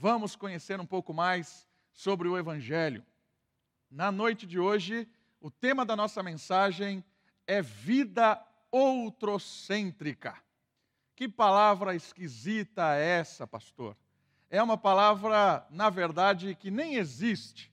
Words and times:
vamos 0.00 0.36
conhecer 0.36 0.80
um 0.80 0.86
pouco 0.86 1.12
mais 1.12 1.66
sobre 1.92 2.28
o 2.28 2.38
Evangelho. 2.38 3.04
Na 3.90 4.12
noite 4.12 4.46
de 4.46 4.56
hoje, 4.56 5.08
o 5.40 5.50
tema 5.50 5.84
da 5.84 5.96
nossa 5.96 6.22
mensagem 6.22 7.04
é 7.48 7.60
vida 7.60 8.40
outrocêntrica. 8.70 10.36
Que 11.16 11.28
palavra 11.28 11.96
esquisita 11.96 12.94
é 12.94 13.18
essa, 13.18 13.44
pastor? 13.44 13.96
É 14.48 14.62
uma 14.62 14.78
palavra, 14.78 15.66
na 15.68 15.90
verdade, 15.90 16.54
que 16.54 16.70
nem 16.70 16.94
existe. 16.94 17.72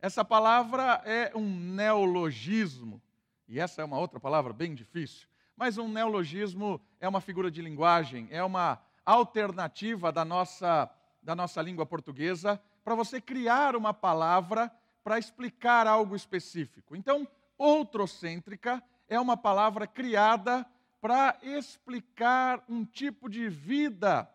Essa 0.00 0.24
palavra 0.24 1.02
é 1.04 1.32
um 1.34 1.50
neologismo, 1.74 3.02
e 3.48 3.58
essa 3.58 3.82
é 3.82 3.84
uma 3.84 3.98
outra 3.98 4.20
palavra 4.20 4.52
bem 4.52 4.76
difícil. 4.76 5.26
Mas 5.56 5.76
um 5.76 5.88
neologismo 5.88 6.80
é 7.00 7.08
uma 7.08 7.20
figura 7.20 7.50
de 7.50 7.60
linguagem, 7.60 8.28
é 8.30 8.44
uma 8.44 8.80
alternativa 9.04 10.12
da 10.12 10.24
nossa, 10.24 10.88
da 11.24 11.34
nossa 11.34 11.62
língua 11.62 11.86
portuguesa 11.86 12.60
para 12.84 12.94
você 12.94 13.20
criar 13.20 13.74
uma 13.74 13.94
palavra 13.94 14.70
para 15.02 15.18
explicar 15.18 15.86
algo 15.86 16.14
específico. 16.14 16.94
Então, 16.94 17.26
outrocêntrica 17.56 18.82
é 19.08 19.18
uma 19.18 19.36
palavra 19.36 19.86
criada 19.86 20.66
para 21.00 21.36
explicar 21.42 22.62
um 22.68 22.84
tipo 22.84 23.28
de 23.28 23.48
vida, 23.48 24.28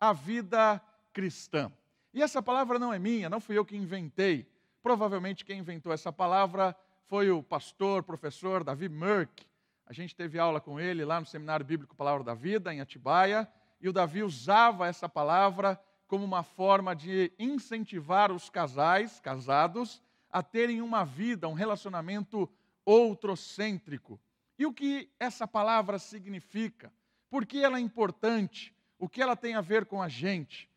a 0.00 0.12
vida 0.12 0.80
cristã. 1.12 1.70
E 2.12 2.22
essa 2.22 2.42
palavra 2.42 2.78
não 2.78 2.92
é 2.92 2.98
minha, 2.98 3.28
não 3.28 3.40
fui 3.40 3.58
eu 3.58 3.64
que 3.64 3.76
inventei. 3.76 4.50
Provavelmente 4.82 5.44
quem 5.44 5.58
inventou 5.58 5.92
essa 5.92 6.12
palavra 6.12 6.76
foi 7.06 7.30
o 7.30 7.42
pastor, 7.42 8.02
professor 8.02 8.64
Davi 8.64 8.88
Merck. 8.88 9.44
A 9.86 9.92
gente 9.92 10.16
teve 10.16 10.38
aula 10.38 10.60
com 10.60 10.80
ele 10.80 11.04
lá 11.04 11.20
no 11.20 11.26
Seminário 11.26 11.64
Bíblico 11.64 11.94
Palavra 11.94 12.24
da 12.24 12.34
Vida, 12.34 12.74
em 12.74 12.80
Atibaia, 12.80 13.48
e 13.80 13.88
o 13.88 13.92
Davi 13.92 14.22
usava 14.22 14.86
essa 14.88 15.08
palavra 15.08 15.80
como 16.06 16.24
uma 16.24 16.42
forma 16.42 16.94
de 16.94 17.32
incentivar 17.38 18.30
os 18.30 18.48
casais, 18.48 19.20
casados, 19.20 20.02
a 20.30 20.42
terem 20.42 20.80
uma 20.80 21.04
vida, 21.04 21.48
um 21.48 21.52
relacionamento 21.52 22.48
outrocêntrico. 22.84 24.20
E 24.58 24.64
o 24.64 24.72
que 24.72 25.10
essa 25.18 25.46
palavra 25.46 25.98
significa? 25.98 26.92
Por 27.28 27.44
que 27.44 27.62
ela 27.62 27.78
é 27.78 27.80
importante? 27.80 28.74
O 28.98 29.08
que 29.08 29.20
ela 29.20 29.36
tem 29.36 29.54
a 29.54 29.60
ver 29.60 29.86
com 29.86 30.00
a 30.00 30.08
gente? 30.08 30.70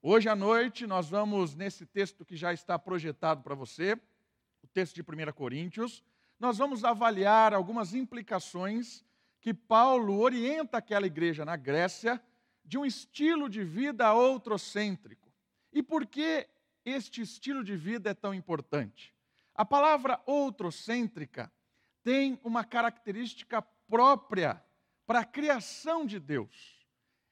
Hoje 0.00 0.28
à 0.28 0.36
noite 0.36 0.86
nós 0.86 1.10
vamos, 1.10 1.54
nesse 1.54 1.84
texto 1.84 2.24
que 2.24 2.36
já 2.36 2.52
está 2.52 2.78
projetado 2.78 3.42
para 3.42 3.54
você, 3.54 3.94
o 4.62 4.66
texto 4.66 4.94
de 4.94 5.02
1 5.02 5.32
Coríntios, 5.32 6.02
nós 6.38 6.56
vamos 6.58 6.84
avaliar 6.84 7.52
algumas 7.52 7.94
implicações 7.94 9.04
que 9.40 9.52
Paulo 9.52 10.18
orienta 10.20 10.78
aquela 10.78 11.06
igreja 11.06 11.44
na 11.44 11.56
Grécia 11.56 12.22
de 12.68 12.76
um 12.76 12.84
estilo 12.84 13.48
de 13.48 13.64
vida 13.64 14.12
outrocêntrico. 14.12 15.32
E 15.72 15.82
por 15.82 16.06
que 16.06 16.46
este 16.84 17.22
estilo 17.22 17.64
de 17.64 17.74
vida 17.74 18.10
é 18.10 18.14
tão 18.14 18.34
importante? 18.34 19.14
A 19.54 19.64
palavra 19.64 20.20
outrocêntrica 20.26 21.50
tem 22.04 22.38
uma 22.44 22.62
característica 22.62 23.62
própria 23.88 24.62
para 25.06 25.20
a 25.20 25.24
criação 25.24 26.04
de 26.04 26.20
Deus. 26.20 26.86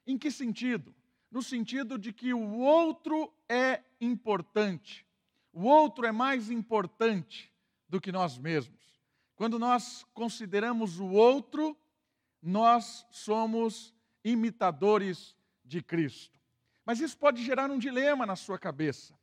Em 0.07 0.17
que 0.17 0.31
sentido? 0.31 0.95
No 1.31 1.43
sentido 1.43 1.99
de 1.99 2.15
que 2.15 2.33
o 2.33 2.57
outro 2.61 3.31
é 3.47 3.83
importante. 4.01 5.07
O 5.53 5.65
outro 5.65 6.07
é 6.07 6.13
mais 6.13 6.51
importante 6.51 7.53
do 7.87 8.01
que 8.01 8.11
nós 8.11 8.39
mesmos. 8.39 9.03
Quando 9.35 9.59
nós 9.59 10.03
consideramos 10.15 10.99
o 10.99 11.11
outro, 11.11 11.77
nós 12.41 13.07
somos 13.11 13.95
imitadores 14.27 15.37
de 15.65 15.81
Cristo. 15.81 16.37
Mas 16.85 17.01
isso 17.01 17.17
pode 17.17 17.45
gerar 17.45 17.71
um 17.71 17.79
dilema 17.79 18.27
na 18.27 18.35
sua 18.35 18.59
cabeça, 18.59 19.15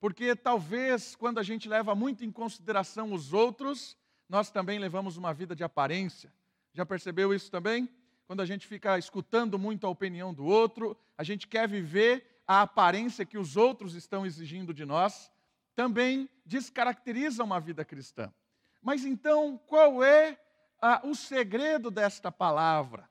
porque 0.00 0.34
talvez 0.34 1.14
quando 1.14 1.38
a 1.38 1.42
gente 1.42 1.68
leva 1.68 1.94
muito 1.94 2.24
em 2.24 2.30
consideração 2.32 3.12
os 3.12 3.34
outros, 3.34 3.96
nós 4.28 4.50
também 4.50 4.78
levamos 4.78 5.16
uma 5.16 5.34
vida 5.34 5.54
de 5.54 5.62
aparência. 5.62 6.32
Já 6.72 6.86
percebeu 6.86 7.34
isso 7.34 7.50
também? 7.50 7.88
Quando 8.26 8.40
a 8.40 8.46
gente 8.46 8.66
fica 8.66 8.98
escutando 8.98 9.58
muito 9.58 9.86
a 9.86 9.90
opinião 9.90 10.32
do 10.32 10.44
outro, 10.44 10.96
a 11.18 11.22
gente 11.22 11.46
quer 11.46 11.68
viver 11.68 12.42
a 12.46 12.62
aparência 12.62 13.26
que 13.26 13.38
os 13.38 13.56
outros 13.56 13.94
estão 13.94 14.24
exigindo 14.24 14.72
de 14.72 14.84
nós, 14.84 15.30
também 15.74 16.28
descaracteriza 16.44 17.44
uma 17.44 17.60
vida 17.60 17.84
cristã. 17.84 18.32
Mas 18.80 19.04
então, 19.04 19.58
qual 19.66 20.02
é 20.02 20.38
ah, 20.80 21.00
o 21.04 21.14
segredo 21.14 21.90
desta 21.90 22.32
palavra? 22.32 23.08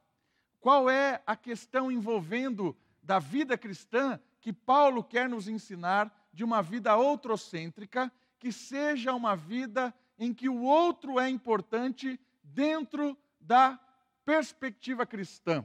Qual 0.65 0.89
é 0.89 1.21
a 1.27 1.35
questão 1.35 1.91
envolvendo 1.91 2.75
da 3.03 3.19
vida 3.19 3.55
cristã 3.55 4.19
que 4.41 4.51
Paulo 4.51 5.03
quer 5.03 5.29
nos 5.29 5.47
ensinar 5.47 6.11
de 6.33 6.43
uma 6.43 6.59
vida 6.63 6.95
outrocêntrica, 6.95 8.11
que 8.39 8.51
seja 8.51 9.13
uma 9.13 9.35
vida 9.35 9.93
em 10.17 10.33
que 10.33 10.49
o 10.49 10.63
outro 10.63 11.19
é 11.19 11.29
importante 11.29 12.19
dentro 12.43 13.15
da 13.39 13.79
perspectiva 14.25 15.05
cristã? 15.05 15.63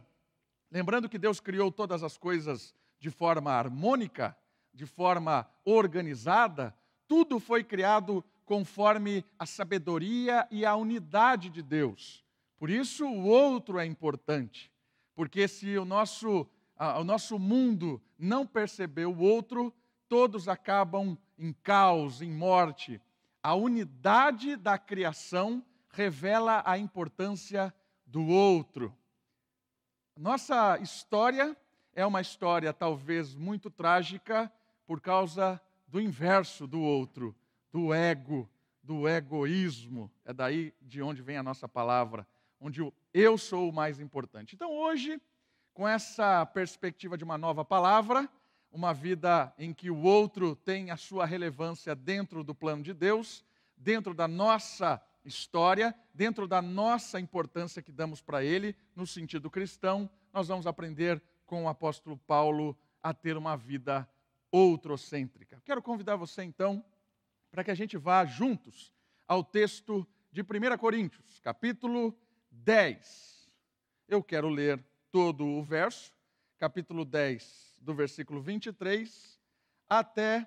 Lembrando 0.70 1.08
que 1.08 1.16
Deus 1.16 1.40
criou 1.40 1.72
todas 1.72 2.02
as 2.02 2.18
coisas 2.18 2.74
de 2.98 3.08
forma 3.08 3.52
harmônica, 3.52 4.36
de 4.70 4.84
forma 4.84 5.50
organizada, 5.64 6.76
tudo 7.08 7.40
foi 7.40 7.64
criado 7.64 8.22
conforme 8.44 9.24
a 9.38 9.46
sabedoria 9.46 10.46
e 10.50 10.66
a 10.66 10.76
unidade 10.76 11.48
de 11.48 11.62
Deus. 11.62 12.22
Por 12.58 12.68
isso, 12.68 13.06
o 13.06 13.24
outro 13.24 13.78
é 13.78 13.86
importante, 13.86 14.70
porque 15.20 15.46
se 15.46 15.76
o 15.76 15.84
nosso, 15.84 16.48
o 16.98 17.04
nosso 17.04 17.38
mundo 17.38 18.00
não 18.18 18.46
perceber 18.46 19.04
o 19.04 19.18
outro, 19.18 19.70
todos 20.08 20.48
acabam 20.48 21.14
em 21.36 21.52
caos, 21.52 22.22
em 22.22 22.30
morte. 22.32 22.98
A 23.42 23.54
unidade 23.54 24.56
da 24.56 24.78
criação 24.78 25.62
revela 25.90 26.62
a 26.64 26.78
importância 26.78 27.70
do 28.06 28.28
outro. 28.28 28.96
Nossa 30.16 30.78
história 30.78 31.54
é 31.92 32.06
uma 32.06 32.22
história 32.22 32.72
talvez 32.72 33.34
muito 33.34 33.68
trágica 33.70 34.50
por 34.86 35.02
causa 35.02 35.60
do 35.86 36.00
inverso 36.00 36.66
do 36.66 36.80
outro 36.80 37.36
do 37.70 37.92
ego, 37.92 38.48
do 38.82 39.06
egoísmo. 39.06 40.10
É 40.24 40.32
daí 40.32 40.72
de 40.80 41.02
onde 41.02 41.20
vem 41.20 41.36
a 41.36 41.42
nossa 41.42 41.68
palavra, 41.68 42.26
onde 42.60 42.82
o 42.82 42.92
eu 43.12 43.36
sou 43.36 43.68
o 43.68 43.72
mais 43.72 43.98
importante. 43.98 44.54
Então, 44.54 44.70
hoje, 44.70 45.20
com 45.72 45.88
essa 45.88 46.44
perspectiva 46.46 47.16
de 47.16 47.24
uma 47.24 47.38
nova 47.38 47.64
palavra, 47.64 48.28
uma 48.70 48.94
vida 48.94 49.52
em 49.58 49.72
que 49.72 49.90
o 49.90 50.02
outro 50.02 50.54
tem 50.54 50.90
a 50.90 50.96
sua 50.96 51.26
relevância 51.26 51.94
dentro 51.94 52.44
do 52.44 52.54
plano 52.54 52.82
de 52.82 52.92
Deus, 52.92 53.44
dentro 53.76 54.14
da 54.14 54.28
nossa 54.28 55.02
história, 55.24 55.94
dentro 56.14 56.46
da 56.46 56.62
nossa 56.62 57.18
importância 57.18 57.82
que 57.82 57.90
damos 57.90 58.20
para 58.20 58.44
ele, 58.44 58.76
no 58.94 59.06
sentido 59.06 59.50
cristão, 59.50 60.08
nós 60.32 60.48
vamos 60.48 60.66
aprender 60.66 61.20
com 61.46 61.64
o 61.64 61.68
apóstolo 61.68 62.16
Paulo 62.16 62.78
a 63.02 63.12
ter 63.12 63.36
uma 63.36 63.56
vida 63.56 64.08
outrocêntrica. 64.52 65.60
Quero 65.64 65.82
convidar 65.82 66.16
você 66.16 66.42
então 66.42 66.84
para 67.50 67.64
que 67.64 67.70
a 67.70 67.74
gente 67.74 67.96
vá 67.96 68.24
juntos 68.24 68.92
ao 69.26 69.42
texto 69.42 70.06
de 70.30 70.42
1 70.42 70.78
Coríntios, 70.78 71.40
capítulo 71.40 72.16
10. 72.50 73.50
Eu 74.08 74.22
quero 74.22 74.48
ler 74.48 74.82
todo 75.10 75.46
o 75.46 75.62
verso, 75.62 76.12
capítulo 76.58 77.04
10, 77.04 77.78
do 77.80 77.94
versículo 77.94 78.40
23 78.40 79.38
até 79.88 80.46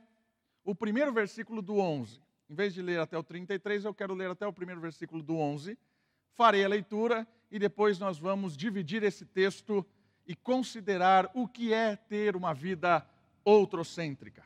o 0.63 0.73
primeiro 0.73 1.11
versículo 1.11 1.61
do 1.61 1.77
11. 1.77 2.21
Em 2.49 2.55
vez 2.55 2.73
de 2.73 2.81
ler 2.81 2.99
até 2.99 3.17
o 3.17 3.23
33, 3.23 3.85
eu 3.85 3.93
quero 3.93 4.13
ler 4.13 4.29
até 4.29 4.45
o 4.45 4.53
primeiro 4.53 4.79
versículo 4.79 5.21
do 5.21 5.37
11. 5.37 5.77
Farei 6.33 6.63
a 6.63 6.67
leitura 6.67 7.27
e 7.51 7.59
depois 7.59 7.99
nós 7.99 8.17
vamos 8.17 8.55
dividir 8.55 9.03
esse 9.03 9.25
texto 9.25 9.85
e 10.25 10.35
considerar 10.35 11.29
o 11.33 11.47
que 11.47 11.73
é 11.73 11.95
ter 11.95 12.35
uma 12.35 12.53
vida 12.53 13.05
outrocêntrica. 13.43 14.43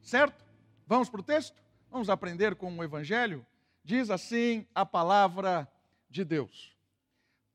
Certo? 0.00 0.44
Vamos 0.86 1.08
para 1.08 1.20
o 1.20 1.24
texto? 1.24 1.62
Vamos 1.90 2.08
aprender 2.08 2.54
com 2.54 2.76
o 2.76 2.84
Evangelho? 2.84 3.44
Diz 3.82 4.10
assim 4.10 4.66
a 4.74 4.84
palavra 4.84 5.68
de 6.08 6.24
Deus: 6.24 6.73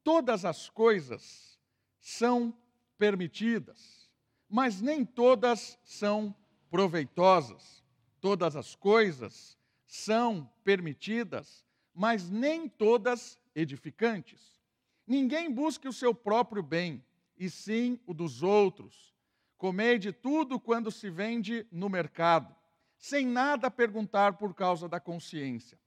Todas 0.03 0.45
as 0.45 0.69
coisas 0.69 1.59
são 1.99 2.55
permitidas, 2.97 4.09
mas 4.49 4.81
nem 4.81 5.05
todas 5.05 5.77
são 5.83 6.35
proveitosas. 6.69 7.83
Todas 8.21 8.55
as 8.55 8.75
coisas 8.75 9.57
são 9.85 10.51
permitidas, 10.63 11.65
mas 11.93 12.29
nem 12.29 12.67
todas 12.67 13.39
edificantes. 13.55 14.59
Ninguém 15.07 15.51
busque 15.51 15.87
o 15.87 15.93
seu 15.93 16.13
próprio 16.13 16.61
bem, 16.61 17.03
e 17.37 17.49
sim 17.49 17.99
o 18.05 18.13
dos 18.13 18.43
outros. 18.43 19.15
Comei 19.57 19.97
de 19.97 20.11
tudo 20.11 20.59
quando 20.59 20.91
se 20.91 21.09
vende 21.09 21.65
no 21.71 21.89
mercado 21.89 22.53
sem 22.99 23.25
nada 23.25 23.71
perguntar 23.71 24.33
por 24.33 24.53
causa 24.53 24.87
da 24.89 24.99
consciência, 24.99 25.79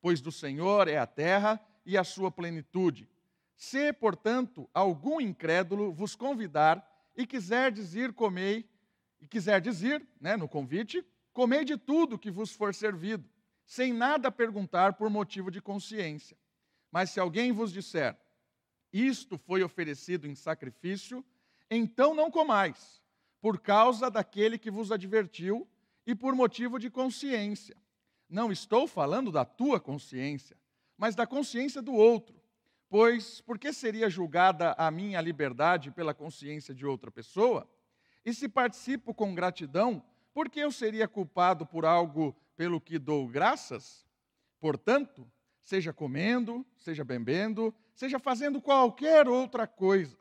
pois 0.00 0.20
do 0.20 0.30
Senhor 0.30 0.86
é 0.86 0.96
a 0.96 1.06
terra 1.06 1.60
e 1.84 1.98
a 1.98 2.04
sua 2.04 2.30
plenitude. 2.30 3.08
Se, 3.60 3.92
portanto, 3.92 4.70
algum 4.72 5.20
incrédulo 5.20 5.92
vos 5.92 6.16
convidar 6.16 6.82
e 7.14 7.26
quiserdes 7.26 7.94
ir 7.94 8.10
comer 8.14 8.66
e 9.20 9.26
quiserdes 9.28 9.82
ir, 9.82 10.02
né, 10.18 10.34
no 10.34 10.48
convite, 10.48 11.04
comei 11.30 11.62
de 11.62 11.76
tudo 11.76 12.18
que 12.18 12.30
vos 12.30 12.54
for 12.54 12.74
servido, 12.74 13.28
sem 13.66 13.92
nada 13.92 14.32
perguntar 14.32 14.94
por 14.94 15.10
motivo 15.10 15.50
de 15.50 15.60
consciência. 15.60 16.38
Mas 16.90 17.10
se 17.10 17.20
alguém 17.20 17.52
vos 17.52 17.70
disser, 17.70 18.16
isto 18.90 19.36
foi 19.36 19.62
oferecido 19.62 20.26
em 20.26 20.34
sacrifício, 20.34 21.22
então 21.70 22.14
não 22.14 22.30
comais, 22.30 23.02
por 23.42 23.60
causa 23.60 24.10
daquele 24.10 24.56
que 24.56 24.70
vos 24.70 24.90
advertiu 24.90 25.68
e 26.06 26.14
por 26.14 26.34
motivo 26.34 26.78
de 26.78 26.88
consciência. 26.88 27.76
Não 28.26 28.50
estou 28.50 28.86
falando 28.86 29.30
da 29.30 29.44
tua 29.44 29.78
consciência, 29.78 30.56
mas 30.96 31.14
da 31.14 31.26
consciência 31.26 31.82
do 31.82 31.92
outro. 31.92 32.39
Pois 32.90 33.40
por 33.40 33.56
que 33.56 33.72
seria 33.72 34.10
julgada 34.10 34.74
a 34.76 34.90
minha 34.90 35.20
liberdade 35.20 35.92
pela 35.92 36.12
consciência 36.12 36.74
de 36.74 36.84
outra 36.84 37.08
pessoa? 37.08 37.70
E 38.24 38.34
se 38.34 38.48
participo 38.48 39.14
com 39.14 39.32
gratidão, 39.32 40.04
por 40.34 40.50
que 40.50 40.58
eu 40.58 40.72
seria 40.72 41.06
culpado 41.06 41.64
por 41.64 41.84
algo 41.84 42.36
pelo 42.56 42.80
que 42.80 42.98
dou 42.98 43.28
graças? 43.28 44.04
Portanto, 44.58 45.24
seja 45.62 45.92
comendo, 45.92 46.66
seja 46.78 47.04
bebendo, 47.04 47.72
seja 47.94 48.18
fazendo 48.18 48.60
qualquer 48.60 49.28
outra 49.28 49.68
coisa, 49.68 50.18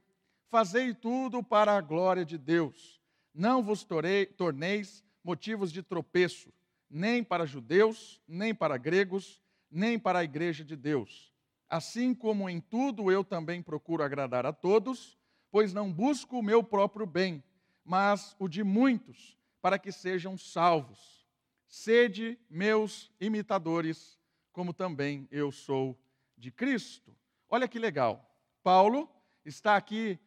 fazei 0.47 0.93
tudo 0.93 1.41
para 1.43 1.75
a 1.75 1.81
glória 1.81 2.23
de 2.23 2.37
Deus. 2.37 3.01
Não 3.33 3.63
vos 3.63 3.83
torei, 3.83 4.27
torneis 4.27 5.03
motivos 5.23 5.71
de 5.71 5.81
tropeço, 5.81 6.53
nem 6.87 7.23
para 7.23 7.47
judeus, 7.47 8.21
nem 8.27 8.53
para 8.53 8.77
gregos, 8.77 9.41
nem 9.71 9.97
para 9.97 10.19
a 10.19 10.23
igreja 10.23 10.63
de 10.63 10.75
Deus. 10.75 11.33
Assim 11.69 12.15
como 12.15 12.49
em 12.49 12.59
tudo 12.59 13.11
eu 13.11 13.23
também 13.23 13.61
procuro 13.61 14.01
agradar 14.01 14.45
a 14.45 14.51
todos, 14.51 15.17
pois 15.51 15.71
não 15.73 15.93
busco 15.93 16.39
o 16.39 16.43
meu 16.43 16.63
próprio 16.63 17.05
bem, 17.05 17.43
mas 17.85 18.35
o 18.39 18.47
de 18.47 18.63
muitos, 18.63 19.37
para 19.61 19.77
que 19.77 19.91
sejam 19.91 20.37
salvos. 20.37 21.27
Sede 21.67 22.39
meus 22.49 23.11
imitadores, 23.19 24.19
como 24.51 24.73
também 24.73 25.27
eu 25.29 25.51
sou 25.51 25.95
de 26.35 26.51
Cristo. 26.51 27.15
Olha 27.47 27.67
que 27.67 27.77
legal. 27.77 28.27
Paulo 28.63 29.07
está 29.45 29.75
aqui 29.75 30.19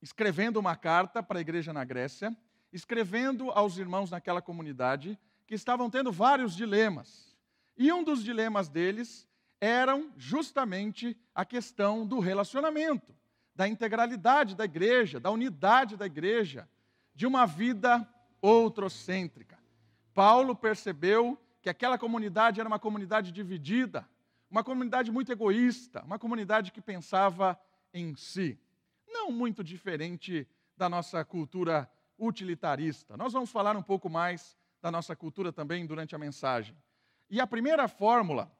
escrevendo 0.00 0.58
uma 0.58 0.76
carta 0.76 1.22
para 1.22 1.38
a 1.38 1.40
igreja 1.40 1.72
na 1.72 1.84
Grécia, 1.84 2.36
escrevendo 2.72 3.50
aos 3.50 3.78
irmãos 3.78 4.10
naquela 4.10 4.40
comunidade 4.40 5.18
que 5.44 5.54
estavam 5.54 5.90
tendo 5.90 6.12
vários 6.12 6.54
dilemas. 6.54 7.36
E 7.76 7.92
um 7.92 8.04
dos 8.04 8.22
dilemas 8.22 8.68
deles 8.68 9.26
eram 9.60 10.12
justamente 10.16 11.16
a 11.34 11.44
questão 11.44 12.06
do 12.06 12.20
relacionamento, 12.20 13.14
da 13.54 13.66
integralidade 13.66 14.54
da 14.54 14.64
igreja, 14.64 15.18
da 15.18 15.30
unidade 15.30 15.96
da 15.96 16.06
igreja, 16.06 16.68
de 17.14 17.26
uma 17.26 17.46
vida 17.46 18.08
outrocêntrica. 18.40 19.58
Paulo 20.14 20.54
percebeu 20.54 21.38
que 21.60 21.68
aquela 21.68 21.98
comunidade 21.98 22.60
era 22.60 22.68
uma 22.68 22.78
comunidade 22.78 23.32
dividida, 23.32 24.08
uma 24.50 24.64
comunidade 24.64 25.10
muito 25.10 25.32
egoísta, 25.32 26.02
uma 26.04 26.18
comunidade 26.18 26.72
que 26.72 26.80
pensava 26.80 27.60
em 27.92 28.14
si. 28.16 28.58
Não 29.06 29.30
muito 29.30 29.62
diferente 29.64 30.46
da 30.76 30.88
nossa 30.88 31.24
cultura 31.24 31.90
utilitarista. 32.18 33.16
Nós 33.16 33.32
vamos 33.32 33.50
falar 33.50 33.76
um 33.76 33.82
pouco 33.82 34.08
mais 34.08 34.56
da 34.80 34.90
nossa 34.90 35.14
cultura 35.14 35.52
também 35.52 35.86
durante 35.86 36.14
a 36.14 36.18
mensagem. 36.18 36.76
E 37.28 37.40
a 37.40 37.46
primeira 37.46 37.88
fórmula, 37.88 38.50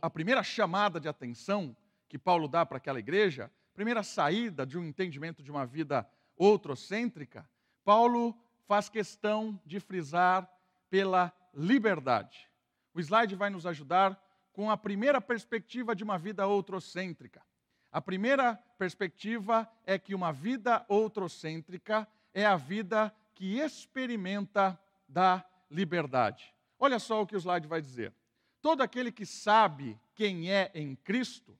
a 0.00 0.10
primeira 0.10 0.42
chamada 0.42 0.98
de 0.98 1.08
atenção 1.08 1.76
que 2.08 2.18
Paulo 2.18 2.48
dá 2.48 2.64
para 2.64 2.78
aquela 2.78 2.98
igreja, 2.98 3.50
primeira 3.74 4.02
saída 4.02 4.66
de 4.66 4.78
um 4.78 4.84
entendimento 4.84 5.42
de 5.42 5.50
uma 5.50 5.66
vida 5.66 6.08
outrocêntrica, 6.36 7.48
Paulo 7.84 8.36
faz 8.66 8.88
questão 8.88 9.60
de 9.64 9.80
frisar 9.80 10.50
pela 10.90 11.32
liberdade. 11.54 12.48
O 12.94 13.00
slide 13.00 13.34
vai 13.34 13.50
nos 13.50 13.66
ajudar 13.66 14.20
com 14.52 14.70
a 14.70 14.76
primeira 14.76 15.20
perspectiva 15.20 15.94
de 15.94 16.02
uma 16.02 16.18
vida 16.18 16.46
outrocêntrica. 16.46 17.42
A 17.90 18.00
primeira 18.00 18.56
perspectiva 18.78 19.70
é 19.86 19.98
que 19.98 20.14
uma 20.14 20.32
vida 20.32 20.84
outrocêntrica 20.88 22.06
é 22.34 22.44
a 22.44 22.56
vida 22.56 23.14
que 23.34 23.58
experimenta 23.58 24.78
da 25.08 25.44
liberdade. 25.70 26.52
Olha 26.78 26.98
só 26.98 27.22
o 27.22 27.26
que 27.26 27.36
o 27.36 27.38
slide 27.38 27.66
vai 27.66 27.80
dizer. 27.80 28.12
Todo 28.60 28.82
aquele 28.82 29.12
que 29.12 29.24
sabe 29.24 29.98
quem 30.14 30.50
é 30.50 30.70
em 30.74 30.96
Cristo 30.96 31.56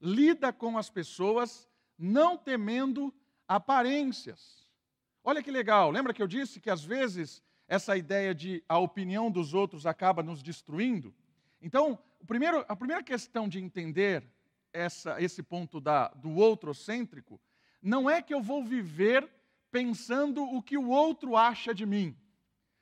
lida 0.00 0.52
com 0.52 0.78
as 0.78 0.88
pessoas 0.88 1.68
não 1.98 2.36
temendo 2.36 3.14
aparências. 3.46 4.66
Olha 5.22 5.42
que 5.42 5.50
legal, 5.50 5.90
lembra 5.90 6.14
que 6.14 6.22
eu 6.22 6.26
disse 6.26 6.60
que 6.60 6.70
às 6.70 6.82
vezes 6.82 7.42
essa 7.68 7.96
ideia 7.96 8.34
de 8.34 8.64
a 8.68 8.78
opinião 8.78 9.30
dos 9.30 9.52
outros 9.54 9.86
acaba 9.86 10.22
nos 10.22 10.42
destruindo? 10.42 11.14
Então, 11.60 11.98
primeiro, 12.26 12.64
a 12.66 12.74
primeira 12.74 13.02
questão 13.02 13.48
de 13.48 13.60
entender 13.60 14.26
essa, 14.72 15.20
esse 15.20 15.42
ponto 15.42 15.80
da, 15.80 16.08
do 16.08 16.36
outrocêntrico 16.36 17.40
não 17.82 18.08
é 18.08 18.22
que 18.22 18.32
eu 18.32 18.40
vou 18.40 18.64
viver 18.64 19.28
pensando 19.70 20.42
o 20.42 20.62
que 20.62 20.76
o 20.76 20.88
outro 20.88 21.36
acha 21.36 21.74
de 21.74 21.86
mim. 21.86 22.16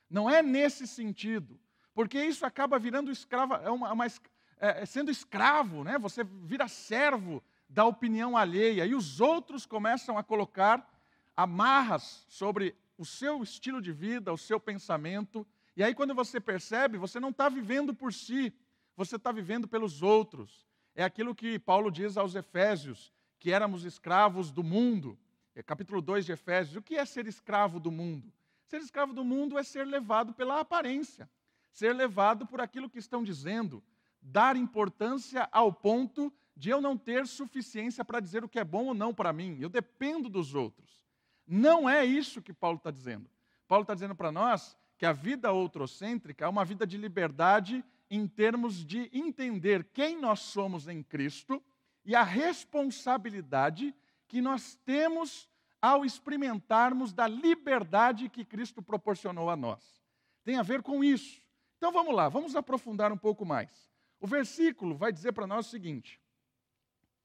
Não 0.09 0.31
é 0.31 0.43
nesse 0.43 0.87
sentido, 0.87 1.61
porque 1.99 2.25
isso 2.25 2.47
acaba 2.47 2.79
virando 2.79 3.11
escravo, 3.11 3.55
é 3.55 3.69
uma, 3.73 3.93
uma 3.93 4.07
é, 4.07 4.13
é, 4.61 4.87
sendo 4.87 5.11
escravo, 5.11 5.83
né? 5.83 5.99
Você 5.99 6.23
vira 6.23 6.69
servo 6.69 7.43
da 7.69 7.85
opinião 7.85 8.37
alheia 8.37 8.87
e 8.87 8.95
os 8.95 9.21
outros 9.21 9.67
começam 9.67 10.17
a 10.17 10.23
colocar 10.23 10.89
amarras 11.37 12.25
sobre 12.29 12.77
o 12.97 13.05
seu 13.05 13.43
estilo 13.43 13.83
de 13.83 13.91
vida, 13.91 14.33
o 14.33 14.39
seu 14.39 14.61
pensamento. 14.61 15.45
E 15.77 15.83
aí, 15.83 15.93
quando 15.93 16.15
você 16.15 16.39
percebe, 16.39 16.99
você 16.99 17.19
não 17.19 17.31
está 17.31 17.49
vivendo 17.49 17.93
por 17.93 18.13
si, 18.13 18.55
você 18.97 19.17
está 19.17 19.33
vivendo 19.33 19.67
pelos 19.67 20.01
outros. 20.01 20.69
É 20.95 21.03
aquilo 21.03 21.35
que 21.35 21.59
Paulo 21.59 21.91
diz 21.91 22.17
aos 22.17 22.37
Efésios, 22.37 23.13
que 23.41 23.51
éramos 23.51 23.83
escravos 23.83 24.53
do 24.53 24.63
mundo. 24.63 25.19
É 25.53 25.65
capítulo 25.65 26.01
2 26.01 26.27
de 26.27 26.31
Efésios. 26.31 26.77
O 26.77 26.83
que 26.83 26.95
é 26.95 27.05
ser 27.05 27.27
escravo 27.27 27.81
do 27.81 27.91
mundo? 27.91 28.33
Ser 28.69 28.81
escravo 28.81 29.13
do 29.13 29.25
mundo 29.25 29.59
é 29.59 29.65
ser 29.65 29.85
levado 29.85 30.33
pela 30.33 30.61
aparência, 30.61 31.29
ser 31.71 31.95
levado 31.95 32.47
por 32.47 32.61
aquilo 32.61 32.91
que 32.91 32.99
estão 32.99 33.23
dizendo, 33.23 33.83
dar 34.21 34.57
importância 34.57 35.49
ao 35.53 35.73
ponto 35.73 36.33
de 36.57 36.71
eu 36.71 36.81
não 36.81 36.97
ter 36.97 37.27
suficiência 37.27 38.05
para 38.05 38.21
dizer 38.21 38.43
o 38.43 38.49
que 38.49 38.59
é 38.59 38.65
bom 38.65 38.87
ou 38.87 38.95
não 38.95 39.15
para 39.15 39.33
mim. 39.33 39.59
Eu 39.61 39.69
dependo 39.69 40.29
dos 40.29 40.55
outros. 40.55 41.07
Não 41.47 41.89
é 41.89 42.05
isso 42.05 42.43
que 42.43 42.53
Paulo 42.53 42.79
está 42.79 42.91
dizendo. 42.91 43.31
Paulo 43.67 43.83
está 43.83 43.95
dizendo 43.95 44.15
para 44.15 44.33
nós 44.33 44.77
que 44.99 45.07
a 45.07 45.13
vida 45.13 45.53
outrocêntrica 45.53 46.45
é 46.45 46.49
uma 46.49 46.65
vida 46.65 46.87
de 46.87 46.97
liberdade 46.97 47.85
em 48.11 48.27
termos 48.27 48.85
de 48.85 49.09
entender 49.13 49.85
quem 49.93 50.21
nós 50.21 50.41
somos 50.41 50.89
em 50.89 51.03
Cristo 51.03 51.63
e 52.05 52.15
a 52.15 52.23
responsabilidade 52.23 53.95
que 54.27 54.41
nós 54.41 54.77
temos 54.85 55.49
ao 55.81 56.05
experimentarmos 56.05 57.13
da 57.13 57.29
liberdade 57.29 58.29
que 58.29 58.45
Cristo 58.45 58.83
proporcionou 58.83 59.49
a 59.49 59.57
nós. 59.57 60.03
Tem 60.45 60.57
a 60.57 60.63
ver 60.63 60.83
com 60.83 61.05
isso. 61.05 61.41
Então 61.79 61.93
vamos 61.93 62.15
lá, 62.15 62.29
vamos 62.29 62.55
aprofundar 62.55 63.13
um 63.13 63.17
pouco 63.17 63.47
mais. 63.47 63.89
O 64.21 64.27
versículo 64.27 64.97
vai 64.97 65.13
dizer 65.13 65.33
para 65.33 65.47
nós 65.47 65.67
o 65.67 65.71
seguinte: 65.71 66.21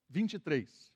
23. 0.10 0.93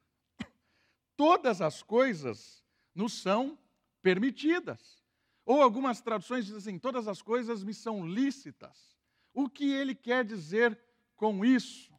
Todas 1.15 1.59
as 1.61 1.81
coisas 1.81 2.63
nos 2.93 3.13
são 3.13 3.57
permitidas. 4.01 5.03
Ou 5.43 5.61
algumas 5.61 6.01
traduções 6.01 6.45
dizem 6.45 6.59
assim: 6.59 6.79
todas 6.79 7.07
as 7.07 7.21
coisas 7.21 7.63
me 7.63 7.73
são 7.73 8.07
lícitas. 8.07 8.95
O 9.33 9.49
que 9.49 9.71
ele 9.71 9.95
quer 9.95 10.23
dizer 10.23 10.79
com 11.15 11.43
isso? 11.43 11.91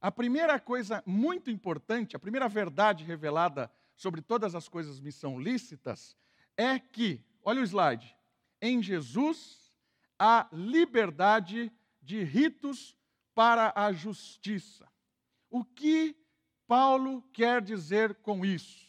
A 0.00 0.10
primeira 0.10 0.58
coisa 0.58 1.02
muito 1.04 1.50
importante, 1.50 2.16
a 2.16 2.18
primeira 2.18 2.48
verdade 2.48 3.04
revelada 3.04 3.70
sobre 3.96 4.22
todas 4.22 4.54
as 4.54 4.68
coisas 4.68 5.00
me 5.00 5.10
são 5.10 5.40
lícitas, 5.40 6.16
é 6.56 6.78
que, 6.78 7.24
olha 7.42 7.60
o 7.60 7.64
slide, 7.64 8.14
em 8.60 8.82
Jesus 8.82 9.65
há 10.18 10.48
liberdade 10.52 11.72
de 12.02 12.22
ritos 12.22 12.96
para 13.34 13.72
a 13.76 13.92
justiça. 13.92 14.86
O 15.50 15.64
que 15.64 16.16
Paulo 16.66 17.22
quer 17.32 17.62
dizer 17.62 18.14
com 18.16 18.44
isso? 18.44 18.86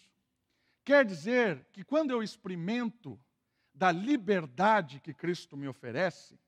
Quer 0.84 1.06
dizer 1.06 1.66
que 1.74 1.84
quando 1.84 2.12
eu 2.12 2.24
experimento 2.24 3.20
da 3.74 3.92
liberdade 3.92 5.00
que 5.00 5.14
Cristo 5.14 5.58
me 5.58 5.68
oferece, 5.68 6.40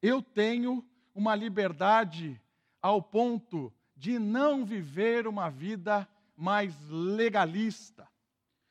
eu 0.00 0.22
tenho 0.22 0.86
uma 1.14 1.34
liberdade 1.34 2.40
ao 2.80 3.02
ponto 3.02 3.72
de 3.96 4.18
não 4.18 4.64
viver 4.64 5.26
uma 5.26 5.50
vida 5.50 6.08
mais 6.36 6.74
legalista. 6.88 8.08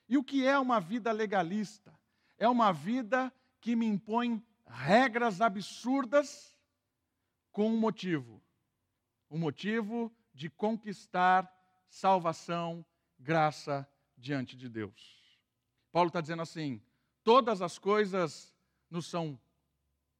E 0.09 0.17
o 0.17 0.23
que 0.23 0.45
é 0.45 0.57
uma 0.57 0.79
vida 0.79 1.11
legalista? 1.11 1.93
É 2.37 2.49
uma 2.49 2.71
vida 2.71 3.31
que 3.61 3.75
me 3.75 3.85
impõe 3.85 4.43
regras 4.71 5.41
absurdas 5.41 6.55
com 7.51 7.67
um 7.69 7.77
motivo. 7.77 8.41
O 9.29 9.35
um 9.35 9.39
motivo 9.39 10.11
de 10.33 10.49
conquistar 10.49 11.51
salvação, 11.89 12.85
graça 13.19 13.87
diante 14.17 14.55
de 14.55 14.69
Deus. 14.69 15.21
Paulo 15.91 16.07
está 16.07 16.21
dizendo 16.21 16.41
assim: 16.41 16.81
todas 17.23 17.61
as 17.61 17.77
coisas 17.77 18.53
nos 18.89 19.05
são 19.07 19.39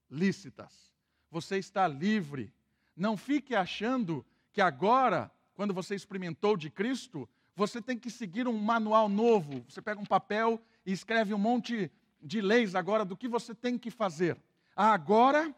lícitas. 0.10 0.93
Você 1.29 1.58
está 1.58 1.88
livre. 1.88 2.53
Não 2.96 3.15
fique 3.15 3.55
achando 3.55 4.25
que 4.51 4.62
agora, 4.62 5.31
quando 5.53 5.74
você 5.74 5.96
experimentou 5.96 6.58
de 6.58 6.70
Cristo, 6.70 7.27
você 7.55 7.81
tem 7.81 7.98
que 7.98 8.10
seguir 8.10 8.48
um 8.48 8.58
manual 8.58 9.08
novo. 9.08 9.63
Você 9.67 9.81
pega 9.81 10.00
um 10.00 10.05
papel 10.05 10.62
e 10.86 10.91
escreve 10.91 11.34
um 11.34 11.38
monte 11.38 11.89
de 12.22 12.42
leis 12.42 12.75
agora 12.75 13.04
do 13.04 13.18
que 13.18 13.28
você 13.28 13.56
tem 13.56 13.78
que 13.78 13.90
fazer. 13.90 14.38
Ah, 14.75 14.94
agora, 14.94 15.54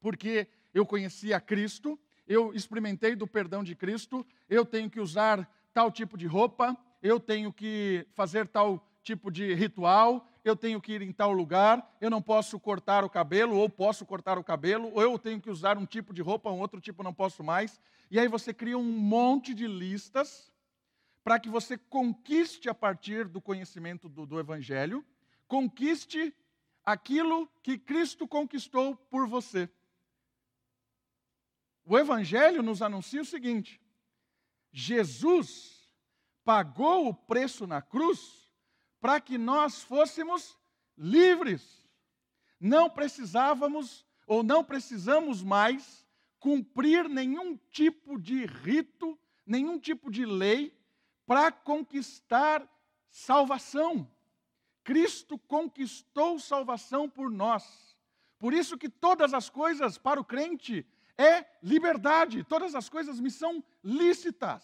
porque 0.00 0.46
eu 0.72 0.86
conheci 0.86 1.32
a 1.32 1.40
Cristo, 1.40 1.98
eu 2.26 2.54
experimentei 2.54 3.14
do 3.14 3.26
perdão 3.26 3.62
de 3.62 3.74
Cristo, 3.74 4.26
eu 4.48 4.64
tenho 4.64 4.88
que 4.88 5.00
usar 5.00 5.48
tal 5.74 5.90
tipo 5.90 6.16
de 6.16 6.26
roupa, 6.26 6.76
eu 7.02 7.18
tenho 7.18 7.52
que 7.52 8.06
fazer 8.14 8.46
tal 8.46 8.86
tipo 9.02 9.30
de 9.30 9.52
ritual, 9.54 10.26
eu 10.44 10.56
tenho 10.56 10.80
que 10.80 10.92
ir 10.92 11.02
em 11.02 11.12
tal 11.12 11.32
lugar, 11.32 11.96
eu 12.00 12.10
não 12.10 12.22
posso 12.22 12.58
cortar 12.58 13.04
o 13.04 13.10
cabelo, 13.10 13.56
ou 13.56 13.68
posso 13.68 14.06
cortar 14.06 14.38
o 14.38 14.44
cabelo, 14.44 14.90
ou 14.94 15.02
eu 15.02 15.18
tenho 15.18 15.40
que 15.40 15.50
usar 15.50 15.76
um 15.76 15.86
tipo 15.86 16.12
de 16.12 16.22
roupa, 16.22 16.50
um 16.50 16.60
outro 16.60 16.80
tipo 16.80 17.02
não 17.02 17.12
posso 17.12 17.42
mais. 17.42 17.80
E 18.10 18.18
aí 18.18 18.28
você 18.28 18.52
cria 18.52 18.78
um 18.78 18.92
monte 18.92 19.54
de 19.54 19.66
listas 19.66 20.52
para 21.24 21.38
que 21.38 21.48
você 21.48 21.78
conquiste 21.78 22.68
a 22.68 22.74
partir 22.74 23.28
do 23.28 23.40
conhecimento 23.40 24.08
do, 24.08 24.26
do 24.26 24.38
Evangelho, 24.38 25.04
conquiste 25.52 26.34
aquilo 26.82 27.46
que 27.62 27.76
Cristo 27.76 28.26
conquistou 28.26 28.96
por 28.96 29.28
você. 29.28 29.68
O 31.84 31.98
Evangelho 31.98 32.62
nos 32.62 32.80
anuncia 32.80 33.20
o 33.20 33.26
seguinte: 33.26 33.78
Jesus 34.72 35.94
pagou 36.42 37.06
o 37.06 37.12
preço 37.12 37.66
na 37.66 37.82
cruz 37.82 38.50
para 38.98 39.20
que 39.20 39.36
nós 39.36 39.82
fôssemos 39.82 40.58
livres. 40.96 41.86
Não 42.58 42.88
precisávamos 42.88 44.06
ou 44.26 44.42
não 44.42 44.64
precisamos 44.64 45.42
mais 45.42 46.06
cumprir 46.38 47.10
nenhum 47.10 47.58
tipo 47.70 48.18
de 48.18 48.46
rito, 48.46 49.18
nenhum 49.44 49.78
tipo 49.78 50.10
de 50.10 50.24
lei 50.24 50.74
para 51.26 51.52
conquistar 51.52 52.66
salvação. 53.10 54.10
Cristo 54.84 55.38
conquistou 55.38 56.38
salvação 56.38 57.08
por 57.08 57.30
nós. 57.30 57.96
Por 58.38 58.52
isso 58.52 58.76
que 58.76 58.88
todas 58.88 59.32
as 59.32 59.48
coisas 59.48 59.96
para 59.96 60.20
o 60.20 60.24
crente 60.24 60.86
é 61.16 61.46
liberdade, 61.62 62.42
todas 62.42 62.74
as 62.74 62.88
coisas 62.88 63.20
me 63.20 63.30
são 63.30 63.62
lícitas. 63.84 64.62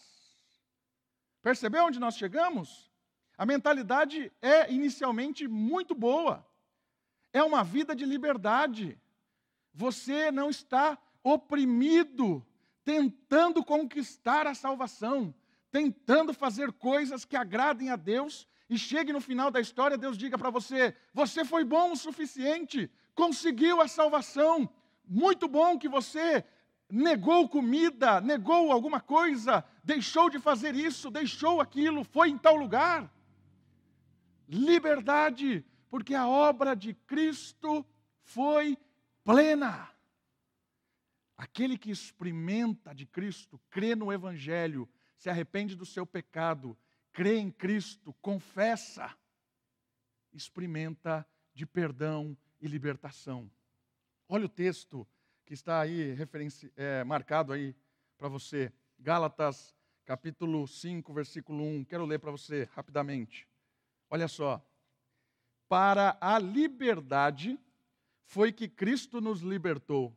Percebeu 1.43 1.85
onde 1.85 2.01
nós 2.01 2.17
chegamos? 2.17 2.91
A 3.37 3.47
mentalidade 3.47 4.33
é 4.43 4.71
inicialmente 4.73 5.47
muito 5.47 5.95
boa. 5.95 6.45
É 7.33 7.43
uma 7.43 7.63
vida 7.63 7.95
de 7.95 8.05
liberdade. 8.05 8.99
Você 9.73 10.33
não 10.33 10.51
está 10.51 10.99
oprimido, 11.23 12.45
tentando 12.85 13.65
conquistar 13.65 14.47
a 14.47 14.55
salvação, 14.55 15.33
tentando 15.71 16.35
fazer 16.35 16.73
coisas 16.73 17.25
que 17.25 17.37
agradem 17.37 17.91
a 17.91 17.97
Deus 17.97 18.49
e 18.69 18.79
chegue 18.79 19.13
no 19.13 19.21
final 19.21 19.51
da 19.51 19.61
história, 19.61 19.97
Deus 19.97 20.19
diga 20.19 20.37
para 20.37 20.51
você: 20.51 20.95
você 21.13 21.45
foi 21.45 21.65
bom 21.65 21.93
o 21.93 21.97
suficiente, 21.97 22.91
conseguiu 23.15 23.81
a 23.81 23.89
salvação, 23.89 24.69
muito 25.07 25.49
bom 25.49 25.79
que 25.79 25.89
você 25.89 26.45
negou 26.91 27.49
comida, 27.49 28.21
negou 28.21 28.73
alguma 28.73 29.01
coisa, 29.01 29.65
deixou 29.85 30.31
de 30.31 30.39
fazer 30.39 30.75
isso, 30.75 31.11
deixou 31.11 31.61
aquilo, 31.61 32.05
foi 32.05 32.31
em 32.31 32.39
tal 32.39 32.57
lugar 32.57 33.11
liberdade, 34.49 35.65
porque 35.91 36.15
a 36.15 36.27
obra 36.27 36.75
de 36.75 36.95
Cristo 36.95 37.85
foi 38.23 38.79
plena. 39.23 39.91
Aquele 41.37 41.77
que 41.77 41.91
experimenta 41.91 42.95
de 42.95 43.07
Cristo, 43.07 43.61
crê 43.71 43.95
no 43.95 44.13
Evangelho, 44.13 44.89
se 45.17 45.29
arrepende 45.29 45.77
do 45.77 45.85
seu 45.85 46.07
pecado, 46.07 46.77
crê 47.19 47.37
em 47.37 47.51
Cristo, 47.51 48.13
confessa, 48.23 49.13
experimenta 50.33 51.27
de 51.53 51.67
perdão 51.67 52.39
e 52.61 52.69
libertação. 52.69 53.51
Olha 54.29 54.47
o 54.47 54.49
texto 54.49 55.05
que 55.45 55.53
está 55.53 55.81
aí 55.81 56.17
é, 56.77 57.03
marcado 57.03 57.53
aí 57.53 57.75
para 58.17 58.29
você. 58.29 58.73
Gálatas 59.01 59.75
capítulo 60.05 60.65
5, 60.69 61.13
versículo 61.13 61.65
1. 61.65 61.87
Quero 61.87 62.07
ler 62.07 62.21
para 62.21 62.31
você 62.31 62.69
rapidamente. 62.73 63.49
Olha 64.09 64.29
só. 64.29 64.65
Para 65.69 66.17
a 66.21 66.39
liberdade 66.39 67.59
foi 68.27 68.53
que 68.53 68.69
Cristo 68.69 69.21
nos 69.21 69.41
libertou. 69.41 70.17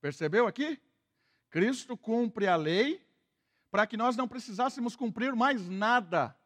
Percebeu 0.00 0.46
aqui? 0.46 0.80
Cristo 1.50 1.96
cumpre 1.96 2.46
a 2.46 2.54
lei 2.54 3.01
para 3.72 3.86
que 3.86 3.96
nós 3.96 4.18
não 4.18 4.28
precisássemos 4.28 4.94
cumprir 4.94 5.34
mais 5.34 5.66
nada 5.66 6.36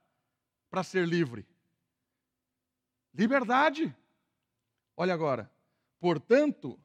para 0.71 0.85
ser 0.85 1.09
livre. 1.09 1.45
Liberdade. 3.13 3.93
Olha 4.97 5.13
agora. 5.13 5.51
Portanto, 5.99 6.79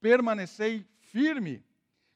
permanecei 0.00 0.86
firme 1.00 1.64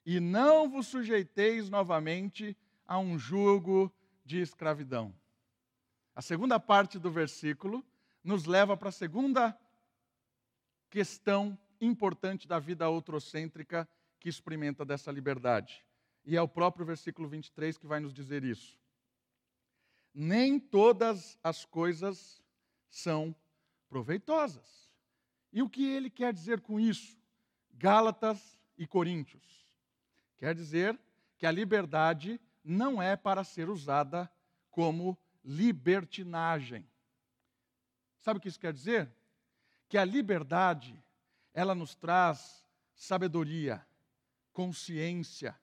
e 0.05 0.21
não 0.21 0.71
vos 0.71 0.87
sujeiteis 0.87 1.69
novamente 1.69 2.57
a 2.87 3.01
um 3.01 3.19
jugo 3.19 3.93
de 4.25 4.41
escravidão. 4.41 5.13
A 6.15 6.23
segunda 6.23 6.61
parte 6.61 7.01
do 7.01 7.11
versículo 7.11 7.85
nos 8.23 8.45
leva 8.45 8.77
para 8.77 8.91
a 8.91 8.93
segunda 8.93 9.59
questão 10.89 11.59
importante 11.81 12.47
da 12.47 12.61
vida 12.61 12.89
outrocêntrica 12.89 13.89
que 14.21 14.29
experimenta 14.29 14.85
dessa 14.85 15.11
liberdade. 15.11 15.85
E 16.27 16.37
é 16.37 16.43
o 16.43 16.49
próprio 16.49 16.85
versículo 16.85 17.29
23 17.29 17.79
que 17.79 17.87
vai 17.87 18.01
nos 18.01 18.13
dizer 18.13 18.43
isso. 18.43 18.77
Nem 20.13 20.59
todas 20.59 21.39
as 21.43 21.65
coisas 21.65 22.43
são 22.89 23.35
proveitosas. 23.89 24.91
E 25.53 25.63
o 25.63 25.71
que 25.71 25.87
ele 25.89 26.11
quer 26.11 26.33
dizer 26.33 26.61
com 26.61 26.81
isso? 26.81 27.17
Gálatas 27.75 28.59
e 28.77 28.89
Coríntios. 28.89 29.65
Quer 30.37 30.53
dizer 30.53 30.99
que 31.39 31.47
a 31.47 31.53
liberdade 31.53 32.41
não 32.65 33.01
é 33.01 33.15
para 33.15 33.45
ser 33.45 33.69
usada 33.69 34.29
como 34.69 35.17
libertinagem. 35.45 36.85
Sabe 38.19 38.39
o 38.39 38.41
que 38.41 38.49
isso 38.49 38.59
quer 38.59 38.73
dizer? 38.73 39.09
Que 39.89 39.97
a 39.97 40.05
liberdade, 40.05 41.01
ela 41.55 41.75
nos 41.75 41.95
traz 41.95 42.67
sabedoria, 42.97 43.87
consciência 44.53 45.57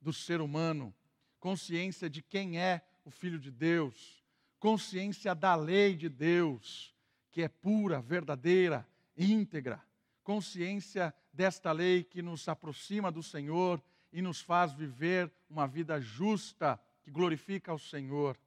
do 0.00 0.12
ser 0.12 0.40
humano, 0.40 0.94
consciência 1.38 2.08
de 2.08 2.22
quem 2.22 2.58
é 2.58 2.82
o 3.04 3.10
Filho 3.10 3.38
de 3.38 3.50
Deus, 3.50 4.24
consciência 4.58 5.34
da 5.34 5.54
lei 5.54 5.94
de 5.94 6.08
Deus, 6.08 6.94
que 7.30 7.42
é 7.42 7.48
pura, 7.48 8.00
verdadeira, 8.00 8.86
íntegra, 9.16 9.82
consciência 10.22 11.14
desta 11.32 11.72
lei 11.72 12.04
que 12.04 12.22
nos 12.22 12.48
aproxima 12.48 13.10
do 13.10 13.22
Senhor 13.22 13.82
e 14.12 14.20
nos 14.20 14.40
faz 14.40 14.72
viver 14.72 15.30
uma 15.48 15.66
vida 15.66 16.00
justa, 16.00 16.80
que 17.02 17.10
glorifica 17.10 17.72
ao 17.72 17.78
Senhor. 17.78 18.38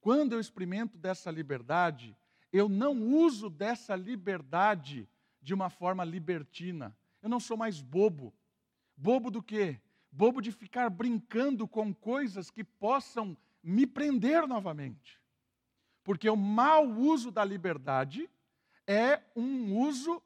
Quando 0.00 0.32
eu 0.32 0.40
experimento 0.40 0.96
dessa 0.96 1.30
liberdade, 1.30 2.16
eu 2.52 2.68
não 2.68 3.02
uso 3.02 3.50
dessa 3.50 3.94
liberdade 3.94 5.08
de 5.42 5.54
uma 5.54 5.70
forma 5.70 6.04
libertina. 6.04 6.96
Eu 7.22 7.28
não 7.28 7.40
sou 7.40 7.56
mais 7.56 7.80
bobo. 7.80 8.34
Bobo 8.96 9.30
do 9.30 9.42
quê? 9.42 9.80
Bobo 10.12 10.40
de 10.40 10.50
ficar 10.50 10.90
brincando 10.90 11.68
com 11.68 11.94
coisas 11.94 12.50
que 12.50 12.64
possam 12.64 13.36
me 13.62 13.86
prender 13.86 14.46
novamente. 14.46 15.20
Porque 16.02 16.28
o 16.28 16.36
mau 16.36 16.86
uso 16.86 17.30
da 17.30 17.44
liberdade 17.44 18.28
é 18.86 19.22
um 19.36 19.76
uso 19.78 20.22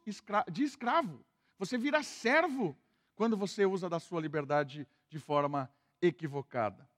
de 0.51 0.63
escravo. 0.63 1.25
Você 1.59 1.77
vira 1.77 2.03
servo 2.03 2.77
quando 3.15 3.37
você 3.37 3.67
usa 3.67 3.89
da 3.89 4.01
sua 4.01 4.21
liberdade 4.21 4.87
de 5.09 5.19
forma 5.19 5.71
equivocada. 6.01 6.89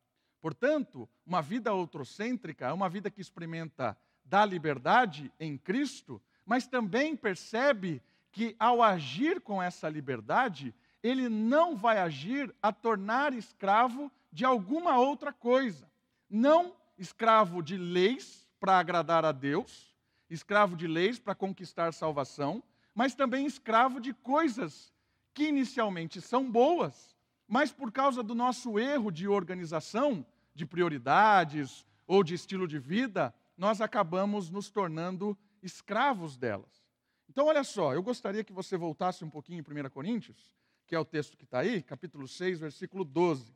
Portanto, 0.41 1.09
uma 1.27 1.43
vida 1.43 1.73
outrocêntrica 1.73 2.67
é 2.67 2.73
uma 2.73 2.89
vida 2.89 3.11
que 3.11 3.21
experimenta 3.21 3.99
da 4.25 4.45
liberdade 4.45 5.33
em 5.41 5.59
Cristo, 5.59 6.23
mas 6.45 6.67
também 6.67 7.17
percebe 7.17 8.03
que 8.31 8.55
ao 8.59 8.83
agir 8.83 9.41
com 9.41 9.63
essa 9.63 9.89
liberdade, 9.89 10.75
ele 11.07 11.29
não 11.29 11.77
vai 11.77 11.99
agir 11.99 12.53
a 12.61 12.73
tornar 12.73 13.33
escravo 13.33 14.11
de 14.33 14.45
alguma 14.45 14.99
outra 14.99 15.33
coisa. 15.33 15.89
Não 16.29 16.75
escravo 16.99 17.63
de 17.63 17.77
leis 17.77 18.49
para 18.59 18.81
agradar 18.81 19.25
a 19.25 19.31
Deus, 19.31 19.95
escravo 20.29 20.77
de 20.77 20.89
leis 20.89 21.21
para 21.21 21.33
conquistar 21.33 21.93
salvação, 21.93 22.61
mas 22.93 23.15
também 23.15 23.47
escravo 23.47 24.01
de 24.01 24.13
coisas 24.13 24.93
que 25.33 25.47
inicialmente 25.47 26.21
são 26.21 26.51
boas, 26.51 27.15
mas 27.47 27.71
por 27.71 27.93
causa 27.93 28.21
do 28.21 28.35
nosso 28.35 28.77
erro 28.77 29.13
de 29.13 29.29
organização, 29.29 30.27
de 30.57 30.67
prioridades 30.67 31.87
ou 32.05 32.25
de 32.25 32.35
estilo 32.35 32.67
de 32.67 32.81
vida, 32.81 33.33
nós 33.57 33.81
acabamos 33.81 34.51
nos 34.51 34.71
tornando 34.71 35.39
escravos 35.63 36.37
delas. 36.37 36.85
Então, 37.29 37.47
olha 37.47 37.63
só, 37.63 37.95
eu 37.95 38.03
gostaria 38.03 38.43
que 38.43 38.53
você 38.53 38.77
voltasse 38.77 39.25
um 39.25 39.31
pouquinho 39.31 39.65
em 39.65 39.87
1 39.87 39.91
Coríntios, 39.91 40.56
que 40.87 40.95
é 40.95 40.99
o 40.99 41.05
texto 41.05 41.37
que 41.37 41.45
está 41.45 41.61
aí, 41.61 41.83
capítulo 41.83 42.29
6, 42.29 42.61
versículo 42.61 43.05
12. 43.05 43.53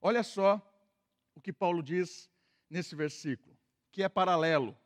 Olha 0.00 0.22
só 0.22 0.60
o 1.34 1.40
que 1.40 1.52
Paulo 1.52 1.82
diz 1.82 2.30
nesse 2.68 2.94
versículo, 2.94 3.56
que 3.90 4.02
é 4.02 4.08
paralelo 4.08 4.76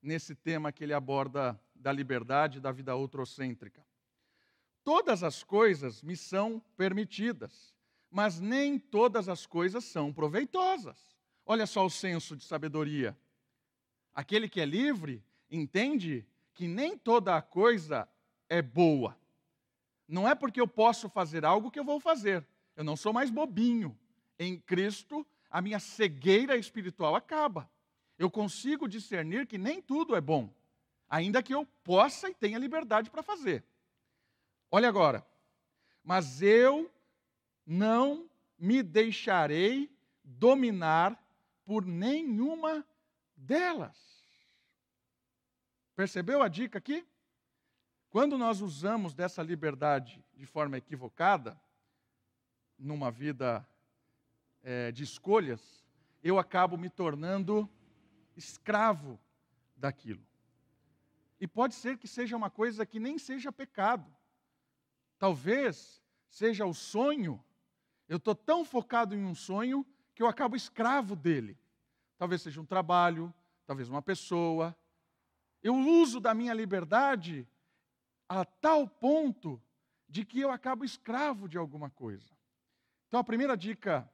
nesse 0.00 0.34
tema 0.34 0.70
que 0.70 0.84
ele 0.84 0.92
aborda 0.92 1.60
da 1.74 1.90
liberdade 1.90 2.60
da 2.60 2.70
vida 2.70 2.94
outrocêntrica. 2.94 3.84
Todas 4.84 5.22
as 5.22 5.42
coisas 5.42 6.02
me 6.02 6.16
são 6.16 6.60
permitidas, 6.76 7.74
mas 8.10 8.38
nem 8.38 8.78
todas 8.78 9.28
as 9.28 9.46
coisas 9.46 9.84
são 9.84 10.12
proveitosas. 10.12 11.16
Olha 11.44 11.66
só 11.66 11.84
o 11.84 11.90
senso 11.90 12.36
de 12.36 12.44
sabedoria. 12.44 13.16
Aquele 14.14 14.48
que 14.48 14.60
é 14.60 14.64
livre 14.64 15.24
entende 15.50 16.26
que 16.52 16.68
nem 16.68 16.96
toda 16.96 17.36
a 17.36 17.42
coisa 17.42 18.08
é 18.48 18.62
boa. 18.62 19.18
Não 20.06 20.28
é 20.28 20.34
porque 20.34 20.60
eu 20.60 20.68
posso 20.68 21.08
fazer 21.08 21.44
algo 21.44 21.70
que 21.70 21.78
eu 21.78 21.84
vou 21.84 21.98
fazer. 21.98 22.46
Eu 22.76 22.84
não 22.84 22.96
sou 22.96 23.12
mais 23.12 23.30
bobinho. 23.30 23.96
Em 24.38 24.58
Cristo, 24.58 25.26
a 25.50 25.62
minha 25.62 25.78
cegueira 25.78 26.56
espiritual 26.56 27.14
acaba. 27.14 27.70
Eu 28.18 28.30
consigo 28.30 28.88
discernir 28.88 29.46
que 29.46 29.58
nem 29.58 29.80
tudo 29.80 30.14
é 30.14 30.20
bom, 30.20 30.52
ainda 31.08 31.42
que 31.42 31.54
eu 31.54 31.66
possa 31.82 32.28
e 32.28 32.34
tenha 32.34 32.58
liberdade 32.58 33.10
para 33.10 33.22
fazer. 33.22 33.64
Olha 34.70 34.88
agora. 34.88 35.24
Mas 36.02 36.42
eu 36.42 36.90
não 37.66 38.28
me 38.58 38.82
deixarei 38.82 39.90
dominar 40.22 41.20
por 41.64 41.84
nenhuma 41.84 42.84
delas. 43.36 43.96
Percebeu 45.96 46.42
a 46.42 46.48
dica 46.48 46.78
aqui? 46.78 47.06
Quando 48.14 48.38
nós 48.38 48.60
usamos 48.60 49.12
dessa 49.12 49.42
liberdade 49.42 50.24
de 50.36 50.46
forma 50.46 50.78
equivocada, 50.78 51.60
numa 52.78 53.10
vida 53.10 53.68
é, 54.62 54.92
de 54.92 55.02
escolhas, 55.02 55.84
eu 56.22 56.38
acabo 56.38 56.76
me 56.76 56.88
tornando 56.88 57.68
escravo 58.36 59.18
daquilo. 59.76 60.24
E 61.40 61.48
pode 61.48 61.74
ser 61.74 61.98
que 61.98 62.06
seja 62.06 62.36
uma 62.36 62.48
coisa 62.48 62.86
que 62.86 63.00
nem 63.00 63.18
seja 63.18 63.50
pecado. 63.50 64.08
Talvez 65.18 66.00
seja 66.28 66.64
o 66.64 66.72
sonho. 66.72 67.44
Eu 68.08 68.18
estou 68.18 68.36
tão 68.36 68.64
focado 68.64 69.16
em 69.16 69.24
um 69.24 69.34
sonho 69.34 69.84
que 70.14 70.22
eu 70.22 70.28
acabo 70.28 70.54
escravo 70.54 71.16
dele. 71.16 71.58
Talvez 72.16 72.42
seja 72.42 72.60
um 72.60 72.64
trabalho, 72.64 73.34
talvez 73.66 73.88
uma 73.88 74.00
pessoa. 74.00 74.72
Eu 75.60 75.74
uso 75.74 76.20
da 76.20 76.32
minha 76.32 76.54
liberdade 76.54 77.44
a 78.28 78.44
tal 78.44 78.88
ponto 78.88 79.60
de 80.08 80.24
que 80.24 80.40
eu 80.40 80.50
acabo 80.50 80.84
escravo 80.84 81.48
de 81.48 81.58
alguma 81.58 81.90
coisa. 81.90 82.32
Então, 83.08 83.20
a 83.20 83.24
primeira 83.24 83.56
dica 83.56 84.08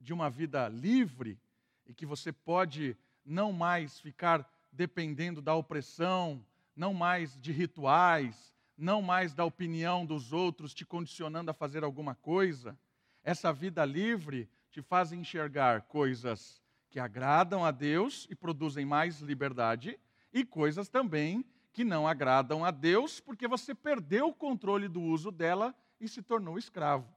de 0.00 0.12
uma 0.12 0.28
vida 0.28 0.68
livre 0.68 1.40
e 1.86 1.94
que 1.94 2.06
você 2.06 2.32
pode 2.32 2.96
não 3.24 3.52
mais 3.52 3.98
ficar 3.98 4.48
dependendo 4.70 5.40
da 5.40 5.54
opressão, 5.54 6.44
não 6.76 6.92
mais 6.92 7.38
de 7.40 7.52
rituais, 7.52 8.52
não 8.76 9.00
mais 9.00 9.34
da 9.34 9.44
opinião 9.44 10.04
dos 10.04 10.32
outros 10.32 10.74
te 10.74 10.84
condicionando 10.84 11.50
a 11.50 11.54
fazer 11.54 11.84
alguma 11.84 12.14
coisa. 12.14 12.78
Essa 13.22 13.52
vida 13.52 13.84
livre 13.84 14.48
te 14.70 14.82
faz 14.82 15.12
enxergar 15.12 15.82
coisas 15.82 16.60
que 16.90 16.98
agradam 16.98 17.64
a 17.64 17.70
Deus 17.70 18.26
e 18.30 18.34
produzem 18.34 18.84
mais 18.84 19.20
liberdade, 19.20 19.98
e 20.32 20.44
coisas 20.44 20.88
também 20.88 21.44
que 21.74 21.82
não 21.82 22.06
agradam 22.06 22.64
a 22.64 22.70
Deus, 22.70 23.18
porque 23.18 23.48
você 23.48 23.74
perdeu 23.74 24.28
o 24.28 24.34
controle 24.34 24.86
do 24.86 25.02
uso 25.02 25.32
dela 25.32 25.74
e 26.00 26.08
se 26.08 26.22
tornou 26.22 26.56
escravo. 26.56 27.12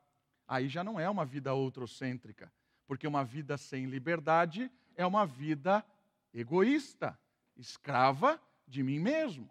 Aí 0.47 0.67
já 0.67 0.83
não 0.83 0.99
é 0.99 1.07
uma 1.07 1.23
vida 1.23 1.53
outrocêntrica, 1.53 2.51
porque 2.87 3.05
uma 3.05 3.23
vida 3.23 3.55
sem 3.55 3.85
liberdade 3.85 4.71
é 4.95 5.05
uma 5.05 5.27
vida 5.27 5.85
egoísta, 6.33 7.17
escrava 7.55 8.41
de 8.67 8.81
mim 8.81 8.97
mesmo. 8.97 9.47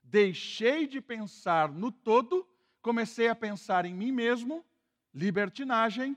Deixei 0.00 0.86
de 0.86 1.00
pensar 1.00 1.68
no 1.68 1.90
todo, 1.90 2.48
comecei 2.80 3.26
a 3.26 3.34
pensar 3.34 3.84
em 3.84 3.94
mim 3.94 4.12
mesmo, 4.12 4.64
libertinagem, 5.12 6.16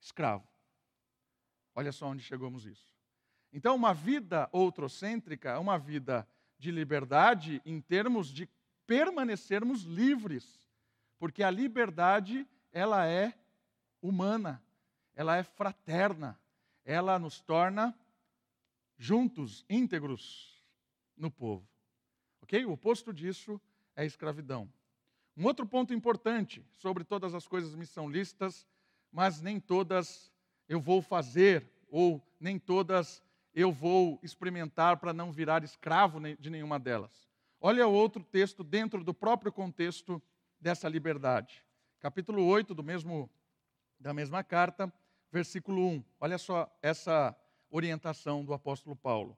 escravo. 0.00 0.48
Olha 1.74 1.92
só 1.92 2.06
onde 2.06 2.22
chegamos 2.22 2.64
isso. 2.64 2.94
Então, 3.52 3.76
uma 3.76 3.92
vida 3.92 4.48
outrocêntrica 4.52 5.50
é 5.50 5.58
uma 5.58 5.78
vida 5.78 6.26
de 6.60 6.70
liberdade 6.70 7.62
em 7.64 7.80
termos 7.80 8.28
de 8.28 8.46
permanecermos 8.86 9.82
livres, 9.82 10.68
porque 11.18 11.42
a 11.42 11.50
liberdade 11.50 12.46
ela 12.70 13.06
é 13.06 13.34
humana, 14.02 14.62
ela 15.14 15.36
é 15.36 15.42
fraterna, 15.42 16.38
ela 16.84 17.18
nos 17.18 17.40
torna 17.40 17.98
juntos, 18.98 19.64
íntegros 19.70 20.62
no 21.16 21.30
povo. 21.30 21.66
Ok? 22.42 22.62
O 22.66 22.72
oposto 22.72 23.12
disso 23.12 23.58
é 23.96 24.04
escravidão. 24.04 24.70
Um 25.34 25.46
outro 25.46 25.66
ponto 25.66 25.94
importante 25.94 26.62
sobre 26.72 27.04
todas 27.04 27.34
as 27.34 27.48
coisas 27.48 27.74
me 27.74 27.86
são 27.86 28.10
listas, 28.10 28.66
mas 29.10 29.40
nem 29.40 29.58
todas 29.58 30.30
eu 30.68 30.78
vou 30.78 31.00
fazer, 31.00 31.66
ou 31.88 32.22
nem 32.38 32.58
todas 32.58 33.22
eu 33.54 33.72
vou 33.72 34.18
experimentar 34.22 34.98
para 34.98 35.12
não 35.12 35.32
virar 35.32 35.64
escravo 35.64 36.20
de 36.38 36.50
nenhuma 36.50 36.78
delas. 36.78 37.28
Olha 37.60 37.86
outro 37.86 38.22
texto 38.22 38.64
dentro 38.64 39.04
do 39.04 39.12
próprio 39.12 39.52
contexto 39.52 40.22
dessa 40.60 40.88
liberdade. 40.88 41.64
Capítulo 41.98 42.44
8 42.46 42.74
do 42.74 42.82
mesmo, 42.82 43.28
da 43.98 44.14
mesma 44.14 44.42
carta, 44.42 44.92
versículo 45.30 45.86
1. 45.86 46.04
Olha 46.20 46.38
só 46.38 46.70
essa 46.80 47.36
orientação 47.70 48.44
do 48.44 48.54
apóstolo 48.54 48.96
Paulo. 48.96 49.36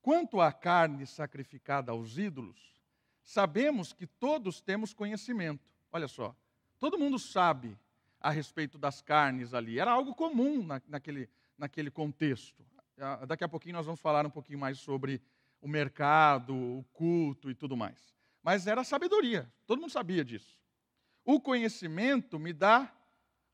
Quanto 0.00 0.40
à 0.40 0.52
carne 0.52 1.06
sacrificada 1.06 1.92
aos 1.92 2.16
ídolos, 2.16 2.80
sabemos 3.22 3.92
que 3.92 4.06
todos 4.06 4.60
temos 4.60 4.94
conhecimento. 4.94 5.68
Olha 5.92 6.08
só, 6.08 6.34
todo 6.78 6.98
mundo 6.98 7.18
sabe 7.18 7.76
a 8.20 8.30
respeito 8.30 8.78
das 8.78 9.02
carnes 9.02 9.52
ali. 9.52 9.78
Era 9.78 9.90
algo 9.90 10.14
comum 10.14 10.62
na, 10.62 10.80
naquele, 10.88 11.28
naquele 11.56 11.90
contexto. 11.90 12.64
Ah, 13.00 13.24
daqui 13.26 13.44
a 13.44 13.48
pouquinho 13.48 13.76
nós 13.76 13.86
vamos 13.86 14.00
falar 14.00 14.26
um 14.26 14.30
pouquinho 14.30 14.58
mais 14.58 14.78
sobre 14.78 15.22
o 15.60 15.68
mercado, 15.68 16.54
o 16.54 16.84
culto 16.92 17.50
e 17.50 17.54
tudo 17.54 17.76
mais. 17.76 18.14
Mas 18.42 18.66
era 18.66 18.82
sabedoria, 18.82 19.50
todo 19.66 19.80
mundo 19.80 19.90
sabia 19.90 20.24
disso. 20.24 20.58
O 21.24 21.40
conhecimento 21.40 22.38
me 22.38 22.52
dá 22.52 22.92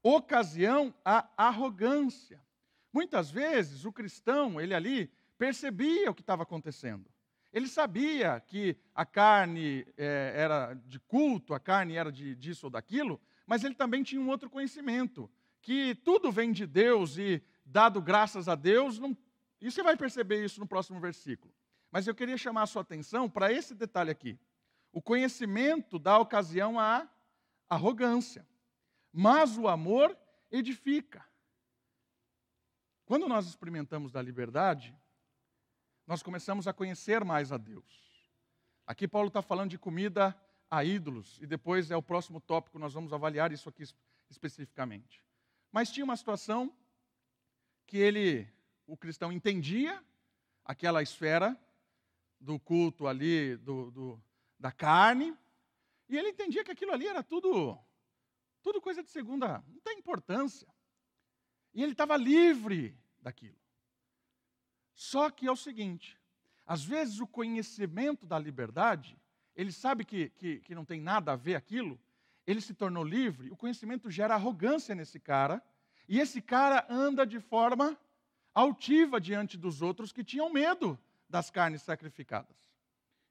ocasião 0.02 0.94
à 1.04 1.28
arrogância. 1.36 2.40
Muitas 2.92 3.30
vezes 3.30 3.84
o 3.84 3.92
cristão, 3.92 4.60
ele 4.60 4.74
ali, 4.74 5.10
percebia 5.36 6.10
o 6.10 6.14
que 6.14 6.20
estava 6.20 6.42
acontecendo. 6.42 7.10
Ele 7.52 7.68
sabia 7.68 8.40
que 8.40 8.76
a 8.94 9.04
carne 9.04 9.86
é, 9.96 10.32
era 10.36 10.74
de 10.74 10.98
culto, 11.00 11.54
a 11.54 11.60
carne 11.60 11.96
era 11.96 12.10
de 12.10 12.34
disso 12.34 12.66
ou 12.66 12.70
daquilo, 12.70 13.20
mas 13.46 13.62
ele 13.62 13.74
também 13.74 14.02
tinha 14.02 14.20
um 14.20 14.28
outro 14.28 14.48
conhecimento, 14.48 15.30
que 15.60 15.94
tudo 15.96 16.32
vem 16.32 16.52
de 16.52 16.66
Deus 16.66 17.16
e, 17.16 17.42
dado 17.64 18.00
graças 18.00 18.48
a 18.48 18.54
Deus, 18.54 18.98
não... 18.98 19.16
e 19.66 19.70
você 19.70 19.82
vai 19.82 19.96
perceber 19.96 20.44
isso 20.44 20.60
no 20.60 20.66
próximo 20.66 21.00
versículo. 21.00 21.52
Mas 21.90 22.06
eu 22.06 22.14
queria 22.14 22.36
chamar 22.36 22.62
a 22.62 22.66
sua 22.66 22.82
atenção 22.82 23.30
para 23.30 23.50
esse 23.50 23.74
detalhe 23.74 24.10
aqui. 24.10 24.38
O 24.92 25.00
conhecimento 25.00 25.98
dá 25.98 26.18
ocasião 26.18 26.78
à 26.78 27.08
arrogância, 27.68 28.46
mas 29.10 29.56
o 29.56 29.66
amor 29.66 30.16
edifica. 30.50 31.24
Quando 33.06 33.26
nós 33.26 33.46
experimentamos 33.46 34.12
da 34.12 34.20
liberdade, 34.20 34.94
nós 36.06 36.22
começamos 36.22 36.68
a 36.68 36.72
conhecer 36.72 37.24
mais 37.24 37.50
a 37.50 37.56
Deus. 37.56 38.04
Aqui 38.86 39.08
Paulo 39.08 39.28
está 39.28 39.40
falando 39.40 39.70
de 39.70 39.78
comida 39.78 40.38
a 40.70 40.84
ídolos, 40.84 41.38
e 41.40 41.46
depois 41.46 41.90
é 41.90 41.96
o 41.96 42.02
próximo 42.02 42.40
tópico, 42.40 42.78
nós 42.78 42.92
vamos 42.92 43.12
avaliar 43.12 43.50
isso 43.50 43.68
aqui 43.68 43.84
especificamente. 44.28 45.24
Mas 45.72 45.90
tinha 45.90 46.04
uma 46.04 46.16
situação 46.16 46.70
que 47.86 47.96
ele, 47.96 48.46
o 48.86 48.96
cristão, 48.96 49.32
entendia 49.32 50.02
aquela 50.64 51.02
esfera 51.02 51.58
do 52.40 52.58
culto 52.58 53.06
ali, 53.06 53.56
do, 53.56 53.90
do, 53.90 54.22
da 54.58 54.70
carne, 54.70 55.36
e 56.08 56.16
ele 56.16 56.28
entendia 56.28 56.64
que 56.64 56.70
aquilo 56.70 56.92
ali 56.92 57.06
era 57.06 57.22
tudo, 57.22 57.78
tudo 58.62 58.80
coisa 58.80 59.02
de 59.02 59.10
segunda, 59.10 59.64
não 59.66 59.80
tem 59.80 59.98
importância. 59.98 60.68
E 61.72 61.82
ele 61.82 61.92
estava 61.92 62.16
livre 62.16 62.96
daquilo. 63.20 63.58
Só 64.94 65.30
que 65.30 65.46
é 65.46 65.50
o 65.50 65.56
seguinte: 65.56 66.20
às 66.66 66.84
vezes 66.84 67.20
o 67.20 67.26
conhecimento 67.26 68.26
da 68.26 68.38
liberdade, 68.38 69.18
ele 69.56 69.72
sabe 69.72 70.04
que, 70.04 70.30
que, 70.30 70.60
que 70.60 70.74
não 70.74 70.84
tem 70.84 71.00
nada 71.00 71.32
a 71.32 71.36
ver 71.36 71.56
aquilo, 71.56 71.98
ele 72.46 72.60
se 72.60 72.74
tornou 72.74 73.02
livre, 73.02 73.50
o 73.50 73.56
conhecimento 73.56 74.10
gera 74.10 74.34
arrogância 74.34 74.94
nesse 74.94 75.18
cara, 75.18 75.62
e 76.06 76.20
esse 76.20 76.40
cara 76.40 76.86
anda 76.88 77.26
de 77.26 77.40
forma 77.40 77.98
altiva 78.54 79.20
diante 79.20 79.56
dos 79.56 79.82
outros 79.82 80.12
que 80.12 80.22
tinham 80.22 80.50
medo 80.50 80.98
das 81.28 81.50
carnes 81.50 81.82
sacrificadas. 81.82 82.56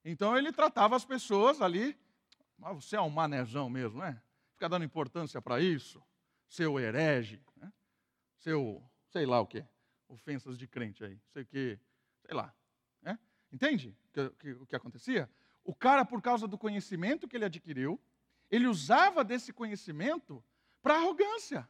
Então 0.03 0.37
ele 0.37 0.51
tratava 0.51 0.95
as 0.95 1.05
pessoas 1.05 1.61
ali, 1.61 1.97
mas 2.57 2.75
você 2.75 2.97
é 2.97 3.01
um 3.01 3.09
manezão 3.09 3.69
mesmo, 3.69 3.99
né? 3.99 4.21
Fica 4.53 4.67
dando 4.67 4.83
importância 4.83 5.41
para 5.41 5.61
isso, 5.61 6.03
seu 6.47 6.79
herege, 6.79 7.41
né? 7.55 7.71
seu, 8.39 8.83
sei 9.09 9.25
lá 9.25 9.39
o 9.39 9.47
que, 9.47 9.65
ofensas 10.09 10.57
de 10.57 10.67
crente 10.67 11.03
aí, 11.03 11.19
sei 11.31 11.45
que, 11.45 11.79
sei 12.25 12.35
lá. 12.35 12.53
Né? 13.01 13.17
Entende 13.51 13.95
o 14.09 14.13
que, 14.13 14.29
que, 14.31 14.65
que 14.65 14.75
acontecia? 14.75 15.29
O 15.63 15.73
cara, 15.73 16.03
por 16.03 16.21
causa 16.21 16.47
do 16.47 16.57
conhecimento 16.57 17.27
que 17.27 17.37
ele 17.37 17.45
adquiriu, 17.45 17.99
ele 18.51 18.67
usava 18.67 19.23
desse 19.23 19.53
conhecimento 19.53 20.43
para 20.81 20.95
arrogância. 20.95 21.67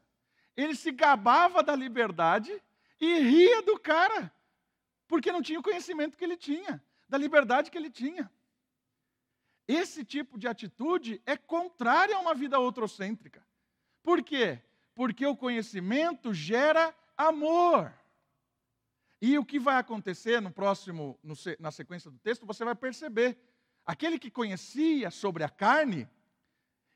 Ele 0.57 0.75
se 0.75 0.91
gabava 0.91 1.61
da 1.63 1.75
liberdade 1.75 2.61
e 2.99 3.19
ria 3.19 3.61
do 3.61 3.79
cara, 3.79 4.33
porque 5.07 5.31
não 5.31 5.41
tinha 5.41 5.59
o 5.59 5.63
conhecimento 5.63 6.17
que 6.17 6.23
ele 6.23 6.37
tinha, 6.37 6.83
da 7.07 7.17
liberdade 7.17 7.69
que 7.69 7.77
ele 7.77 7.89
tinha. 7.89 8.31
Esse 9.67 10.03
tipo 10.03 10.37
de 10.37 10.47
atitude 10.47 11.21
é 11.25 11.37
contrária 11.37 12.15
a 12.15 12.19
uma 12.19 12.33
vida 12.33 12.59
outrocêntrica. 12.59 13.45
Por 14.01 14.21
quê? 14.21 14.61
Porque 14.93 15.25
o 15.25 15.37
conhecimento 15.37 16.33
gera 16.33 16.93
amor. 17.17 17.93
E 19.21 19.37
o 19.37 19.45
que 19.45 19.57
vai 19.57 19.77
acontecer 19.77 20.41
no 20.41 20.51
próximo, 20.51 21.17
no, 21.23 21.33
na 21.59 21.71
sequência 21.71 22.11
do 22.11 22.19
texto, 22.19 22.45
você 22.45 22.65
vai 22.65 22.75
perceber. 22.75 23.37
Aquele 23.85 24.19
que 24.19 24.29
conhecia 24.29 25.09
sobre 25.09 25.43
a 25.43 25.49
carne, 25.49 26.09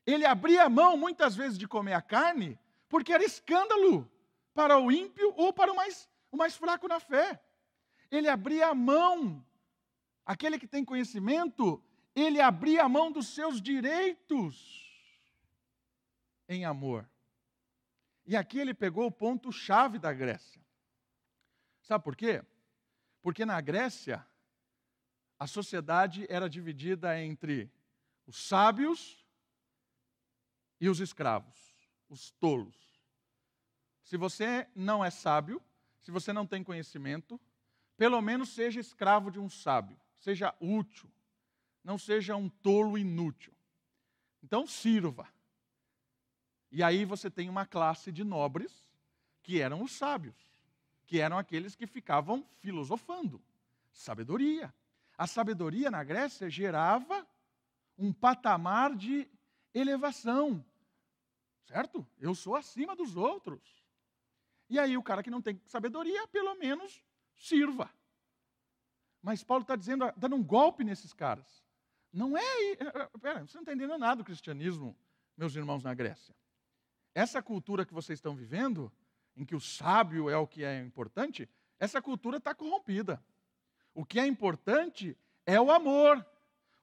ele 0.06 0.26
abria 0.26 0.68
mão 0.68 0.96
muitas 0.96 1.34
vezes 1.34 1.56
de 1.56 1.66
comer 1.66 1.94
a 1.94 2.02
carne, 2.02 2.58
porque 2.88 3.12
era 3.12 3.24
escândalo 3.24 4.10
para 4.58 4.76
o 4.76 4.90
ímpio 4.90 5.32
ou 5.36 5.52
para 5.52 5.70
o 5.70 5.76
mais, 5.76 6.10
o 6.32 6.36
mais 6.36 6.56
fraco 6.56 6.88
na 6.88 6.98
fé. 6.98 7.40
Ele 8.10 8.28
abria 8.28 8.66
a 8.66 8.74
mão. 8.74 9.46
Aquele 10.26 10.58
que 10.58 10.66
tem 10.66 10.84
conhecimento, 10.84 11.80
ele 12.12 12.40
abria 12.40 12.82
a 12.82 12.88
mão 12.88 13.12
dos 13.12 13.28
seus 13.28 13.62
direitos 13.62 14.56
em 16.48 16.64
amor. 16.64 17.08
E 18.26 18.36
aqui 18.36 18.58
ele 18.58 18.74
pegou 18.74 19.06
o 19.06 19.12
ponto-chave 19.12 19.96
da 19.96 20.12
Grécia. 20.12 20.60
Sabe 21.80 22.02
por 22.02 22.16
quê? 22.16 22.44
Porque 23.22 23.46
na 23.46 23.60
Grécia, 23.60 24.26
a 25.38 25.46
sociedade 25.46 26.26
era 26.28 26.50
dividida 26.50 27.16
entre 27.22 27.70
os 28.26 28.48
sábios 28.48 29.24
e 30.80 30.88
os 30.88 30.98
escravos, 30.98 31.56
os 32.08 32.32
tolos. 32.32 32.87
Se 34.08 34.16
você 34.16 34.66
não 34.74 35.04
é 35.04 35.10
sábio, 35.10 35.62
se 36.00 36.10
você 36.10 36.32
não 36.32 36.46
tem 36.46 36.64
conhecimento, 36.64 37.38
pelo 37.94 38.18
menos 38.22 38.48
seja 38.48 38.80
escravo 38.80 39.30
de 39.30 39.38
um 39.38 39.50
sábio, 39.50 40.00
seja 40.16 40.54
útil, 40.58 41.12
não 41.84 41.98
seja 41.98 42.34
um 42.34 42.48
tolo 42.48 42.96
inútil. 42.96 43.52
Então 44.42 44.66
sirva. 44.66 45.28
E 46.72 46.82
aí 46.82 47.04
você 47.04 47.30
tem 47.30 47.50
uma 47.50 47.66
classe 47.66 48.10
de 48.10 48.24
nobres 48.24 48.88
que 49.42 49.60
eram 49.60 49.82
os 49.82 49.92
sábios, 49.92 50.34
que 51.06 51.20
eram 51.20 51.36
aqueles 51.36 51.76
que 51.76 51.86
ficavam 51.86 52.48
filosofando. 52.60 53.44
Sabedoria. 53.92 54.74
A 55.18 55.26
sabedoria 55.26 55.90
na 55.90 56.02
Grécia 56.02 56.48
gerava 56.48 57.28
um 57.98 58.10
patamar 58.10 58.96
de 58.96 59.30
elevação. 59.74 60.64
Certo? 61.66 62.06
Eu 62.18 62.34
sou 62.34 62.56
acima 62.56 62.96
dos 62.96 63.14
outros. 63.14 63.77
E 64.68 64.78
aí 64.78 64.96
o 64.96 65.02
cara 65.02 65.22
que 65.22 65.30
não 65.30 65.40
tem 65.40 65.60
sabedoria, 65.64 66.26
pelo 66.28 66.54
menos 66.56 67.02
sirva. 67.36 67.90
Mas 69.22 69.42
Paulo 69.42 69.62
está 69.62 69.76
dizendo, 69.76 70.12
dando 70.16 70.36
um 70.36 70.42
golpe 70.42 70.84
nesses 70.84 71.12
caras. 71.12 71.64
Não 72.12 72.36
é. 72.36 72.72
Eh, 72.72 72.76
eh, 72.80 73.08
pera, 73.20 73.46
você 73.46 73.56
não 73.56 73.62
está 73.62 73.72
entendendo 73.72 73.98
nada 73.98 74.16
do 74.16 74.24
cristianismo, 74.24 74.96
meus 75.36 75.54
irmãos 75.54 75.82
na 75.82 75.94
Grécia. 75.94 76.34
Essa 77.14 77.42
cultura 77.42 77.84
que 77.84 77.94
vocês 77.94 78.18
estão 78.18 78.34
vivendo, 78.34 78.92
em 79.36 79.44
que 79.44 79.54
o 79.54 79.60
sábio 79.60 80.28
é 80.30 80.36
o 80.36 80.46
que 80.46 80.64
é 80.64 80.80
importante, 80.80 81.48
essa 81.78 82.00
cultura 82.00 82.38
está 82.38 82.54
corrompida. 82.54 83.22
O 83.94 84.04
que 84.04 84.20
é 84.20 84.26
importante 84.26 85.16
é 85.44 85.60
o 85.60 85.70
amor. 85.70 86.24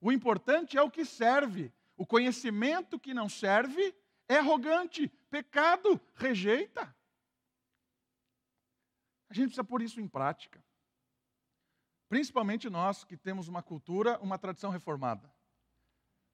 O 0.02 0.12
importante 0.12 0.78
é 0.78 0.82
o 0.82 0.92
que 0.92 1.06
serve. 1.06 1.72
O 1.98 2.06
conhecimento 2.06 3.00
que 3.00 3.14
não 3.14 3.30
serve 3.30 3.96
é 4.28 4.38
arrogante. 4.38 5.08
Pecado, 5.30 6.00
rejeita. 6.16 6.94
A 9.30 9.34
gente 9.34 9.48
precisa 9.48 9.64
pôr 9.64 9.82
isso 9.82 10.00
em 10.00 10.08
prática. 10.08 10.64
Principalmente 12.08 12.70
nós 12.70 13.04
que 13.04 13.18
temos 13.18 13.48
uma 13.48 13.64
cultura, 13.64 14.20
uma 14.20 14.38
tradição 14.38 14.70
reformada. 14.70 15.32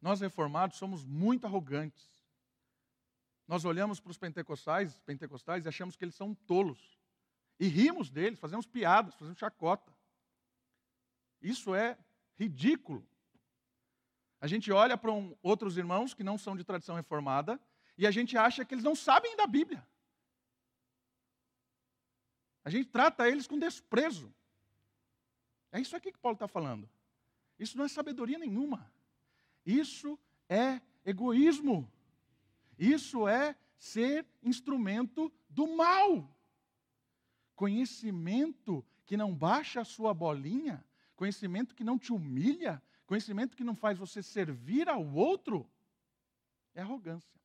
Nós 0.01 0.19
reformados 0.19 0.77
somos 0.77 1.05
muito 1.05 1.45
arrogantes. 1.45 2.09
Nós 3.47 3.65
olhamos 3.65 3.99
para 3.99 4.11
os 4.11 4.17
pentecostais, 4.17 4.99
pentecostais 5.01 5.65
e 5.65 5.69
achamos 5.69 5.95
que 5.95 6.03
eles 6.03 6.15
são 6.15 6.33
tolos. 6.33 6.99
E 7.59 7.67
rimos 7.67 8.09
deles, 8.09 8.39
fazemos 8.39 8.65
piadas, 8.65 9.15
fazemos 9.15 9.37
chacota. 9.37 9.93
Isso 11.41 11.75
é 11.75 11.97
ridículo. 12.35 13.07
A 14.39 14.47
gente 14.47 14.71
olha 14.71 14.97
para 14.97 15.11
um, 15.11 15.35
outros 15.43 15.77
irmãos 15.77 16.13
que 16.13 16.23
não 16.23 16.37
são 16.37 16.55
de 16.55 16.63
tradição 16.63 16.95
reformada 16.95 17.59
e 17.97 18.07
a 18.07 18.11
gente 18.11 18.35
acha 18.37 18.65
que 18.65 18.73
eles 18.73 18.83
não 18.83 18.95
sabem 18.95 19.35
da 19.35 19.45
Bíblia. 19.45 19.87
A 22.63 22.69
gente 22.69 22.89
trata 22.89 23.27
eles 23.27 23.47
com 23.47 23.57
desprezo. 23.57 24.33
É 25.71 25.79
isso 25.79 25.95
aqui 25.95 26.11
que 26.11 26.19
Paulo 26.19 26.35
está 26.35 26.47
falando. 26.47 26.89
Isso 27.57 27.77
não 27.77 27.85
é 27.85 27.87
sabedoria 27.87 28.37
nenhuma. 28.37 28.91
Isso 29.65 30.19
é 30.49 30.81
egoísmo. 31.05 31.91
Isso 32.77 33.27
é 33.27 33.55
ser 33.77 34.25
instrumento 34.43 35.31
do 35.49 35.75
mal. 35.75 36.29
Conhecimento 37.55 38.85
que 39.05 39.17
não 39.17 39.33
baixa 39.33 39.81
a 39.81 39.85
sua 39.85 40.13
bolinha, 40.13 40.83
conhecimento 41.15 41.75
que 41.75 41.83
não 41.83 41.97
te 41.97 42.13
humilha, 42.13 42.81
conhecimento 43.05 43.57
que 43.57 43.63
não 43.63 43.75
faz 43.75 43.97
você 43.97 44.23
servir 44.23 44.87
ao 44.87 45.05
outro, 45.05 45.69
é 46.73 46.81
arrogância. 46.81 47.39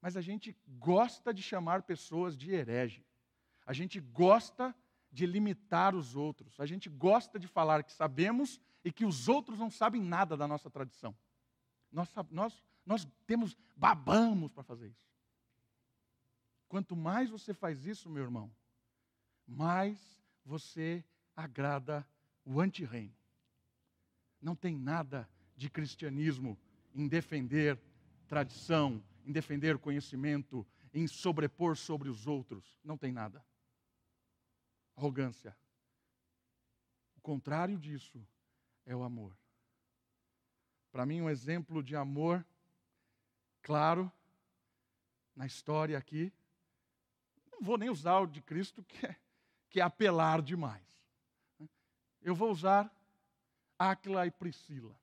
Mas 0.00 0.16
a 0.16 0.20
gente 0.20 0.56
gosta 0.78 1.32
de 1.32 1.42
chamar 1.42 1.82
pessoas 1.82 2.36
de 2.36 2.52
herege. 2.52 3.04
A 3.66 3.72
gente 3.72 4.00
gosta 4.00 4.74
de 5.10 5.26
limitar 5.26 5.94
os 5.94 6.16
outros. 6.16 6.58
A 6.58 6.66
gente 6.66 6.88
gosta 6.88 7.38
de 7.38 7.46
falar 7.46 7.84
que 7.84 7.92
sabemos 7.92 8.60
e 8.84 8.92
que 8.92 9.04
os 9.04 9.28
outros 9.28 9.58
não 9.58 9.70
sabem 9.70 10.02
nada 10.02 10.36
da 10.36 10.46
nossa 10.46 10.68
tradição. 10.68 11.16
Nós, 11.90 12.08
nós, 12.30 12.64
nós 12.84 13.08
temos, 13.26 13.56
babamos 13.76 14.50
para 14.50 14.64
fazer 14.64 14.88
isso. 14.88 15.04
Quanto 16.68 16.96
mais 16.96 17.30
você 17.30 17.54
faz 17.54 17.86
isso, 17.86 18.10
meu 18.10 18.24
irmão, 18.24 18.50
mais 19.46 20.18
você 20.44 21.04
agrada 21.36 22.06
o 22.44 22.60
antirreino. 22.60 23.14
Não 24.42 24.56
tem 24.56 24.76
nada 24.76 25.28
de 25.56 25.70
cristianismo 25.70 26.58
em 26.92 27.06
defender 27.06 27.80
tradição, 28.26 29.02
em 29.24 29.32
defender 29.32 29.78
conhecimento, 29.78 30.66
em 30.92 31.06
sobrepor 31.06 31.76
sobre 31.76 32.08
os 32.08 32.26
outros. 32.26 32.78
Não 32.82 32.96
tem 32.96 33.12
nada. 33.12 33.44
Arrogância. 34.96 35.56
O 37.16 37.20
contrário 37.20 37.78
disso 37.78 38.24
é 38.86 38.94
o 38.94 39.02
amor. 39.02 39.36
Para 40.92 41.04
mim, 41.04 41.20
um 41.20 41.30
exemplo 41.30 41.82
de 41.82 41.96
amor 41.96 42.44
claro 43.62 44.12
na 45.34 45.46
história 45.46 45.98
aqui. 45.98 46.32
Não 47.50 47.60
vou 47.62 47.76
nem 47.76 47.90
usar 47.90 48.20
o 48.20 48.26
de 48.26 48.40
Cristo, 48.40 48.82
que 48.84 49.06
é, 49.06 49.16
que 49.68 49.80
é 49.80 49.82
apelar 49.82 50.40
demais. 50.40 50.86
Eu 52.22 52.34
vou 52.34 52.50
usar 52.50 52.90
Áquila 53.78 54.26
e 54.26 54.30
Priscila. 54.30 54.94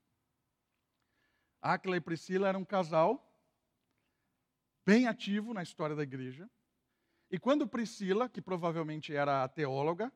Áquila 1.62 1.98
e 1.98 2.02
Priscila 2.02 2.48
eram 2.48 2.62
um 2.62 2.66
casal 2.66 3.30
bem 4.86 5.08
ativo 5.08 5.54
na 5.54 5.62
história 5.62 5.96
da 5.96 6.04
igreja. 6.04 6.50
E 7.32 7.40
quando 7.40 7.66
Priscila, 7.66 8.28
que 8.28 8.42
provavelmente 8.42 9.16
era 9.16 9.42
a 9.42 9.48
teóloga, 9.48 10.12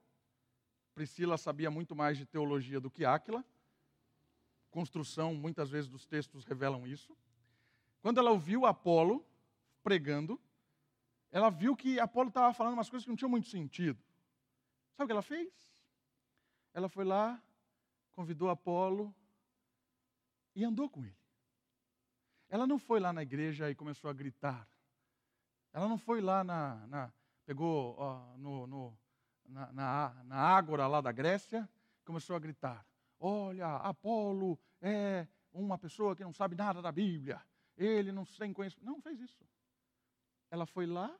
Priscila 0.94 1.38
sabia 1.38 1.72
muito 1.72 1.96
mais 1.96 2.18
de 2.18 2.26
teologia 2.26 2.78
do 2.78 2.92
que 2.92 3.06
Áquila, 3.06 3.44
construção, 4.70 5.34
muitas 5.34 5.70
vezes 5.70 5.90
dos 5.90 6.06
textos 6.06 6.44
revelam 6.44 6.86
isso. 6.86 7.16
Quando 8.02 8.18
ela 8.18 8.32
ouviu 8.32 8.66
Apolo 8.66 9.26
pregando, 9.82 10.38
ela 11.32 11.50
viu 11.50 11.74
que 11.74 12.02
Apolo 12.02 12.28
estava 12.28 12.54
falando 12.54 12.74
umas 12.74 12.90
coisas 12.90 13.06
que 13.06 13.10
não 13.10 13.16
tinham 13.16 13.30
muito 13.30 13.48
sentido. 13.48 13.98
Sabe 14.94 15.06
o 15.06 15.08
que 15.08 15.14
ela 15.14 15.22
fez? 15.22 15.54
Ela 16.74 16.90
foi 16.90 17.06
lá, 17.06 17.42
convidou 18.12 18.50
Apolo 18.50 19.16
e 20.54 20.66
andou 20.66 20.90
com 20.90 21.06
ele. 21.06 21.18
Ela 22.50 22.68
não 22.68 22.78
foi 22.78 23.00
lá 23.00 23.14
na 23.14 23.24
igreja 23.24 23.72
e 23.72 23.76
começou 23.76 24.10
a 24.10 24.14
gritar. 24.14 24.68
Ela 25.76 25.90
não 25.90 25.98
foi 25.98 26.22
lá 26.22 26.42
na. 26.42 26.88
na 26.88 27.14
pegou 27.46 27.96
ó, 28.00 28.38
no, 28.38 28.66
no, 28.66 28.98
na, 29.46 29.74
na, 29.74 30.24
na 30.24 30.38
ágora 30.38 30.88
lá 30.88 31.02
da 31.02 31.12
Grécia, 31.12 31.70
começou 32.06 32.34
a 32.34 32.40
gritar: 32.40 32.88
olha, 33.20 33.76
Apolo 33.76 34.58
é 34.82 35.28
uma 35.52 35.78
pessoa 35.78 36.16
que 36.16 36.24
não 36.24 36.32
sabe 36.32 36.56
nada 36.56 36.82
da 36.82 36.94
Bíblia, 36.94 37.42
ele 37.76 38.14
não 38.14 38.24
tem 38.24 38.54
conhecimento. 38.54 38.86
Não, 38.86 39.02
fez 39.02 39.20
isso. 39.20 39.46
Ela 40.50 40.66
foi 40.66 40.86
lá, 40.86 41.14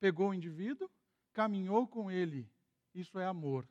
pegou 0.00 0.30
o 0.30 0.34
indivíduo, 0.34 0.90
caminhou 1.32 1.86
com 1.86 2.10
ele. 2.10 2.50
Isso 2.92 3.20
é 3.20 3.24
amor. 3.24 3.64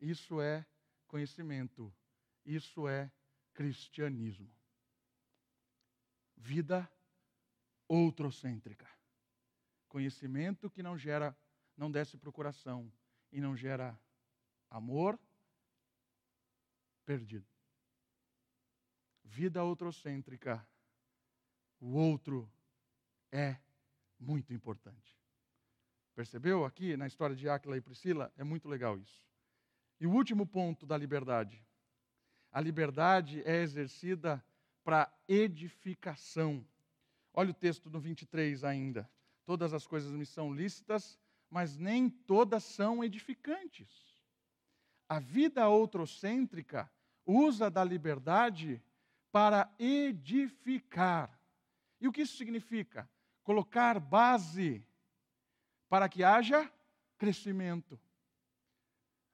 Isso 0.00 0.40
é 0.40 0.64
conhecimento. 1.06 1.92
Isso 2.42 2.88
é 2.88 3.12
cristianismo. 3.52 4.50
Vida 6.38 6.90
outrocêntrica. 7.86 8.88
Conhecimento 9.90 10.70
que 10.70 10.84
não 10.84 10.96
gera, 10.96 11.36
não 11.76 11.90
desce 11.90 12.16
para 12.16 12.30
o 12.30 12.32
coração 12.32 12.90
e 13.32 13.40
não 13.40 13.56
gera 13.56 13.98
amor 14.70 15.18
perdido. 17.04 17.44
Vida 19.24 19.64
outrocêntrica. 19.64 20.64
O 21.80 21.88
outro 21.96 22.48
é 23.32 23.56
muito 24.16 24.54
importante. 24.54 25.18
Percebeu 26.14 26.64
aqui 26.64 26.96
na 26.96 27.08
história 27.08 27.34
de 27.34 27.48
Áquila 27.48 27.76
e 27.76 27.80
Priscila? 27.80 28.32
É 28.36 28.44
muito 28.44 28.68
legal 28.68 28.96
isso. 28.96 29.26
E 29.98 30.06
o 30.06 30.12
último 30.12 30.46
ponto 30.46 30.86
da 30.86 30.96
liberdade. 30.96 31.66
A 32.52 32.60
liberdade 32.60 33.42
é 33.44 33.60
exercida 33.60 34.44
para 34.84 35.12
edificação. 35.26 36.64
Olha 37.32 37.50
o 37.50 37.54
texto 37.54 37.90
no 37.90 37.98
23 37.98 38.62
ainda. 38.62 39.10
Todas 39.50 39.74
as 39.74 39.84
coisas 39.84 40.12
me 40.12 40.24
são 40.24 40.54
lícitas, 40.54 41.18
mas 41.50 41.76
nem 41.76 42.08
todas 42.08 42.62
são 42.62 43.02
edificantes. 43.02 44.14
A 45.08 45.18
vida 45.18 45.68
outrocêntrica 45.68 46.88
usa 47.26 47.68
da 47.68 47.82
liberdade 47.82 48.80
para 49.32 49.68
edificar. 49.76 51.36
E 52.00 52.06
o 52.06 52.12
que 52.12 52.22
isso 52.22 52.36
significa? 52.36 53.10
Colocar 53.42 53.98
base 53.98 54.86
para 55.88 56.08
que 56.08 56.22
haja 56.22 56.72
crescimento. 57.18 57.98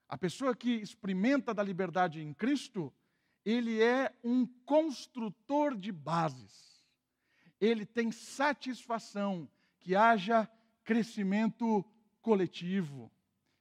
A 0.09 0.17
pessoa 0.17 0.57
que 0.57 0.77
experimenta 0.77 1.53
da 1.53 1.63
liberdade 1.63 2.23
em 2.23 2.33
Cristo, 2.33 2.91
ele 3.45 3.83
é 3.83 4.19
um 4.25 4.47
construtor 4.65 5.77
de 5.77 5.93
bases. 5.93 6.83
Ele 7.61 7.85
tem 7.85 8.11
satisfação 8.11 9.47
que 9.87 9.95
haja 9.95 10.51
crescimento 10.83 11.85
coletivo, 12.21 13.09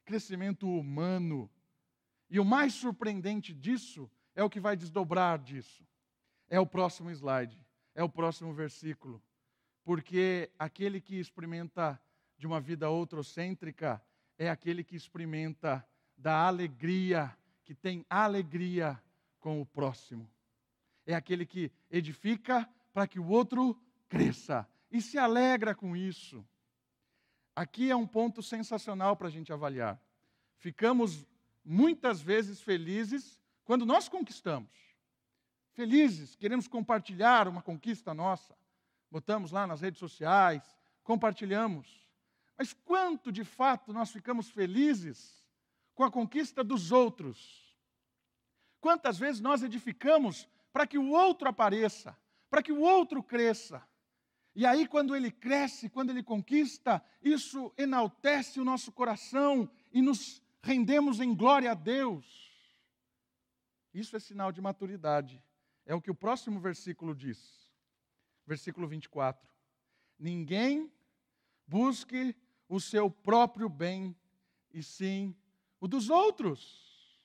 crescimento 0.04 0.68
humano. 0.68 1.48
E 2.28 2.40
o 2.40 2.44
mais 2.44 2.74
surpreendente 2.74 3.54
disso 3.54 4.10
é 4.34 4.42
o 4.42 4.50
que 4.50 4.58
vai 4.58 4.76
desdobrar 4.76 5.38
disso. 5.38 5.86
É 6.48 6.58
o 6.58 6.66
próximo 6.66 7.12
slide, 7.12 7.64
é 7.94 8.02
o 8.02 8.08
próximo 8.08 8.52
versículo. 8.52 9.22
Porque 9.84 10.50
aquele 10.58 11.00
que 11.00 11.14
experimenta 11.14 11.96
de 12.36 12.44
uma 12.44 12.60
vida 12.60 12.90
outrocêntrica 12.90 14.02
é 14.36 14.50
aquele 14.50 14.82
que 14.82 14.96
experimenta 14.96 15.86
da 16.16 16.44
alegria, 16.48 17.38
que 17.62 17.72
tem 17.72 18.04
alegria 18.10 19.00
com 19.38 19.60
o 19.60 19.64
próximo. 19.64 20.28
É 21.06 21.14
aquele 21.14 21.46
que 21.46 21.70
edifica 21.88 22.68
para 22.92 23.06
que 23.06 23.20
o 23.20 23.28
outro 23.28 23.80
cresça 24.08 24.68
e 24.90 25.00
se 25.00 25.18
alegra 25.18 25.74
com 25.74 25.96
isso. 25.96 26.46
Aqui 27.54 27.90
é 27.90 27.96
um 27.96 28.06
ponto 28.06 28.42
sensacional 28.42 29.16
para 29.16 29.28
a 29.28 29.30
gente 29.30 29.52
avaliar. 29.52 30.00
Ficamos 30.58 31.26
muitas 31.64 32.20
vezes 32.20 32.60
felizes 32.60 33.40
quando 33.64 33.86
nós 33.86 34.08
conquistamos. 34.08 34.70
Felizes, 35.72 36.36
queremos 36.36 36.68
compartilhar 36.68 37.48
uma 37.48 37.62
conquista 37.62 38.14
nossa. 38.14 38.56
Botamos 39.10 39.50
lá 39.50 39.66
nas 39.66 39.80
redes 39.80 39.98
sociais, 39.98 40.62
compartilhamos. 41.02 42.06
Mas 42.56 42.72
quanto 42.72 43.30
de 43.30 43.44
fato 43.44 43.92
nós 43.92 44.10
ficamos 44.10 44.50
felizes 44.50 45.44
com 45.94 46.04
a 46.04 46.10
conquista 46.10 46.64
dos 46.64 46.92
outros? 46.92 47.74
Quantas 48.80 49.18
vezes 49.18 49.40
nós 49.40 49.62
edificamos 49.62 50.48
para 50.72 50.86
que 50.86 50.98
o 50.98 51.10
outro 51.10 51.48
apareça, 51.48 52.16
para 52.48 52.62
que 52.62 52.72
o 52.72 52.80
outro 52.80 53.22
cresça? 53.22 53.82
E 54.56 54.64
aí, 54.64 54.88
quando 54.88 55.14
ele 55.14 55.30
cresce, 55.30 55.90
quando 55.90 56.08
ele 56.08 56.22
conquista, 56.22 57.04
isso 57.22 57.70
enaltece 57.76 58.58
o 58.58 58.64
nosso 58.64 58.90
coração 58.90 59.70
e 59.92 60.00
nos 60.00 60.42
rendemos 60.62 61.20
em 61.20 61.34
glória 61.34 61.72
a 61.72 61.74
Deus. 61.74 62.24
Isso 63.92 64.16
é 64.16 64.18
sinal 64.18 64.50
de 64.50 64.62
maturidade. 64.62 65.44
É 65.84 65.94
o 65.94 66.00
que 66.00 66.10
o 66.10 66.14
próximo 66.14 66.58
versículo 66.58 67.14
diz. 67.14 67.70
Versículo 68.46 68.88
24. 68.88 69.46
Ninguém 70.18 70.90
busque 71.66 72.34
o 72.66 72.80
seu 72.80 73.10
próprio 73.10 73.68
bem, 73.68 74.16
e 74.72 74.82
sim 74.82 75.36
o 75.78 75.86
dos 75.86 76.08
outros. 76.08 77.20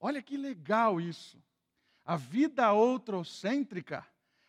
Olha 0.00 0.20
que 0.20 0.36
legal 0.36 1.00
isso. 1.00 1.40
A 2.04 2.16
vida 2.16 2.72
outrocêntrica 2.72 4.04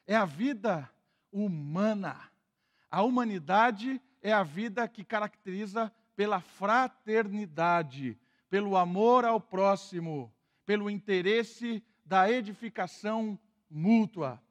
é 0.10 0.15
a 0.15 0.26
vida 0.26 0.89
humana. 1.32 2.19
A 2.89 3.04
humanidade 3.04 4.02
é 4.24 4.34
a 4.34 4.41
vida 4.41 4.88
que 4.88 5.04
caracteriza 5.04 5.93
pela 6.15 6.41
fraternidade, 6.41 8.19
pelo 8.50 8.76
amor 8.76 9.24
ao 9.24 9.39
próximo, 9.39 10.34
pelo 10.65 10.89
interesse 10.89 11.84
da 12.04 12.28
edificação 12.30 13.38
mútua. 13.69 14.41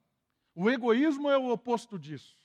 O 0.55 0.69
egoísmo 0.69 1.29
é 1.29 1.37
o 1.37 1.49
oposto 1.49 1.99
disso 1.99 2.39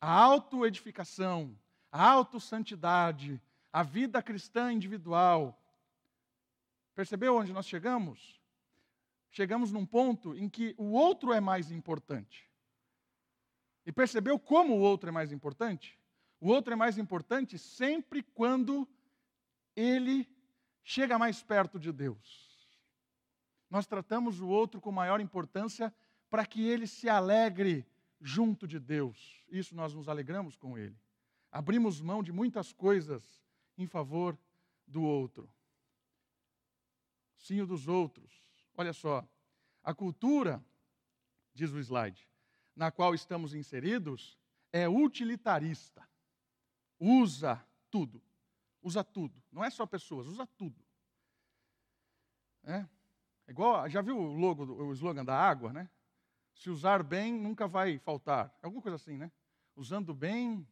a 0.00 0.12
autoedificação, 0.12 1.58
a 1.90 2.08
autossantidade, 2.08 3.42
a 3.72 3.82
vida 3.82 4.22
cristã 4.22 4.72
individual. 4.72 5.60
Percebeu 6.94 7.36
onde 7.36 7.52
nós 7.52 7.66
chegamos? 7.66 8.37
Chegamos 9.30 9.72
num 9.72 9.86
ponto 9.86 10.34
em 10.36 10.48
que 10.48 10.74
o 10.78 10.92
outro 10.92 11.32
é 11.32 11.40
mais 11.40 11.70
importante. 11.70 12.48
E 13.84 13.92
percebeu 13.92 14.38
como 14.38 14.74
o 14.74 14.80
outro 14.80 15.08
é 15.08 15.12
mais 15.12 15.32
importante? 15.32 15.98
O 16.40 16.48
outro 16.48 16.72
é 16.72 16.76
mais 16.76 16.98
importante 16.98 17.58
sempre 17.58 18.22
quando 18.22 18.88
ele 19.74 20.28
chega 20.82 21.18
mais 21.18 21.42
perto 21.42 21.78
de 21.78 21.92
Deus. 21.92 22.48
Nós 23.70 23.86
tratamos 23.86 24.40
o 24.40 24.48
outro 24.48 24.80
com 24.80 24.90
maior 24.90 25.20
importância 25.20 25.94
para 26.30 26.46
que 26.46 26.66
ele 26.66 26.86
se 26.86 27.08
alegre 27.08 27.86
junto 28.20 28.66
de 28.66 28.78
Deus. 28.78 29.44
Isso 29.50 29.74
nós 29.74 29.94
nos 29.94 30.08
alegramos 30.08 30.56
com 30.56 30.76
Ele. 30.76 30.96
Abrimos 31.50 32.00
mão 32.00 32.22
de 32.22 32.32
muitas 32.32 32.72
coisas 32.72 33.42
em 33.76 33.86
favor 33.86 34.36
do 34.86 35.02
outro. 35.02 35.50
Sim, 37.36 37.60
o 37.60 37.66
dos 37.66 37.88
outros. 37.88 38.47
Olha 38.78 38.92
só, 38.92 39.28
a 39.82 39.92
cultura, 39.92 40.64
diz 41.52 41.72
o 41.72 41.80
slide, 41.80 42.30
na 42.76 42.92
qual 42.92 43.12
estamos 43.12 43.52
inseridos, 43.52 44.38
é 44.72 44.88
utilitarista. 44.88 46.08
Usa 46.96 47.60
tudo. 47.90 48.22
Usa 48.80 49.02
tudo. 49.02 49.42
Não 49.50 49.64
é 49.64 49.70
só 49.70 49.84
pessoas, 49.84 50.28
usa 50.28 50.46
tudo. 50.46 50.80
É, 52.62 52.86
é 53.48 53.50
igual, 53.50 53.90
já 53.90 54.00
viu 54.00 54.16
o 54.16 54.32
logo, 54.32 54.62
o 54.64 54.92
slogan 54.92 55.24
da 55.24 55.36
água, 55.36 55.72
né? 55.72 55.90
Se 56.54 56.70
usar 56.70 57.02
bem, 57.02 57.32
nunca 57.32 57.66
vai 57.66 57.98
faltar. 57.98 58.56
Alguma 58.62 58.80
coisa 58.80 58.94
assim, 58.94 59.16
né? 59.16 59.32
Usando 59.74 60.14
bem, 60.14 60.64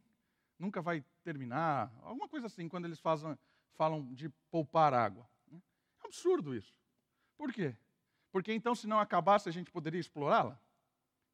nunca 0.60 0.80
vai 0.80 1.04
terminar. 1.24 1.92
Alguma 2.02 2.28
coisa 2.28 2.46
assim, 2.46 2.68
quando 2.68 2.84
eles 2.84 3.00
fazem, 3.00 3.36
falam 3.74 4.14
de 4.14 4.28
poupar 4.48 4.94
água. 4.94 5.28
Né? 5.48 5.60
É 6.00 6.06
absurdo 6.06 6.54
isso. 6.54 6.72
Por 7.36 7.52
quê? 7.52 7.76
Porque 8.30 8.52
então, 8.52 8.74
se 8.74 8.86
não 8.86 8.98
acabasse, 8.98 9.48
a 9.48 9.52
gente 9.52 9.70
poderia 9.70 10.00
explorá-la? 10.00 10.58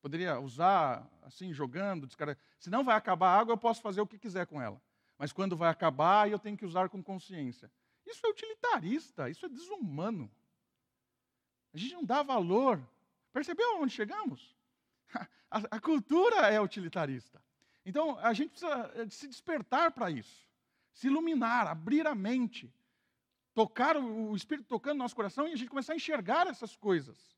Poderia 0.01 0.39
usar 0.41 1.09
assim, 1.23 1.53
jogando, 1.53 2.07
descarregando. 2.07 2.45
Se 2.59 2.71
não 2.71 2.85
vai 2.85 2.97
acabar 2.97 3.29
a 3.29 3.39
água, 3.39 3.53
eu 3.53 3.59
posso 3.59 3.81
fazer 3.81 4.01
o 4.01 4.07
que 4.07 4.19
quiser 4.19 4.47
com 4.47 4.61
ela. 4.61 4.81
Mas 5.19 5.33
quando 5.33 5.57
vai 5.57 5.71
acabar, 5.71 6.31
eu 6.31 6.39
tenho 6.39 6.57
que 6.57 6.67
usar 6.67 6.89
com 6.89 7.03
consciência. 7.03 7.71
Isso 8.05 8.27
é 8.27 8.29
utilitarista, 8.29 9.31
isso 9.31 9.47
é 9.47 9.49
desumano. 9.49 10.31
A 11.73 11.79
gente 11.79 11.95
não 11.95 12.05
dá 12.05 12.23
valor 12.23 12.81
Percebeu 13.33 13.81
onde 13.81 13.95
chegamos? 13.95 14.55
A, 15.51 15.77
a 15.77 15.81
cultura 15.81 16.49
é 16.49 16.59
utilitarista. 16.59 17.43
Então, 17.85 18.19
a 18.21 18.33
gente 18.33 18.53
precisa 18.53 18.91
eh, 18.95 19.07
se 19.11 19.29
despertar 19.29 19.91
para 19.91 20.11
isso, 20.11 20.49
se 20.95 21.09
iluminar, 21.09 21.67
abrir 21.67 22.07
a 22.07 22.15
mente, 22.15 22.73
tocar 23.55 23.97
o, 23.97 24.35
Espírito 24.35 24.67
tocando 24.67 24.99
no 24.99 25.05
nosso 25.05 25.17
coração 25.17 25.47
e 25.47 25.53
a 25.53 25.57
gente 25.57 25.69
começar 25.69 25.93
a 25.93 25.97
enxergar 25.97 26.47
essas 26.47 26.77
coisas 26.77 27.37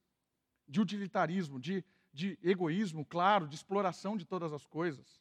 de 0.67 0.81
utilitarismo, 0.81 1.59
de, 1.61 1.85
de 2.13 2.39
egoísmo, 2.43 3.05
claro, 3.05 3.49
de 3.49 3.55
exploração 3.55 4.17
de 4.17 4.25
todas 4.25 4.53
as 4.53 4.65
coisas. 4.65 5.21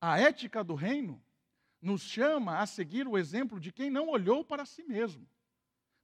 A 0.00 0.18
ética 0.18 0.62
do 0.62 0.74
reino 0.74 1.22
nos 1.80 2.02
chama 2.02 2.58
a 2.58 2.66
seguir 2.66 3.06
o 3.06 3.18
exemplo 3.18 3.60
de 3.60 3.72
quem 3.72 3.90
não 3.90 4.08
olhou 4.08 4.44
para 4.44 4.64
si 4.64 4.84
mesmo, 4.84 5.28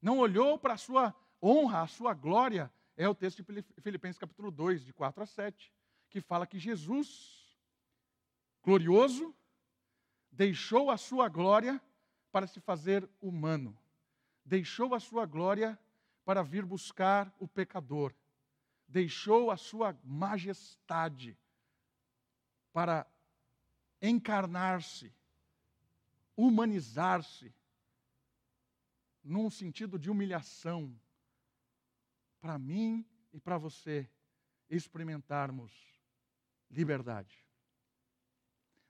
não 0.01 0.19
olhou 0.19 0.59
para 0.59 0.75
a 0.75 0.79
sua 0.79 1.15
honra, 1.43 1.83
a 1.83 1.87
sua 1.87 2.13
glória. 2.15 2.73
É 2.97 3.09
o 3.09 3.15
texto 3.15 3.43
de 3.43 3.63
Filipenses 3.81 4.19
capítulo 4.19 4.51
2, 4.51 4.85
de 4.85 4.93
4 4.93 5.23
a 5.23 5.27
7, 5.27 5.73
que 6.11 6.21
fala 6.21 6.47
que 6.47 6.59
Jesus, 6.59 7.59
glorioso, 8.63 9.35
deixou 10.31 10.91
a 10.91 10.97
sua 10.97 11.29
glória 11.29 11.81
para 12.35 12.49
se 12.49 12.59
fazer 12.59 13.09
humano. 13.21 13.79
Deixou 14.45 14.93
a 14.93 14.99
sua 14.99 15.25
glória 15.25 15.79
para 16.25 16.43
vir 16.43 16.65
buscar 16.65 17.33
o 17.39 17.47
pecador. 17.47 18.13
Deixou 18.89 19.53
a 19.53 19.57
sua 19.57 19.97
majestade 20.03 21.39
para 22.73 23.07
encarnar-se, 24.03 25.15
humanizar-se, 26.37 27.55
num 29.23 29.49
sentido 29.49 29.97
de 29.97 30.11
humilhação, 30.11 30.93
para 32.41 32.59
mim 32.59 33.07
e 33.33 33.39
para 33.39 33.59
você 33.59 34.11
experimentarmos 34.69 35.73
liberdade. 36.69 37.47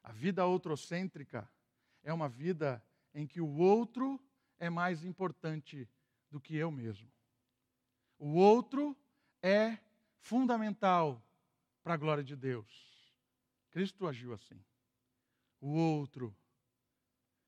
A 0.03 0.13
vida 0.13 0.47
outrocêntrica 0.47 1.47
é 2.03 2.11
uma 2.11 2.27
vida 2.27 2.83
em 3.15 3.27
que 3.27 3.41
o 3.41 3.57
outro 3.57 4.21
é 4.59 4.69
mais 4.69 5.05
importante 5.05 5.89
do 6.31 6.41
que 6.41 6.57
eu 6.57 6.71
mesmo. 6.71 7.11
O 8.19 8.35
outro 8.35 8.97
é 9.43 9.79
fundamental 10.19 11.23
para 11.83 11.95
a 11.95 11.97
glória 11.97 12.25
de 12.25 12.35
Deus. 12.35 12.67
Cristo 13.71 14.07
agiu 14.07 14.33
assim. 14.33 14.61
O 15.61 15.69
outro. 15.69 16.37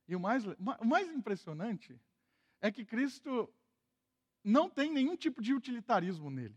E 0.07 0.15
o 0.15 0.21
mais, 0.21 0.45
o 0.45 0.85
mais 0.85 1.11
impressionante 1.11 2.01
é 2.61 2.71
que 2.71 2.85
Cristo 2.85 3.53
não 4.45 4.71
tem 4.71 4.93
nenhum 4.93 5.17
tipo 5.17 5.43
de 5.43 5.53
utilitarismo 5.53 6.31
nele. 6.31 6.57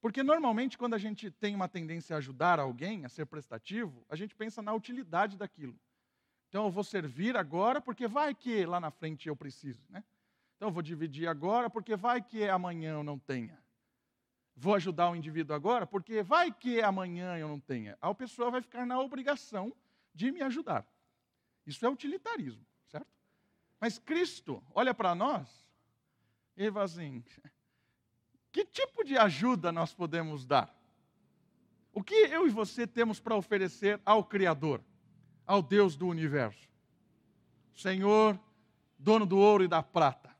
Porque 0.00 0.22
normalmente, 0.22 0.78
quando 0.78 0.94
a 0.94 0.98
gente 0.98 1.30
tem 1.30 1.54
uma 1.54 1.68
tendência 1.68 2.14
a 2.14 2.18
ajudar 2.18 2.60
alguém, 2.60 3.04
a 3.04 3.08
ser 3.08 3.26
prestativo, 3.26 4.06
a 4.08 4.14
gente 4.14 4.34
pensa 4.34 4.62
na 4.62 4.72
utilidade 4.72 5.36
daquilo. 5.36 5.78
Então, 6.48 6.64
eu 6.64 6.70
vou 6.70 6.84
servir 6.84 7.36
agora, 7.36 7.80
porque 7.80 8.06
vai 8.06 8.34
que 8.34 8.64
lá 8.64 8.80
na 8.80 8.90
frente 8.90 9.28
eu 9.28 9.36
preciso. 9.36 9.82
Né? 9.90 10.02
Então, 10.56 10.68
eu 10.68 10.72
vou 10.72 10.82
dividir 10.82 11.28
agora, 11.28 11.68
porque 11.68 11.94
vai 11.94 12.22
que 12.22 12.48
amanhã 12.48 12.94
eu 12.94 13.04
não 13.04 13.18
tenha. 13.18 13.58
Vou 14.56 14.74
ajudar 14.74 15.10
o 15.10 15.14
indivíduo 15.14 15.54
agora, 15.54 15.86
porque 15.86 16.22
vai 16.22 16.50
que 16.50 16.80
amanhã 16.80 17.36
eu 17.36 17.46
não 17.46 17.60
tenha. 17.60 17.96
A 18.00 18.12
pessoa 18.14 18.50
vai 18.50 18.60
ficar 18.60 18.84
na 18.84 18.98
obrigação 18.98 19.72
de 20.12 20.32
me 20.32 20.42
ajudar. 20.42 20.84
Isso 21.64 21.84
é 21.84 21.88
utilitarismo, 21.88 22.66
certo? 22.88 23.06
Mas 23.78 23.98
Cristo 23.98 24.60
olha 24.74 24.92
para 24.92 25.14
nós 25.14 25.64
e 26.56 26.72
fala 26.72 26.86
assim: 26.86 27.22
que 28.50 28.64
tipo 28.64 29.04
de 29.04 29.16
ajuda 29.16 29.70
nós 29.70 29.94
podemos 29.94 30.44
dar? 30.44 30.74
O 31.92 32.02
que 32.02 32.14
eu 32.14 32.46
e 32.46 32.50
você 32.50 32.86
temos 32.86 33.20
para 33.20 33.36
oferecer 33.36 34.00
ao 34.04 34.24
Criador, 34.24 34.82
ao 35.48 35.62
Deus 35.62 35.96
do 35.96 36.06
universo? 36.06 36.68
Senhor, 37.74 38.38
dono 38.98 39.24
do 39.24 39.38
ouro 39.38 39.64
e 39.64 39.68
da 39.68 39.82
prata. 39.82 40.36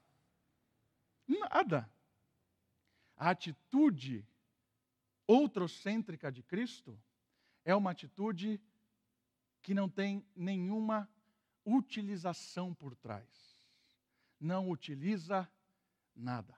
Nada. 1.27 1.91
A 3.17 3.31
atitude 3.31 4.27
outrocêntrica 5.27 6.31
de 6.31 6.43
Cristo 6.43 7.01
é 7.65 7.75
uma 7.75 7.91
atitude 7.91 8.61
que 9.63 9.73
não 9.73 9.89
tem 9.89 10.25
nenhuma 10.37 11.09
utilização 11.65 12.75
por 12.75 12.95
trás. 12.95 13.27
Não 14.39 14.71
utiliza 14.71 15.51
nada. 16.15 16.55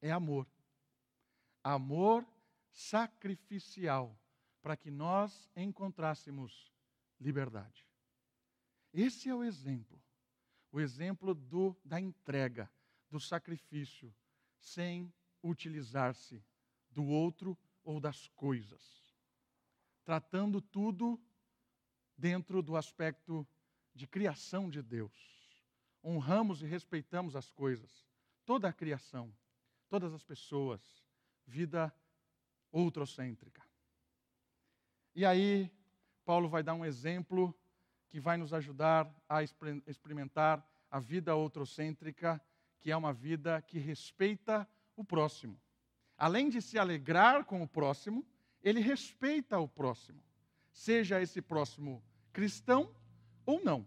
É 0.00 0.12
amor. 0.12 0.46
Amor 1.62 2.24
sacrificial 2.70 4.16
para 4.68 4.76
que 4.76 4.90
nós 4.90 5.50
encontrássemos 5.56 6.70
liberdade. 7.18 7.88
Esse 8.92 9.30
é 9.30 9.34
o 9.34 9.42
exemplo. 9.42 9.98
O 10.70 10.78
exemplo 10.78 11.34
do, 11.34 11.74
da 11.82 11.98
entrega, 11.98 12.70
do 13.10 13.18
sacrifício, 13.18 14.14
sem 14.60 15.10
utilizar-se 15.42 16.44
do 16.90 17.06
outro 17.06 17.56
ou 17.82 17.98
das 17.98 18.28
coisas. 18.36 19.10
Tratando 20.04 20.60
tudo 20.60 21.18
dentro 22.14 22.60
do 22.60 22.76
aspecto 22.76 23.48
de 23.94 24.06
criação 24.06 24.68
de 24.68 24.82
Deus. 24.82 25.64
Honramos 26.04 26.60
e 26.60 26.66
respeitamos 26.66 27.34
as 27.34 27.50
coisas, 27.50 28.06
toda 28.44 28.68
a 28.68 28.72
criação, 28.74 29.34
todas 29.88 30.12
as 30.12 30.22
pessoas, 30.22 30.82
vida 31.46 31.90
outrocêntrica. 32.70 33.66
E 35.18 35.26
aí, 35.26 35.68
Paulo 36.24 36.48
vai 36.48 36.62
dar 36.62 36.74
um 36.74 36.84
exemplo 36.84 37.52
que 38.08 38.20
vai 38.20 38.36
nos 38.36 38.54
ajudar 38.54 39.12
a 39.28 39.42
experimentar 39.42 40.64
a 40.88 41.00
vida 41.00 41.34
outrocêntrica, 41.34 42.40
que 42.78 42.92
é 42.92 42.96
uma 42.96 43.12
vida 43.12 43.60
que 43.62 43.80
respeita 43.80 44.64
o 44.94 45.02
próximo. 45.02 45.60
Além 46.16 46.48
de 46.48 46.62
se 46.62 46.78
alegrar 46.78 47.44
com 47.44 47.60
o 47.60 47.66
próximo, 47.66 48.24
ele 48.62 48.78
respeita 48.78 49.58
o 49.58 49.66
próximo, 49.66 50.22
seja 50.70 51.20
esse 51.20 51.42
próximo 51.42 52.00
cristão 52.32 52.94
ou 53.44 53.60
não. 53.64 53.84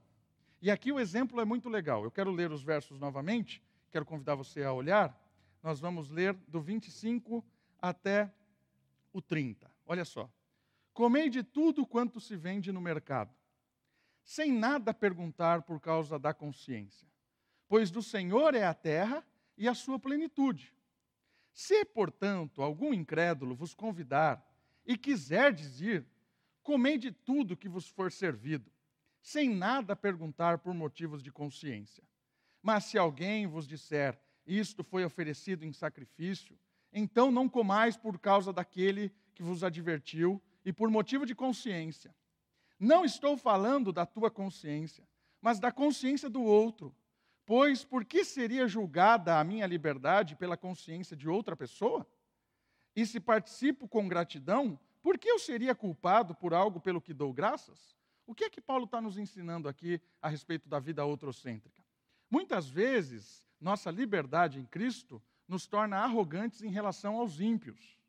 E 0.62 0.70
aqui 0.70 0.92
o 0.92 1.00
exemplo 1.00 1.40
é 1.40 1.46
muito 1.46 1.70
legal. 1.70 2.04
Eu 2.04 2.12
quero 2.12 2.30
ler 2.30 2.52
os 2.52 2.62
versos 2.62 3.00
novamente, 3.00 3.64
quero 3.90 4.06
convidar 4.06 4.36
você 4.36 4.64
a 4.64 4.74
olhar. 4.74 5.18
Nós 5.64 5.80
vamos 5.80 6.10
ler 6.10 6.34
do 6.50 6.60
25 6.60 7.42
até 7.82 8.30
o 9.14 9.22
30. 9.22 9.72
Olha 9.86 10.04
só. 10.04 10.30
Comei 11.02 11.32
de 11.32 11.42
tudo 11.42 11.84
quanto 11.84 12.20
se 12.20 12.38
vende 12.38 12.72
no 12.72 12.80
mercado, 12.80 13.34
sem 14.24 14.52
nada 14.54 14.94
perguntar 14.94 15.64
por 15.64 15.82
causa 15.82 16.20
da 16.20 16.32
consciência, 16.32 17.08
pois 17.68 17.90
do 17.90 18.04
Senhor 18.04 18.54
é 18.54 18.66
a 18.66 18.74
terra 18.76 19.26
e 19.58 19.68
a 19.68 19.74
sua 19.74 19.98
plenitude. 19.98 20.72
Se, 21.52 21.84
portanto, 21.86 22.62
algum 22.62 22.94
incrédulo 22.94 23.56
vos 23.56 23.74
convidar 23.74 24.48
e 24.86 24.96
quiserdes 24.96 25.82
ir, 25.82 26.06
Comei 26.62 27.00
de 27.00 27.12
tudo 27.12 27.58
que 27.58 27.68
vos 27.68 27.88
for 27.88 28.12
servido, 28.12 28.72
sem 29.24 29.50
nada 29.50 29.96
perguntar 29.96 30.60
por 30.60 30.72
motivos 30.72 31.24
de 31.24 31.32
consciência. 31.32 32.04
Mas 32.62 32.84
se 32.84 33.00
alguém 33.00 33.48
vos 33.48 33.68
disser, 33.68 34.22
isto 34.46 34.84
foi 34.84 35.04
oferecido 35.04 35.66
em 35.66 35.74
sacrifício, 35.74 36.56
então 36.94 37.32
não 37.32 37.50
comais 37.50 37.98
por 37.98 38.20
causa 38.20 38.54
daquele 38.54 39.12
que 39.34 39.42
vos 39.42 39.64
advertiu 39.64 40.40
e 40.64 40.72
por 40.72 40.90
motivo 40.90 41.26
de 41.26 41.36
consciência. 41.36 42.14
Não 42.80 43.06
estou 43.06 43.38
falando 43.38 43.92
da 43.92 44.06
tua 44.06 44.32
consciência, 44.32 45.08
mas 45.42 45.60
da 45.60 45.72
consciência 45.72 46.30
do 46.30 46.42
outro. 46.42 46.96
Pois 47.46 47.84
por 47.84 48.06
que 48.06 48.24
seria 48.24 48.68
julgada 48.68 49.40
a 49.40 49.44
minha 49.44 49.68
liberdade 49.68 50.36
pela 50.36 50.56
consciência 50.58 51.16
de 51.16 51.28
outra 51.28 51.56
pessoa? 51.56 52.08
E 52.96 53.06
se 53.06 53.20
participo 53.20 53.88
com 53.88 54.08
gratidão, 54.08 54.80
por 55.02 55.18
que 55.18 55.30
eu 55.30 55.40
seria 55.40 55.74
culpado 55.74 56.36
por 56.36 56.54
algo 56.54 56.80
pelo 56.80 57.02
que 57.02 57.14
dou 57.14 57.34
graças? 57.34 57.96
O 58.26 58.36
que 58.36 58.46
é 58.46 58.50
que 58.50 58.62
Paulo 58.62 58.86
está 58.86 59.02
nos 59.02 59.18
ensinando 59.18 59.68
aqui 59.68 60.00
a 60.22 60.30
respeito 60.30 60.70
da 60.70 60.80
vida 60.80 61.04
outrocêntrica? 61.04 61.84
Muitas 62.30 62.70
vezes, 62.70 63.46
nossa 63.60 63.92
liberdade 63.92 64.60
em 64.60 64.66
Cristo 64.66 65.22
nos 65.48 65.68
torna 65.68 65.98
arrogantes 65.98 66.62
em 66.62 66.70
relação 66.70 67.18
aos 67.18 67.40
ímpios, 67.40 68.00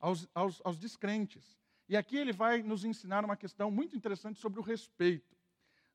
aos, 0.00 0.28
aos, 0.34 0.60
aos 0.64 0.78
descrentes. 0.78 1.56
E 1.88 1.96
aqui 1.96 2.16
ele 2.16 2.32
vai 2.32 2.62
nos 2.62 2.84
ensinar 2.84 3.24
uma 3.24 3.36
questão 3.36 3.70
muito 3.70 3.96
interessante 3.96 4.40
sobre 4.40 4.58
o 4.58 4.62
respeito. 4.62 5.36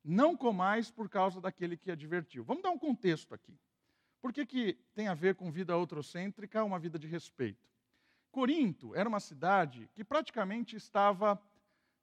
Não 0.03 0.35
comais 0.35 0.91
por 0.91 1.09
causa 1.09 1.41
daquele 1.41 1.75
que 1.75 1.91
advertiu. 1.91 2.43
Vamos 2.43 2.63
dar 2.63 2.69
um 2.69 2.77
contexto 2.77 3.33
aqui. 3.33 3.57
Por 4.21 4.31
que, 4.33 4.45
que 4.45 4.73
tem 4.93 5.07
a 5.07 5.13
ver 5.13 5.35
com 5.35 5.51
vida 5.51 5.75
outrocêntrica, 5.75 6.63
uma 6.63 6.77
vida 6.77 6.99
de 6.99 7.07
respeito? 7.07 7.67
Corinto 8.31 8.93
era 8.95 9.09
uma 9.09 9.19
cidade 9.19 9.89
que 9.93 10.03
praticamente 10.03 10.75
estava 10.75 11.41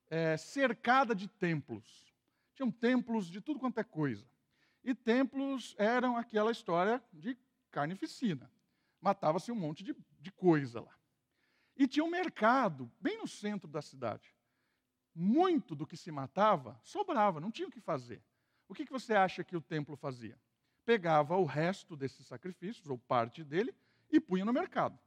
é, 0.08 0.36
cercada 0.36 1.14
de 1.14 1.28
templos. 1.28 2.14
Tinham 2.54 2.70
templos 2.70 3.30
de 3.30 3.40
tudo 3.40 3.60
quanto 3.60 3.78
é 3.78 3.84
coisa. 3.84 4.26
E 4.82 4.94
templos 4.94 5.74
eram 5.78 6.16
aquela 6.16 6.50
história 6.50 7.02
de 7.12 7.36
carnificina. 7.70 8.50
Matava-se 9.00 9.52
um 9.52 9.56
monte 9.56 9.84
de, 9.84 9.94
de 10.20 10.32
coisa 10.32 10.80
lá. 10.80 10.95
E 11.76 11.86
tinha 11.86 12.04
um 12.04 12.10
mercado 12.10 12.90
bem 13.00 13.18
no 13.18 13.28
centro 13.28 13.68
da 13.68 13.82
cidade. 13.82 14.34
Muito 15.14 15.74
do 15.74 15.86
que 15.86 15.96
se 15.96 16.10
matava 16.10 16.78
sobrava, 16.82 17.40
não 17.40 17.50
tinha 17.50 17.68
o 17.68 17.70
que 17.70 17.80
fazer. 17.80 18.22
O 18.68 18.74
que, 18.74 18.84
você 18.84 19.14
acha 19.14 19.44
que 19.44 19.56
o 19.56 19.60
templo 19.60 19.96
fazia? 19.96 20.38
Pegava 20.84 21.36
o 21.36 21.44
resto 21.44 21.96
desses 21.96 22.26
sacrifícios, 22.26 22.88
ou 22.88 22.98
parte 22.98 23.44
dele, 23.44 23.74
e 24.10 24.20
punha 24.20 24.44
no 24.44 24.52
mercado. 24.52 24.98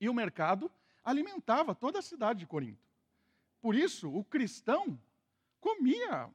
E 0.00 0.08
o 0.08 0.14
mercado 0.14 0.70
alimentava 1.04 1.74
toda 1.74 1.98
a 1.98 2.02
cidade 2.02 2.40
de 2.40 2.46
Corinto. 2.46 2.84
Por 3.60 3.74
isso, 3.74 4.10
o 4.12 4.24
cristão 4.24 4.98
comia 5.60 6.30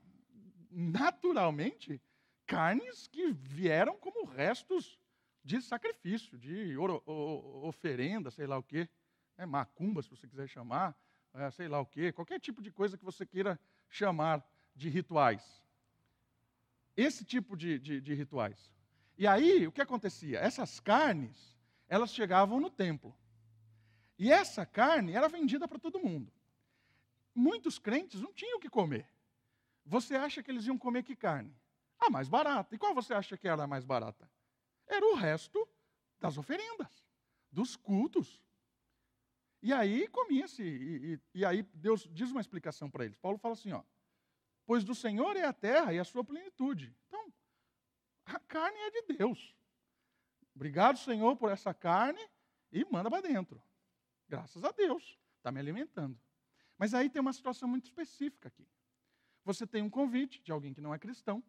naturalmente 0.69 2.01
carnes 2.45 3.07
que 3.07 3.31
vieram 3.31 3.97
como 3.97 4.25
restos 4.25 4.99
de 5.43 5.61
sacrifício, 5.61 6.37
de 6.37 6.75
oferenda, 7.63 8.29
sei 8.31 8.45
lá 8.45 8.57
o 8.57 8.63
quê, 8.63 8.87
é, 9.41 9.45
macumba, 9.45 10.01
se 10.01 10.09
você 10.09 10.27
quiser 10.27 10.47
chamar, 10.47 10.95
é, 11.33 11.49
sei 11.51 11.67
lá 11.67 11.79
o 11.79 11.85
quê, 11.85 12.11
qualquer 12.11 12.39
tipo 12.39 12.61
de 12.61 12.71
coisa 12.71 12.97
que 12.97 13.03
você 13.03 13.25
queira 13.25 13.59
chamar 13.89 14.45
de 14.75 14.87
rituais. 14.87 15.63
Esse 16.95 17.25
tipo 17.25 17.57
de, 17.57 17.79
de, 17.79 17.99
de 17.99 18.13
rituais. 18.13 18.71
E 19.17 19.25
aí, 19.25 19.65
o 19.65 19.71
que 19.71 19.81
acontecia? 19.81 20.39
Essas 20.39 20.79
carnes, 20.79 21.57
elas 21.87 22.13
chegavam 22.13 22.59
no 22.59 22.69
templo. 22.69 23.15
E 24.17 24.31
essa 24.31 24.65
carne 24.65 25.13
era 25.13 25.27
vendida 25.27 25.67
para 25.67 25.79
todo 25.79 25.99
mundo. 25.99 26.31
Muitos 27.33 27.79
crentes 27.79 28.21
não 28.21 28.31
tinham 28.33 28.57
o 28.57 28.61
que 28.61 28.69
comer. 28.69 29.07
Você 29.85 30.15
acha 30.15 30.43
que 30.43 30.51
eles 30.51 30.67
iam 30.67 30.77
comer 30.77 31.03
que 31.03 31.15
carne? 31.15 31.55
A 31.99 32.09
mais 32.09 32.27
barata. 32.27 32.75
E 32.75 32.77
qual 32.77 32.93
você 32.93 33.13
acha 33.13 33.35
que 33.37 33.47
era 33.47 33.63
a 33.63 33.67
mais 33.67 33.83
barata? 33.83 34.29
Era 34.85 35.05
o 35.07 35.15
resto 35.15 35.67
das 36.19 36.37
oferendas, 36.37 37.03
dos 37.51 37.75
cultos. 37.75 38.39
E 39.61 39.71
aí 39.71 40.07
comia-se. 40.07 40.63
E, 40.63 41.13
e, 41.13 41.39
e, 41.39 41.45
aí 41.45 41.63
Deus 41.73 42.07
diz 42.11 42.31
uma 42.31 42.41
explicação 42.41 42.89
para 42.89 43.05
eles. 43.05 43.17
Paulo 43.17 43.37
fala 43.37 43.53
assim: 43.53 43.71
ó, 43.71 43.83
pois 44.65 44.83
do 44.83 44.95
Senhor 44.95 45.35
é 45.35 45.45
a 45.45 45.53
terra 45.53 45.93
e 45.93 45.99
a 45.99 46.03
sua 46.03 46.23
plenitude. 46.23 46.95
Então, 47.07 47.31
a 48.25 48.39
carne 48.39 48.77
é 48.79 48.91
de 48.91 49.17
Deus. 49.17 49.55
Obrigado, 50.55 50.97
Senhor, 50.97 51.35
por 51.37 51.51
essa 51.51 51.73
carne 51.73 52.21
e 52.71 52.85
manda 52.85 53.09
para 53.09 53.21
dentro. 53.21 53.61
Graças 54.27 54.63
a 54.63 54.71
Deus, 54.71 55.19
está 55.37 55.51
me 55.51 55.59
alimentando. 55.59 56.19
Mas 56.77 56.93
aí 56.93 57.09
tem 57.09 57.21
uma 57.21 57.33
situação 57.33 57.67
muito 57.67 57.85
específica 57.85 58.47
aqui. 58.47 58.67
Você 59.43 59.65
tem 59.65 59.81
um 59.81 59.89
convite 59.89 60.41
de 60.41 60.51
alguém 60.51 60.73
que 60.73 60.81
não 60.81 60.93
é 60.93 60.99
cristão, 60.99 61.43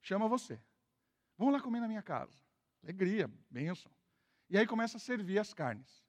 chama 0.00 0.28
você. 0.28 0.60
Vamos 1.36 1.52
lá 1.52 1.60
comer 1.60 1.80
na 1.80 1.88
minha 1.88 2.02
casa. 2.02 2.36
Alegria, 2.82 3.30
bênção. 3.50 3.90
E 4.48 4.56
aí 4.56 4.66
começa 4.66 4.96
a 4.96 5.00
servir 5.00 5.38
as 5.38 5.52
carnes. 5.52 6.05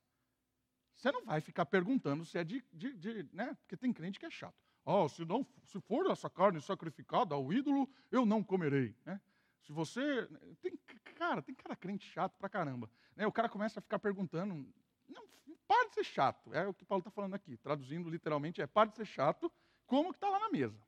Você 0.98 1.12
não 1.12 1.24
vai 1.24 1.40
ficar 1.40 1.66
perguntando 1.68 2.26
se 2.26 2.40
é 2.40 2.44
de, 2.44 2.66
de, 2.74 2.92
de 2.94 3.30
né? 3.32 3.56
Porque 3.62 3.78
tem 3.78 3.94
crente 3.94 4.20
que 4.20 4.26
é 4.26 4.32
chato. 4.32 4.56
Oh, 4.84 5.08
se, 5.08 5.24
não, 5.24 5.46
se 5.64 5.80
for 5.80 6.10
essa 6.10 6.28
carne 6.28 6.60
sacrificada 6.60 7.36
ao 7.36 7.54
ídolo, 7.54 7.88
eu 8.12 8.26
não 8.26 8.44
comerei. 8.44 8.96
Né? 9.06 9.22
Se 9.62 9.72
você. 9.72 10.28
Tem, 10.60 10.76
cara, 11.16 11.42
tem 11.44 11.54
cara 11.54 11.76
crente 11.76 12.06
chato 12.08 12.36
pra 12.38 12.50
caramba. 12.50 12.90
Né? 13.16 13.28
O 13.28 13.32
cara 13.32 13.48
começa 13.48 13.80
a 13.80 13.82
ficar 13.82 14.00
perguntando. 14.00 14.68
Não, 15.08 15.24
para 15.68 15.88
de 15.90 15.94
ser 15.94 16.04
chato. 16.04 16.52
É 16.52 16.66
o 16.66 16.74
que 16.74 16.84
Paulo 16.84 17.02
está 17.02 17.12
falando 17.12 17.36
aqui. 17.36 17.58
Traduzindo 17.58 18.10
literalmente, 18.10 18.60
é 18.60 18.66
para 18.66 18.90
de 18.90 18.96
ser 18.96 19.06
chato, 19.06 19.52
como 19.86 20.10
que 20.10 20.18
está 20.18 20.30
lá 20.30 20.40
na 20.40 20.50
mesa. 20.50 20.82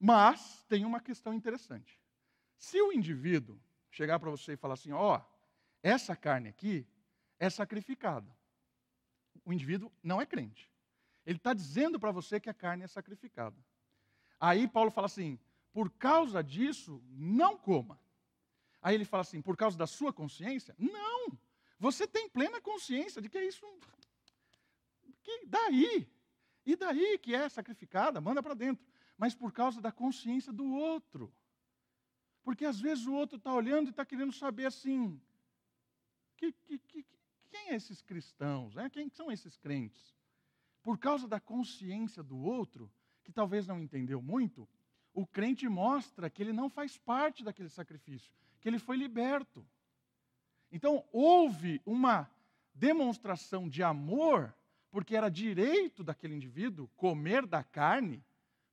Mas 0.00 0.64
tem 0.68 0.86
uma 0.86 1.00
questão 1.00 1.34
interessante. 1.34 2.00
Se 2.56 2.80
o 2.80 2.92
indivíduo 2.92 3.60
chegar 3.90 4.18
para 4.18 4.30
você 4.30 4.54
e 4.54 4.56
falar 4.56 4.74
assim: 4.74 4.92
ó, 4.92 5.18
oh, 5.18 5.38
essa 5.82 6.16
carne 6.16 6.48
aqui 6.48 6.86
é 7.38 7.50
sacrificada 7.50 8.37
o 9.48 9.52
indivíduo 9.52 9.90
não 10.02 10.20
é 10.20 10.26
crente. 10.26 10.70
Ele 11.24 11.38
está 11.38 11.54
dizendo 11.54 11.98
para 11.98 12.12
você 12.12 12.38
que 12.38 12.50
a 12.50 12.54
carne 12.54 12.84
é 12.84 12.86
sacrificada. 12.86 13.56
Aí 14.38 14.68
Paulo 14.68 14.90
fala 14.90 15.06
assim: 15.06 15.38
por 15.72 15.90
causa 15.90 16.44
disso, 16.44 17.02
não 17.08 17.56
coma. 17.56 17.98
Aí 18.82 18.94
ele 18.94 19.06
fala 19.06 19.22
assim: 19.22 19.40
por 19.40 19.56
causa 19.56 19.78
da 19.78 19.86
sua 19.86 20.12
consciência? 20.12 20.74
Não! 20.78 21.38
Você 21.78 22.06
tem 22.06 22.28
plena 22.28 22.60
consciência 22.60 23.22
de 23.22 23.28
que 23.30 23.38
é 23.38 23.46
isso. 23.46 23.64
Que 25.22 25.46
daí? 25.46 26.06
E 26.66 26.76
daí 26.76 27.16
que 27.16 27.34
é 27.34 27.48
sacrificada? 27.48 28.20
Manda 28.20 28.42
para 28.42 28.52
dentro. 28.52 28.84
Mas 29.16 29.34
por 29.34 29.50
causa 29.50 29.80
da 29.80 29.90
consciência 29.90 30.52
do 30.52 30.66
outro. 30.74 31.32
Porque 32.42 32.66
às 32.66 32.78
vezes 32.78 33.06
o 33.06 33.14
outro 33.14 33.38
está 33.38 33.54
olhando 33.54 33.86
e 33.86 33.90
está 33.90 34.04
querendo 34.04 34.32
saber 34.32 34.66
assim: 34.66 35.18
que, 36.36 36.52
que, 36.52 36.78
que, 36.78 37.06
quem 37.48 37.70
é 37.70 37.74
esses 37.74 38.00
cristãos? 38.00 38.74
Né? 38.74 38.88
Quem 38.90 39.08
são 39.08 39.30
esses 39.30 39.56
crentes? 39.56 40.14
Por 40.82 40.98
causa 40.98 41.26
da 41.26 41.40
consciência 41.40 42.22
do 42.22 42.38
outro, 42.38 42.90
que 43.24 43.32
talvez 43.32 43.66
não 43.66 43.80
entendeu 43.80 44.22
muito, 44.22 44.68
o 45.12 45.26
crente 45.26 45.68
mostra 45.68 46.30
que 46.30 46.42
ele 46.42 46.52
não 46.52 46.70
faz 46.70 46.96
parte 46.96 47.42
daquele 47.42 47.68
sacrifício, 47.68 48.32
que 48.60 48.68
ele 48.68 48.78
foi 48.78 48.96
liberto. 48.96 49.66
Então, 50.70 51.04
houve 51.12 51.80
uma 51.84 52.30
demonstração 52.74 53.68
de 53.68 53.82
amor, 53.82 54.54
porque 54.90 55.16
era 55.16 55.28
direito 55.28 56.04
daquele 56.04 56.34
indivíduo 56.34 56.88
comer 56.96 57.46
da 57.46 57.64
carne, 57.64 58.24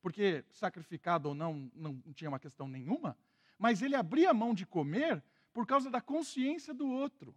porque 0.01 0.45
sacrificado 0.51 1.29
ou 1.29 1.35
não, 1.35 1.71
não 1.73 1.99
tinha 2.13 2.29
uma 2.29 2.39
questão 2.39 2.67
nenhuma, 2.67 3.17
mas 3.57 3.81
ele 3.81 3.95
abria 3.95 4.33
mão 4.33 4.53
de 4.53 4.65
comer 4.65 5.23
por 5.51 5.65
causa 5.65 5.89
da 5.89 6.01
consciência 6.01 6.73
do 6.73 6.87
outro 6.87 7.35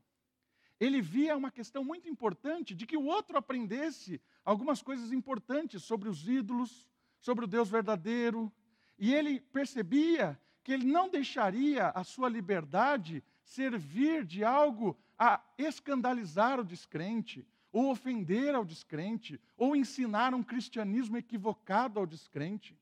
ele 0.81 1.01
via 1.01 1.37
uma 1.37 1.51
questão 1.51 1.83
muito 1.83 2.09
importante 2.09 2.75
de 2.75 2.87
que 2.87 2.97
o 2.97 3.05
outro 3.05 3.37
aprendesse 3.37 4.21
algumas 4.45 4.81
coisas 4.81 5.13
importantes 5.13 5.83
sobre 5.83 6.09
os 6.09 6.29
ídolos, 6.29 6.89
sobre 7.21 7.45
o 7.45 7.49
Deus 7.49 7.69
verdadeiro, 7.69 8.53
e 8.99 9.13
ele 9.13 9.41
percebia 9.41 10.39
que 10.63 10.73
ele 10.73 10.85
não 10.85 11.09
deixaria 11.09 11.89
a 11.89 12.05
sua 12.05 12.29
liberdade 12.29 13.25
servir 13.43 14.25
de 14.25 14.45
algo 14.45 14.97
a 15.19 15.43
escandalizar 15.57 16.61
o 16.61 16.65
descrente, 16.65 17.47
ou 17.73 17.91
ofender 17.91 18.55
ao 18.55 18.65
descrente, 18.65 19.41
ou 19.57 19.75
ensinar 19.75 20.33
um 20.33 20.43
cristianismo 20.43 21.17
equivocado 21.17 21.99
ao 21.99 22.07
descrente. 22.07 22.79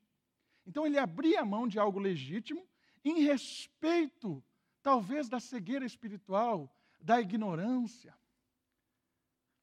Então 0.65 0.85
ele 0.85 0.99
abria 0.99 1.41
a 1.41 1.45
mão 1.45 1.67
de 1.67 1.79
algo 1.79 1.99
legítimo 1.99 2.67
em 3.03 3.21
respeito, 3.21 4.43
talvez, 4.83 5.29
da 5.29 5.39
cegueira 5.39 5.85
espiritual 5.85 6.71
da 6.99 7.21
ignorância. 7.21 8.15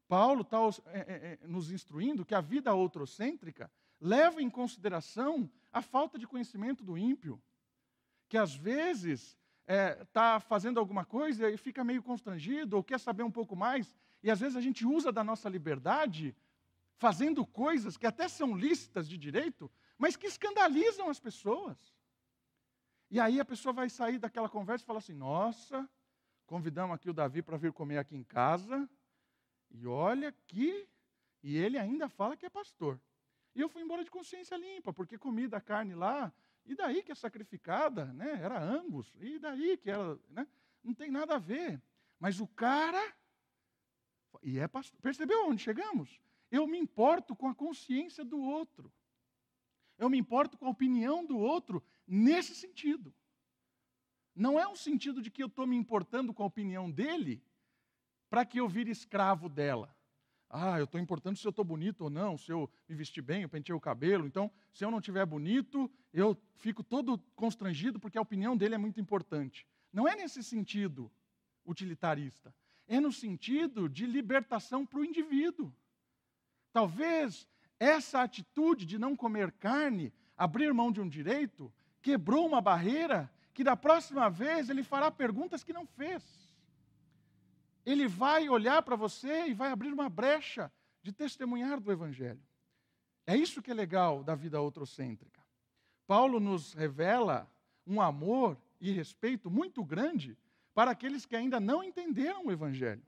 Paulo 0.09 0.43
está 0.43 0.59
é, 0.87 0.99
é, 0.99 1.39
é, 1.43 1.47
nos 1.47 1.71
instruindo 1.71 2.25
que 2.25 2.35
a 2.35 2.41
vida 2.41 2.73
outrocêntrica 2.73 3.71
leva 4.01 4.43
em 4.43 4.51
consideração 4.51 5.51
a 5.73 5.83
falta 5.83 6.19
de 6.19 6.27
conhecimento 6.27 6.85
do 6.85 6.97
ímpio, 6.97 7.43
que 8.29 8.37
às 8.37 8.55
vezes 8.55 9.37
está 9.67 10.37
é, 10.37 10.41
fazendo 10.41 10.79
alguma 10.79 11.05
coisa 11.05 11.51
e 11.51 11.57
fica 11.57 11.83
meio 11.83 12.03
constrangido, 12.03 12.77
ou 12.77 12.85
quer 12.85 13.01
saber 13.01 13.23
um 13.23 13.31
pouco 13.31 13.57
mais, 13.57 13.95
e 14.23 14.31
às 14.31 14.41
vezes 14.41 14.57
a 14.57 14.61
gente 14.61 14.87
usa 14.87 15.11
da 15.11 15.25
nossa 15.25 15.49
liberdade 15.49 16.37
fazendo 16.97 17.45
coisas 17.45 17.97
que 17.97 18.07
até 18.07 18.29
são 18.29 18.57
lícitas 18.57 19.09
de 19.09 19.19
direito, 19.19 19.71
mas 19.99 20.17
que 20.17 20.27
escandalizam 20.27 21.09
as 21.09 21.19
pessoas. 21.19 21.77
E 23.11 23.21
aí 23.21 23.41
a 23.41 23.45
pessoa 23.45 23.73
vai 23.73 23.89
sair 23.89 24.19
daquela 24.19 24.49
conversa 24.49 24.85
e 24.85 24.87
falar 24.87 24.99
assim: 24.99 25.13
nossa, 25.13 25.89
Convidamos 26.47 26.95
aqui 26.95 27.09
o 27.09 27.15
Davi 27.15 27.43
para 27.43 27.57
vir 27.57 27.73
comer 27.73 27.99
aqui 27.99 28.17
em 28.17 28.25
casa. 28.25 28.89
E 29.71 29.87
olha 29.87 30.33
que. 30.47 30.89
E 31.43 31.57
ele 31.57 31.79
ainda 31.79 32.09
fala 32.09 32.37
que 32.37 32.47
é 32.47 32.51
pastor. 32.51 33.01
E 33.55 33.61
eu 33.61 33.69
fui 33.69 33.83
embora 33.83 34.05
de 34.05 34.11
consciência 34.11 34.57
limpa, 34.57 34.93
porque 34.93 35.17
comi 35.17 35.47
da 35.47 35.61
carne 35.61 35.95
lá. 35.95 36.33
E 36.67 36.75
daí 36.75 37.03
que 37.03 37.13
é 37.13 37.15
sacrificada, 37.15 38.07
né? 38.13 38.41
Era 38.43 38.63
angus. 38.63 39.13
E 39.21 39.39
daí 39.39 39.77
que 39.77 39.91
era. 39.91 40.19
Né? 40.31 40.47
Não 40.83 40.95
tem 40.95 41.11
nada 41.11 41.37
a 41.37 41.39
ver. 41.39 41.81
Mas 42.19 42.41
o 42.41 42.47
cara. 42.47 43.15
E 44.43 44.59
é 44.59 44.67
pastor. 44.67 45.01
Percebeu 45.01 45.47
onde 45.47 45.63
chegamos? 45.63 46.21
Eu 46.51 46.67
me 46.67 46.79
importo 46.79 47.35
com 47.35 47.49
a 47.49 47.55
consciência 47.55 48.25
do 48.25 48.41
outro. 48.41 48.93
Eu 49.97 50.11
me 50.11 50.19
importo 50.19 50.57
com 50.59 50.67
a 50.67 50.71
opinião 50.71 51.25
do 51.25 51.39
outro 51.39 51.83
nesse 52.07 52.55
sentido. 52.55 53.15
Não 54.35 54.59
é 54.59 54.67
um 54.67 54.75
sentido 54.75 55.23
de 55.23 55.31
que 55.31 55.43
eu 55.43 55.47
estou 55.47 55.67
me 55.67 55.77
importando 55.77 56.35
com 56.35 56.43
a 56.43 56.47
opinião 56.47 56.91
dele 56.91 57.43
para 58.29 58.45
que 58.45 58.59
eu 58.59 58.69
vire 58.69 58.91
escravo 58.91 59.49
dela. 59.49 59.95
Ah, 60.51 60.79
eu 60.79 60.85
estou 60.85 61.01
importando 61.01 61.39
se 61.39 61.47
eu 61.47 61.51
estou 61.51 61.65
bonito 61.65 62.03
ou 62.05 62.11
não, 62.11 62.39
se 62.39 62.53
eu 62.53 62.71
me 62.89 62.95
vestir 62.95 63.23
bem, 63.23 63.43
eu 63.43 63.49
pentei 63.49 63.75
o 63.75 63.81
cabelo. 63.81 64.27
Então, 64.27 64.51
se 64.73 64.85
eu 64.85 64.91
não 64.91 64.99
estiver 64.99 65.25
bonito, 65.27 65.91
eu 66.13 66.37
fico 66.57 66.83
todo 66.83 67.19
constrangido 67.35 67.99
porque 67.99 68.19
a 68.19 68.23
opinião 68.23 68.57
dele 68.57 68.75
é 68.75 68.79
muito 68.79 69.01
importante. 69.01 69.67
Não 69.93 70.07
é 70.07 70.15
nesse 70.15 70.43
sentido 70.43 71.11
utilitarista. 71.65 72.55
É 72.87 73.01
no 73.01 73.13
sentido 73.13 73.89
de 73.89 74.07
libertação 74.07 74.85
para 74.85 75.01
o 75.01 75.05
indivíduo. 75.05 75.75
Talvez 76.73 77.49
essa 77.79 78.23
atitude 78.23 78.85
de 78.85 78.99
não 78.99 79.17
comer 79.17 79.51
carne, 79.53 80.13
abrir 80.37 80.73
mão 80.73 80.93
de 80.93 81.01
um 81.01 81.09
direito, 81.09 81.73
quebrou 82.03 82.47
uma 82.47 82.61
barreira 82.61 83.33
que 83.55 83.63
da 83.63 83.77
próxima 83.77 84.29
vez 84.29 84.69
ele 84.69 84.83
fará 84.83 85.11
perguntas 85.11 85.63
que 85.63 85.73
não 85.73 85.87
fez. 85.87 86.23
Ele 87.87 88.09
vai 88.09 88.49
olhar 88.49 88.83
para 88.83 88.97
você 88.97 89.47
e 89.47 89.55
vai 89.55 89.71
abrir 89.71 89.93
uma 89.93 90.09
brecha 90.09 90.73
de 91.01 91.13
testemunhar 91.13 91.79
do 91.81 91.93
Evangelho. 91.93 92.43
É 93.27 93.37
isso 93.37 93.63
que 93.63 93.71
é 93.71 93.75
legal 93.75 94.25
da 94.25 94.35
vida 94.35 94.61
outrocêntrica. 94.61 95.41
Paulo 96.07 96.41
nos 96.41 96.75
revela 96.75 97.49
um 97.87 98.01
amor 98.01 98.59
e 98.81 98.91
respeito 98.91 99.51
muito 99.51 99.85
grande 99.85 100.37
para 100.75 100.91
aqueles 100.91 101.25
que 101.25 101.37
ainda 101.37 101.61
não 101.61 101.83
entenderam 101.83 102.47
o 102.47 102.53
Evangelho. 102.53 103.03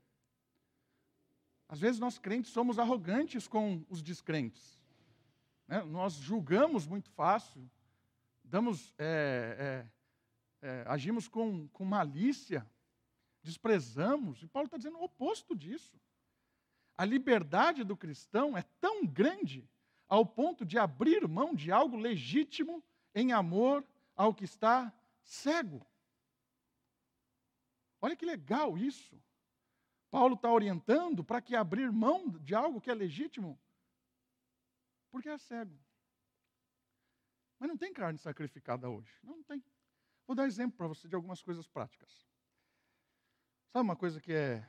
Às 1.68 1.80
vezes 1.80 1.98
nós 1.98 2.18
crentes 2.18 2.52
somos 2.52 2.78
arrogantes 2.78 3.48
com 3.48 3.84
os 3.90 4.00
descrentes. 4.00 4.78
Né? 5.66 5.82
Nós 5.82 6.14
julgamos 6.14 6.86
muito 6.86 7.10
fácil, 7.10 7.68
damos 8.44 8.94
é, 8.96 9.56
é, 9.58 9.95
é, 10.66 10.84
agimos 10.88 11.28
com, 11.28 11.68
com 11.68 11.84
malícia, 11.84 12.68
desprezamos. 13.40 14.42
E 14.42 14.48
Paulo 14.48 14.66
está 14.66 14.76
dizendo 14.76 14.98
o 14.98 15.04
oposto 15.04 15.54
disso. 15.54 16.00
A 16.98 17.04
liberdade 17.04 17.84
do 17.84 17.96
cristão 17.96 18.56
é 18.56 18.62
tão 18.80 19.06
grande 19.06 19.68
ao 20.08 20.26
ponto 20.26 20.64
de 20.64 20.76
abrir 20.76 21.28
mão 21.28 21.54
de 21.54 21.70
algo 21.70 21.96
legítimo 21.96 22.82
em 23.14 23.32
amor 23.32 23.86
ao 24.16 24.34
que 24.34 24.44
está 24.44 24.92
cego. 25.22 25.86
Olha 28.00 28.16
que 28.16 28.26
legal 28.26 28.76
isso. 28.76 29.22
Paulo 30.10 30.34
está 30.34 30.50
orientando 30.50 31.22
para 31.22 31.40
que 31.40 31.54
abrir 31.54 31.92
mão 31.92 32.28
de 32.28 32.54
algo 32.54 32.80
que 32.80 32.90
é 32.90 32.94
legítimo, 32.94 33.58
porque 35.10 35.28
é 35.28 35.38
cego. 35.38 35.78
Mas 37.58 37.68
não 37.68 37.76
tem 37.76 37.92
carne 37.92 38.18
sacrificada 38.18 38.88
hoje. 38.88 39.12
Não, 39.22 39.36
não 39.36 39.44
tem. 39.44 39.62
Vou 40.26 40.34
dar 40.34 40.46
exemplo 40.46 40.76
para 40.76 40.88
você 40.88 41.08
de 41.08 41.14
algumas 41.14 41.40
coisas 41.40 41.68
práticas. 41.68 42.26
Sabe 43.68 43.84
uma 43.84 43.96
coisa 43.96 44.20
que 44.20 44.32
é 44.32 44.68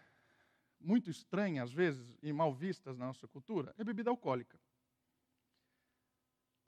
muito 0.79 1.09
estranha, 1.09 1.63
às 1.63 1.73
vezes, 1.73 2.15
e 2.21 2.31
mal 2.31 2.53
vistas 2.53 2.97
na 2.97 3.07
nossa 3.07 3.27
cultura? 3.27 3.73
É 3.77 3.83
bebida 3.83 4.09
alcoólica. 4.09 4.59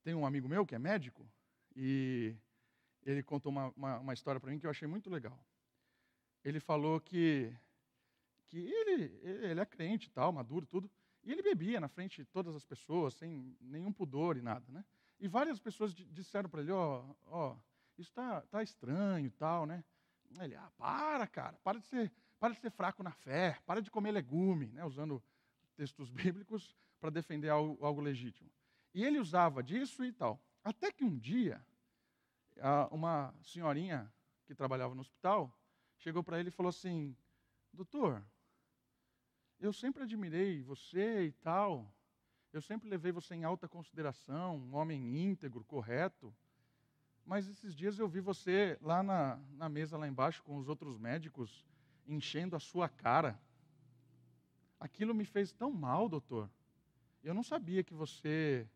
Tem 0.02 0.16
um 0.16 0.26
amigo 0.26 0.48
meu 0.48 0.66
que 0.66 0.74
é 0.74 0.80
médico 0.80 1.30
e 1.76 2.36
ele 3.04 3.22
contou 3.22 3.52
uma, 3.52 3.70
uma, 3.76 4.00
uma 4.00 4.14
história 4.14 4.40
para 4.40 4.50
mim 4.52 4.60
que 4.60 4.66
eu 4.66 4.72
achei 4.72 4.88
muito 4.88 5.10
legal. 5.10 5.40
Ele 6.44 6.60
falou 6.60 7.00
que, 7.00 7.54
que 8.48 8.58
ele, 8.58 9.20
ele 9.22 9.60
é 9.60 9.66
crente 9.66 10.08
e 10.08 10.12
tal, 10.12 10.32
maduro 10.32 10.66
tudo, 10.66 10.90
e 11.24 11.32
ele 11.32 11.44
bebia 11.44 11.80
na 11.80 11.88
frente 11.88 12.24
de 12.24 12.26
todas 12.26 12.56
as 12.56 12.64
pessoas, 12.64 13.14
sem 13.14 13.56
nenhum 13.60 13.92
pudor 13.92 14.38
e 14.38 14.42
nada, 14.42 14.66
né? 14.72 14.84
E 15.20 15.28
várias 15.28 15.60
pessoas 15.60 15.94
disseram 15.94 16.50
para 16.50 16.62
ele, 16.62 16.72
ó, 16.72 17.04
oh, 17.04 17.16
ó, 17.26 17.52
oh, 17.52 17.69
isso 18.00 18.12
tá, 18.14 18.42
tá 18.42 18.64
estranho 18.64 19.28
e 19.28 19.32
tal, 19.32 19.66
né? 19.66 19.84
Ele, 20.40 20.56
ah, 20.56 20.72
para, 20.78 21.28
cara, 21.28 21.58
para 21.64 21.80
de 21.80 21.86
ser, 21.88 22.12
para 22.40 22.54
de 22.54 22.60
ser 22.60 22.72
fraco 22.72 23.04
na 23.04 23.12
fé, 23.12 23.60
para 23.66 23.82
de 23.82 23.92
comer 23.92 24.12
legume, 24.12 24.68
né? 24.68 24.86
Usando 24.86 25.22
textos 25.76 26.10
bíblicos 26.12 26.76
para 27.00 27.10
defender 27.10 27.50
algo, 27.50 27.84
algo 27.86 28.02
legítimo. 28.02 28.50
E 28.94 29.04
ele 29.04 29.20
usava 29.20 29.62
disso 29.62 30.04
e 30.04 30.12
tal. 30.12 30.42
Até 30.64 30.92
que 30.92 31.04
um 31.04 31.18
dia, 31.18 31.64
uma 32.92 33.34
senhorinha 33.42 34.12
que 34.46 34.56
trabalhava 34.56 34.96
no 34.96 35.02
hospital 35.02 35.54
chegou 35.98 36.24
para 36.24 36.40
ele 36.40 36.50
e 36.50 36.52
falou 36.52 36.70
assim: 36.70 37.16
Doutor, 37.72 38.24
eu 39.60 39.72
sempre 39.74 40.04
admirei 40.04 40.64
você 40.64 41.26
e 41.26 41.32
tal, 41.32 41.94
eu 42.52 42.62
sempre 42.62 42.90
levei 42.90 43.12
você 43.12 43.36
em 43.36 43.44
alta 43.44 43.68
consideração, 43.68 44.58
um 44.58 44.76
homem 44.76 45.24
íntegro, 45.24 45.64
correto, 45.64 46.36
mas 47.30 47.48
esses 47.48 47.76
dias 47.76 48.00
eu 48.00 48.08
vi 48.10 48.20
você 48.20 48.76
lá 48.82 49.04
na, 49.04 49.40
na 49.52 49.70
mesa 49.70 49.96
lá 49.96 50.08
embaixo 50.08 50.42
com 50.42 50.58
os 50.58 50.68
outros 50.68 50.98
médicos 50.98 51.64
enchendo 52.08 52.56
a 52.56 52.60
sua 52.60 52.90
cara. 52.90 53.40
Aquilo 54.80 55.14
me 55.14 55.24
fez 55.24 55.54
tão 55.54 55.72
mal, 55.72 56.10
doutor. 56.10 56.50
Eu 57.24 57.36
não 57.36 57.44
sabia 57.44 57.84
que 57.84 57.94
você 57.94 58.68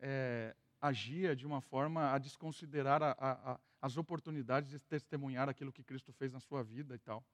é, 0.00 0.52
agia 0.80 1.36
de 1.36 1.46
uma 1.46 1.60
forma 1.60 2.10
a 2.12 2.18
desconsiderar 2.18 3.00
a, 3.04 3.12
a, 3.12 3.52
a, 3.52 3.60
as 3.80 3.96
oportunidades 3.96 4.68
de 4.68 4.80
testemunhar 4.80 5.48
aquilo 5.48 5.72
que 5.72 5.84
Cristo 5.84 6.12
fez 6.12 6.32
na 6.32 6.40
sua 6.40 6.64
vida 6.64 6.96
e 6.96 6.98
tal. 6.98 7.24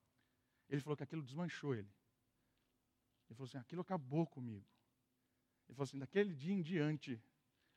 Ele 0.69 0.83
falou 0.83 0.99
que 0.99 1.03
aquilo 1.03 1.23
desmanchou 1.23 1.75
ele. 1.75 1.89
Ele 3.27 3.37
falou 3.37 3.49
assim: 3.49 3.57
aquilo 3.57 3.81
acabou 3.81 4.27
comigo. 4.27 4.67
Ele 5.67 5.75
falou 5.75 5.85
assim: 5.85 5.99
daquele 5.99 6.35
dia 6.35 6.53
em 6.53 6.61
diante, 6.61 7.19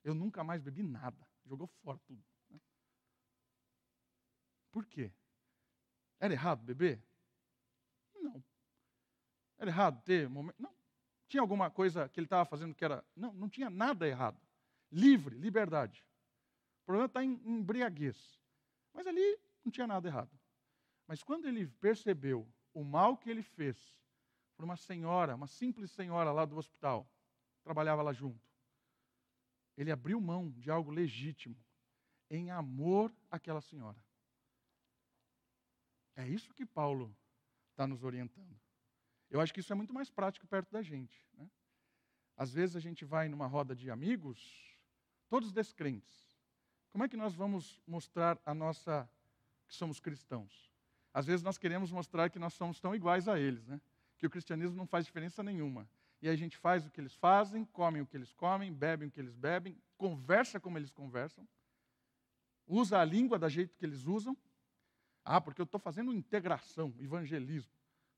eu 0.03 0.13
nunca 0.13 0.43
mais 0.43 0.61
bebi 0.61 0.83
nada. 0.83 1.25
Jogou 1.45 1.67
fora 1.67 1.97
tudo. 2.05 2.30
Por 4.71 4.85
quê? 4.85 5.11
Era 6.19 6.33
errado 6.33 6.63
beber? 6.63 7.01
Não. 8.21 8.43
Era 9.57 9.69
errado 9.69 10.01
ter 10.03 10.29
momento? 10.29 10.55
Não. 10.59 10.73
Tinha 11.27 11.41
alguma 11.41 11.69
coisa 11.69 12.09
que 12.09 12.19
ele 12.19 12.25
estava 12.25 12.45
fazendo 12.45 12.75
que 12.75 12.83
era. 12.83 13.03
Não, 13.15 13.33
não 13.33 13.49
tinha 13.49 13.69
nada 13.69 14.07
errado 14.07 14.39
livre, 14.91 15.37
liberdade. 15.37 16.05
O 16.81 16.85
problema 16.85 17.05
está 17.05 17.23
em 17.23 17.39
embriaguez. 17.45 18.39
Mas 18.93 19.07
ali 19.07 19.39
não 19.63 19.71
tinha 19.71 19.87
nada 19.87 20.07
errado. 20.07 20.37
Mas 21.07 21.23
quando 21.23 21.47
ele 21.47 21.67
percebeu 21.67 22.47
o 22.73 22.83
mal 22.83 23.17
que 23.17 23.29
ele 23.29 23.41
fez 23.41 23.95
por 24.55 24.65
uma 24.65 24.75
senhora, 24.75 25.35
uma 25.35 25.47
simples 25.47 25.91
senhora 25.91 26.31
lá 26.31 26.45
do 26.45 26.57
hospital, 26.57 27.09
trabalhava 27.63 28.01
lá 28.01 28.11
junto, 28.11 28.41
ele 29.77 29.91
abriu 29.91 30.19
mão 30.19 30.51
de 30.51 30.69
algo 30.69 30.91
legítimo 30.91 31.55
em 32.29 32.51
amor 32.51 33.13
àquela 33.29 33.61
senhora. 33.61 34.03
É 36.21 36.27
isso 36.27 36.53
que 36.53 36.65
Paulo 36.65 37.15
está 37.71 37.87
nos 37.87 38.03
orientando. 38.03 38.55
Eu 39.29 39.41
acho 39.41 39.51
que 39.51 39.59
isso 39.59 39.73
é 39.73 39.75
muito 39.75 39.91
mais 39.91 40.09
prático 40.09 40.45
perto 40.45 40.71
da 40.71 40.83
gente. 40.83 41.27
Né? 41.33 41.49
Às 42.37 42.53
vezes 42.53 42.75
a 42.75 42.79
gente 42.79 43.03
vai 43.03 43.27
numa 43.27 43.47
roda 43.47 43.75
de 43.75 43.89
amigos, 43.89 44.39
todos 45.27 45.51
descrentes. 45.51 46.39
Como 46.91 47.03
é 47.03 47.09
que 47.09 47.17
nós 47.17 47.33
vamos 47.33 47.81
mostrar 47.87 48.39
a 48.45 48.53
nossa 48.53 49.09
que 49.67 49.73
somos 49.73 49.99
cristãos? 49.99 50.71
Às 51.11 51.25
vezes 51.25 51.41
nós 51.41 51.57
queremos 51.57 51.91
mostrar 51.91 52.29
que 52.29 52.37
nós 52.37 52.53
somos 52.53 52.79
tão 52.79 52.93
iguais 52.93 53.27
a 53.27 53.39
eles, 53.39 53.65
né? 53.65 53.81
Que 54.17 54.27
o 54.27 54.29
cristianismo 54.29 54.77
não 54.77 54.85
faz 54.85 55.05
diferença 55.05 55.41
nenhuma. 55.41 55.89
E 56.21 56.29
a 56.29 56.35
gente 56.35 56.55
faz 56.55 56.85
o 56.85 56.91
que 56.91 57.01
eles 57.01 57.15
fazem, 57.15 57.65
come 57.65 57.99
o 57.99 58.05
que 58.05 58.15
eles 58.15 58.31
comem, 58.33 58.71
bebem 58.71 59.07
o 59.07 59.11
que 59.11 59.19
eles 59.19 59.35
bebem, 59.35 59.75
conversa 59.97 60.59
como 60.59 60.77
eles 60.77 60.91
conversam, 60.91 61.47
usa 62.67 62.99
a 62.99 63.05
língua 63.05 63.39
da 63.39 63.49
jeito 63.49 63.75
que 63.75 63.83
eles 63.83 64.05
usam. 64.05 64.37
Ah, 65.23 65.39
porque 65.39 65.61
eu 65.61 65.65
estou 65.65 65.79
fazendo 65.79 66.13
integração, 66.13 66.93
evangelismo. 66.99 67.71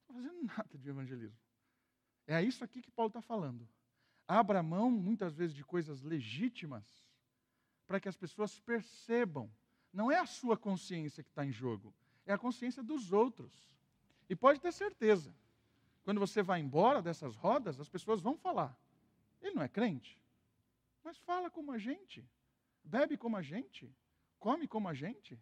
Não 0.10 0.20
estou 0.20 0.32
fazendo 0.32 0.48
nada 0.58 0.78
de 0.78 0.90
evangelismo. 0.90 1.38
É 2.26 2.42
isso 2.42 2.64
aqui 2.64 2.82
que 2.82 2.92
Paulo 2.92 3.10
está 3.10 3.22
falando. 3.22 3.68
Abra 4.28 4.64
mão, 4.64 4.90
muitas 4.90 5.36
vezes, 5.36 5.56
de 5.56 5.64
coisas 5.64 6.02
legítimas, 6.02 6.86
para 7.86 8.00
que 8.00 8.08
as 8.08 8.16
pessoas 8.16 8.60
percebam. 8.60 9.52
Não 9.92 10.12
é 10.12 10.20
a 10.20 10.26
sua 10.26 10.58
consciência 10.58 11.24
que 11.24 11.30
está 11.30 11.46
em 11.46 11.52
jogo, 11.52 11.94
é 12.26 12.34
a 12.34 12.38
consciência 12.38 12.82
dos 12.82 13.12
outros. 13.12 13.52
E 14.30 14.36
pode 14.36 14.60
ter 14.60 14.72
certeza, 14.72 15.36
quando 16.04 16.20
você 16.20 16.42
vai 16.42 16.60
embora 16.60 17.02
dessas 17.02 17.36
rodas, 17.36 17.80
as 17.80 17.90
pessoas 17.90 18.22
vão 18.22 18.38
falar: 18.38 18.76
ele 19.42 19.56
não 19.56 19.62
é 19.62 19.68
crente, 19.68 20.20
mas 21.04 21.18
fala 21.20 21.50
como 21.50 21.72
a 21.72 21.78
gente, 21.78 22.26
bebe 22.84 23.18
como 23.18 23.36
a 23.38 23.42
gente, 23.42 23.94
come 24.40 24.68
como 24.68 24.88
a 24.88 24.94
gente, 24.94 25.40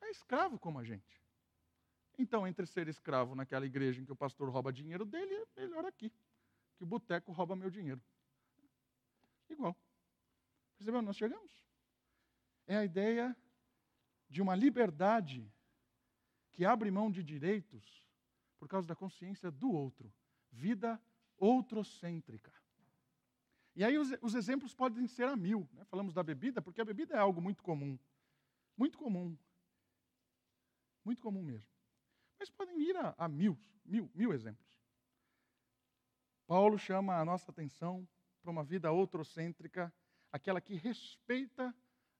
é 0.00 0.10
escravo 0.10 0.58
como 0.58 0.78
a 0.78 0.84
gente. 0.84 1.22
Então, 2.18 2.46
entre 2.46 2.66
ser 2.66 2.88
escravo 2.88 3.34
naquela 3.34 3.64
igreja 3.64 4.00
em 4.00 4.04
que 4.04 4.12
o 4.12 4.16
pastor 4.16 4.48
rouba 4.50 4.72
dinheiro 4.72 5.04
dele, 5.04 5.34
é 5.56 5.60
melhor 5.60 5.84
aqui 5.84 6.12
que 6.78 6.84
o 6.84 6.86
boteco 6.86 7.32
rouba 7.32 7.56
meu 7.56 7.70
dinheiro. 7.70 8.00
Igual. 9.50 9.76
Percebeu? 10.76 11.02
Nós 11.02 11.16
chegamos. 11.16 11.66
É 12.66 12.76
a 12.76 12.84
ideia 12.84 13.36
de 14.28 14.40
uma 14.40 14.54
liberdade 14.54 15.50
que 16.52 16.64
abre 16.64 16.90
mão 16.90 17.10
de 17.10 17.22
direitos 17.22 18.06
por 18.58 18.68
causa 18.68 18.86
da 18.86 18.94
consciência 18.94 19.50
do 19.50 19.70
outro. 19.72 20.12
Vida 20.52 21.00
outrocêntrica. 21.36 22.52
E 23.74 23.84
aí 23.84 23.96
os, 23.98 24.10
os 24.20 24.34
exemplos 24.34 24.74
podem 24.74 25.06
ser 25.06 25.28
a 25.28 25.36
mil. 25.36 25.68
Né? 25.72 25.84
Falamos 25.84 26.14
da 26.14 26.22
bebida, 26.22 26.60
porque 26.62 26.80
a 26.80 26.84
bebida 26.84 27.14
é 27.14 27.18
algo 27.18 27.40
muito 27.40 27.62
comum. 27.62 27.98
Muito 28.76 28.98
comum. 28.98 29.36
Muito 31.08 31.22
comum 31.22 31.42
mesmo. 31.42 31.66
Mas 32.38 32.50
podem 32.50 32.78
ir 32.82 32.94
a, 32.94 33.14
a 33.16 33.26
mil, 33.26 33.58
mil, 33.82 34.10
mil 34.14 34.30
exemplos. 34.30 34.78
Paulo 36.46 36.78
chama 36.78 37.16
a 37.16 37.24
nossa 37.24 37.50
atenção 37.50 38.06
para 38.42 38.50
uma 38.50 38.62
vida 38.62 38.92
outrocêntrica, 38.92 39.90
aquela 40.30 40.60
que 40.60 40.74
respeita 40.74 41.74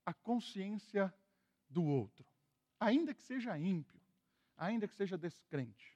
a 0.06 0.14
consciência 0.14 1.14
do 1.68 1.84
outro, 1.84 2.26
ainda 2.80 3.12
que 3.12 3.22
seja 3.22 3.58
ímpio, 3.58 4.00
ainda 4.56 4.88
que 4.88 4.94
seja 4.94 5.18
descrente. 5.18 5.94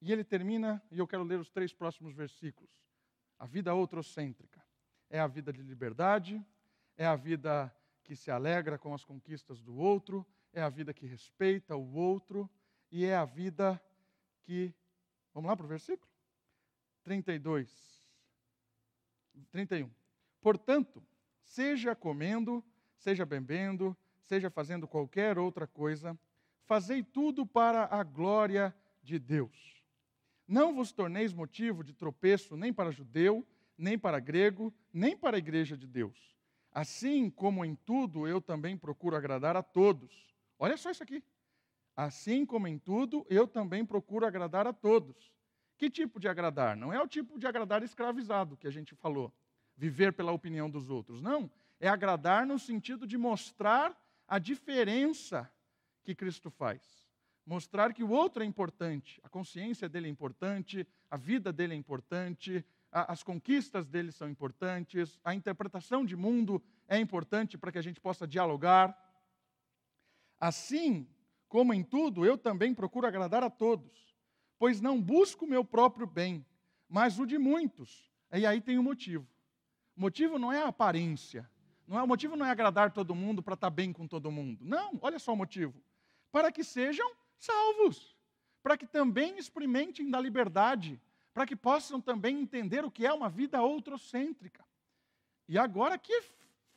E 0.00 0.12
ele 0.12 0.22
termina, 0.22 0.80
e 0.92 1.00
eu 1.00 1.08
quero 1.08 1.24
ler 1.24 1.40
os 1.40 1.50
três 1.50 1.72
próximos 1.72 2.14
versículos. 2.14 2.70
A 3.36 3.46
vida 3.46 3.74
outrocêntrica 3.74 4.64
é 5.10 5.18
a 5.18 5.26
vida 5.26 5.52
de 5.52 5.60
liberdade, 5.60 6.40
é 6.96 7.04
a 7.04 7.16
vida 7.16 7.76
que 8.04 8.14
se 8.14 8.30
alegra 8.30 8.78
com 8.78 8.94
as 8.94 9.04
conquistas 9.04 9.60
do 9.60 9.74
outro, 9.74 10.24
é 10.56 10.62
a 10.62 10.70
vida 10.70 10.94
que 10.94 11.06
respeita 11.06 11.76
o 11.76 11.94
outro 11.94 12.48
e 12.90 13.04
é 13.04 13.14
a 13.14 13.26
vida 13.26 13.80
que. 14.42 14.74
Vamos 15.34 15.48
lá 15.48 15.56
para 15.56 15.66
o 15.66 15.68
versículo? 15.68 16.10
32, 17.04 18.02
31. 19.50 19.90
Portanto, 20.40 21.06
seja 21.42 21.94
comendo, 21.94 22.64
seja 22.96 23.26
bebendo, 23.26 23.94
seja 24.22 24.48
fazendo 24.48 24.88
qualquer 24.88 25.38
outra 25.38 25.66
coisa, 25.66 26.18
fazei 26.64 27.02
tudo 27.02 27.44
para 27.44 27.84
a 27.90 28.02
glória 28.02 28.74
de 29.02 29.18
Deus. 29.18 29.84
Não 30.48 30.74
vos 30.74 30.90
torneis 30.90 31.34
motivo 31.34 31.84
de 31.84 31.92
tropeço 31.92 32.56
nem 32.56 32.72
para 32.72 32.90
judeu, 32.90 33.46
nem 33.76 33.98
para 33.98 34.18
grego, 34.18 34.72
nem 34.90 35.14
para 35.16 35.36
a 35.36 35.38
igreja 35.38 35.76
de 35.76 35.86
Deus. 35.86 36.34
Assim 36.72 37.28
como 37.28 37.64
em 37.64 37.74
tudo 37.74 38.26
eu 38.26 38.40
também 38.40 38.76
procuro 38.76 39.16
agradar 39.16 39.54
a 39.54 39.62
todos. 39.62 40.35
Olha 40.58 40.76
só 40.76 40.90
isso 40.90 41.02
aqui. 41.02 41.22
Assim 41.94 42.44
como 42.44 42.68
em 42.68 42.78
tudo 42.78 43.26
eu 43.28 43.46
também 43.46 43.84
procuro 43.84 44.26
agradar 44.26 44.66
a 44.66 44.72
todos. 44.72 45.32
Que 45.78 45.90
tipo 45.90 46.18
de 46.18 46.28
agradar? 46.28 46.76
Não 46.76 46.92
é 46.92 47.00
o 47.00 47.08
tipo 47.08 47.38
de 47.38 47.46
agradar 47.46 47.82
escravizado 47.82 48.56
que 48.56 48.66
a 48.66 48.70
gente 48.70 48.94
falou, 48.94 49.32
viver 49.76 50.12
pela 50.12 50.32
opinião 50.32 50.70
dos 50.70 50.88
outros. 50.90 51.20
Não. 51.20 51.50
É 51.78 51.88
agradar 51.88 52.46
no 52.46 52.58
sentido 52.58 53.06
de 53.06 53.18
mostrar 53.18 53.94
a 54.26 54.38
diferença 54.38 55.50
que 56.02 56.14
Cristo 56.14 56.50
faz 56.50 57.06
mostrar 57.46 57.94
que 57.94 58.02
o 58.02 58.10
outro 58.10 58.42
é 58.42 58.46
importante, 58.46 59.20
a 59.22 59.28
consciência 59.28 59.88
dele 59.88 60.08
é 60.08 60.10
importante, 60.10 60.86
a 61.08 61.16
vida 61.16 61.52
dele 61.52 61.74
é 61.74 61.76
importante, 61.76 62.64
a, 62.90 63.12
as 63.12 63.22
conquistas 63.22 63.86
dele 63.86 64.10
são 64.10 64.28
importantes, 64.28 65.20
a 65.22 65.32
interpretação 65.32 66.04
de 66.04 66.16
mundo 66.16 66.60
é 66.88 66.98
importante 66.98 67.56
para 67.56 67.70
que 67.70 67.78
a 67.78 67.82
gente 67.82 68.00
possa 68.00 68.26
dialogar. 68.26 68.98
Assim 70.38 71.06
como 71.48 71.72
em 71.72 71.82
tudo, 71.82 72.24
eu 72.24 72.36
também 72.36 72.74
procuro 72.74 73.06
agradar 73.06 73.42
a 73.42 73.50
todos, 73.50 74.14
pois 74.58 74.80
não 74.80 75.00
busco 75.00 75.44
o 75.44 75.48
meu 75.48 75.64
próprio 75.64 76.06
bem, 76.06 76.44
mas 76.88 77.18
o 77.18 77.26
de 77.26 77.38
muitos. 77.38 78.10
E 78.32 78.44
aí 78.44 78.60
tem 78.60 78.76
o 78.76 78.80
um 78.80 78.84
motivo. 78.84 79.26
O 79.96 80.00
motivo 80.00 80.38
não 80.38 80.52
é 80.52 80.62
a 80.62 80.68
aparência. 80.68 81.48
Não 81.86 81.98
é, 81.98 82.02
o 82.02 82.06
motivo 82.06 82.36
não 82.36 82.44
é 82.44 82.50
agradar 82.50 82.92
todo 82.92 83.14
mundo 83.14 83.42
para 83.42 83.54
estar 83.54 83.70
bem 83.70 83.92
com 83.92 84.06
todo 84.06 84.30
mundo. 84.30 84.64
Não, 84.64 84.98
olha 85.00 85.18
só 85.18 85.32
o 85.32 85.36
motivo. 85.36 85.80
Para 86.32 86.50
que 86.50 86.64
sejam 86.64 87.10
salvos, 87.38 88.16
para 88.62 88.76
que 88.76 88.86
também 88.86 89.38
experimentem 89.38 90.10
da 90.10 90.20
liberdade, 90.20 91.00
para 91.32 91.46
que 91.46 91.54
possam 91.54 92.00
também 92.00 92.40
entender 92.40 92.84
o 92.84 92.90
que 92.90 93.06
é 93.06 93.12
uma 93.12 93.28
vida 93.28 93.62
outrocêntrica. 93.62 94.64
E 95.48 95.56
agora 95.56 95.96
que 95.96 96.22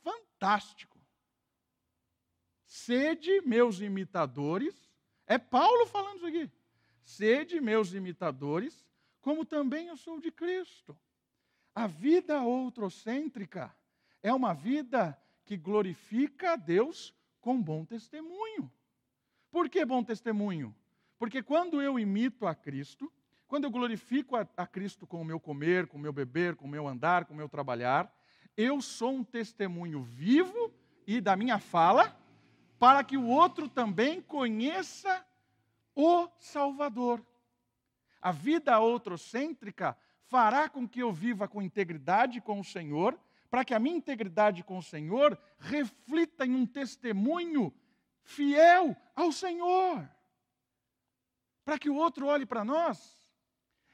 fantástico. 0.02 0.99
Sede 2.70 3.40
meus 3.40 3.80
imitadores, 3.80 4.88
é 5.26 5.36
Paulo 5.38 5.86
falando 5.86 6.18
isso 6.18 6.26
aqui. 6.26 6.48
Sede 7.02 7.60
meus 7.60 7.92
imitadores, 7.94 8.86
como 9.20 9.44
também 9.44 9.88
eu 9.88 9.96
sou 9.96 10.20
de 10.20 10.30
Cristo. 10.30 10.96
A 11.74 11.88
vida 11.88 12.40
outrocêntrica 12.40 13.74
é 14.22 14.32
uma 14.32 14.54
vida 14.54 15.20
que 15.44 15.56
glorifica 15.56 16.52
a 16.52 16.56
Deus 16.56 17.12
com 17.40 17.60
bom 17.60 17.84
testemunho. 17.84 18.70
Por 19.50 19.68
que 19.68 19.84
bom 19.84 20.04
testemunho? 20.04 20.72
Porque 21.18 21.42
quando 21.42 21.82
eu 21.82 21.98
imito 21.98 22.46
a 22.46 22.54
Cristo, 22.54 23.12
quando 23.48 23.64
eu 23.64 23.70
glorifico 23.72 24.36
a, 24.36 24.46
a 24.56 24.64
Cristo 24.64 25.08
com 25.08 25.20
o 25.20 25.24
meu 25.24 25.40
comer, 25.40 25.88
com 25.88 25.98
o 25.98 26.00
meu 26.00 26.12
beber, 26.12 26.54
com 26.54 26.66
o 26.66 26.70
meu 26.70 26.86
andar, 26.86 27.24
com 27.24 27.34
o 27.34 27.36
meu 27.36 27.48
trabalhar, 27.48 28.16
eu 28.56 28.80
sou 28.80 29.10
um 29.10 29.24
testemunho 29.24 30.04
vivo 30.04 30.72
e 31.04 31.20
da 31.20 31.34
minha 31.34 31.58
fala, 31.58 32.16
para 32.80 33.04
que 33.04 33.18
o 33.18 33.26
outro 33.26 33.68
também 33.68 34.22
conheça 34.22 35.22
o 35.94 36.26
Salvador. 36.38 37.22
A 38.22 38.32
vida 38.32 38.80
outrocêntrica 38.80 39.94
fará 40.28 40.66
com 40.66 40.88
que 40.88 41.00
eu 41.00 41.12
viva 41.12 41.46
com 41.46 41.60
integridade 41.60 42.40
com 42.40 42.58
o 42.58 42.64
Senhor, 42.64 43.20
para 43.50 43.66
que 43.66 43.74
a 43.74 43.78
minha 43.78 43.98
integridade 43.98 44.62
com 44.62 44.78
o 44.78 44.82
Senhor 44.82 45.38
reflita 45.58 46.46
em 46.46 46.54
um 46.54 46.64
testemunho 46.64 47.70
fiel 48.22 48.96
ao 49.14 49.30
Senhor, 49.30 50.08
para 51.62 51.78
que 51.78 51.90
o 51.90 51.96
outro 51.96 52.28
olhe 52.28 52.46
para 52.46 52.64
nós 52.64 53.30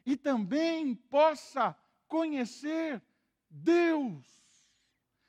e 0.04 0.16
também 0.16 0.94
possa 0.94 1.76
conhecer 2.06 3.02
Deus. 3.50 4.24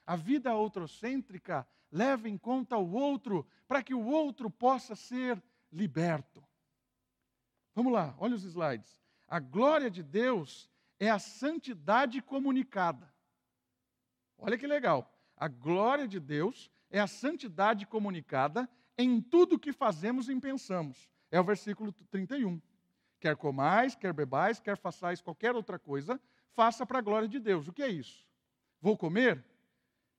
A 0.05 0.15
vida 0.15 0.53
outrocêntrica 0.53 1.67
leva 1.97 2.29
em 2.29 2.37
conta 2.37 2.77
o 2.77 2.93
outro 2.93 3.45
para 3.67 3.81
que 3.81 3.93
o 3.93 4.05
outro 4.05 4.49
possa 4.49 4.95
ser 4.95 5.41
liberto. 5.71 6.45
Vamos 7.73 7.91
lá, 7.91 8.15
olha 8.19 8.35
os 8.35 8.43
slides. 8.43 9.01
A 9.27 9.39
glória 9.39 9.89
de 9.89 10.03
Deus 10.03 10.69
é 10.99 11.09
a 11.09 11.19
santidade 11.19 12.21
comunicada. 12.21 13.11
Olha 14.37 14.57
que 14.57 14.67
legal. 14.67 15.11
A 15.35 15.47
glória 15.47 16.07
de 16.07 16.19
Deus 16.19 16.71
é 16.89 16.99
a 16.99 17.07
santidade 17.07 17.85
comunicada 17.85 18.69
em 18.97 19.19
tudo 19.19 19.59
que 19.59 19.73
fazemos 19.73 20.29
e 20.29 20.39
pensamos. 20.39 21.09
É 21.29 21.39
o 21.39 21.43
versículo 21.43 21.91
31. 22.09 22.61
Quer 23.19 23.35
comais, 23.35 23.95
quer 23.95 24.13
bebais, 24.13 24.59
quer 24.59 24.77
façais 24.77 25.21
qualquer 25.21 25.55
outra 25.55 25.77
coisa, 25.77 26.21
faça 26.53 26.85
para 26.85 26.99
a 26.99 27.01
glória 27.01 27.27
de 27.27 27.39
Deus. 27.39 27.67
O 27.67 27.73
que 27.73 27.83
é 27.83 27.89
isso? 27.89 28.25
Vou 28.79 28.95
comer? 28.95 29.43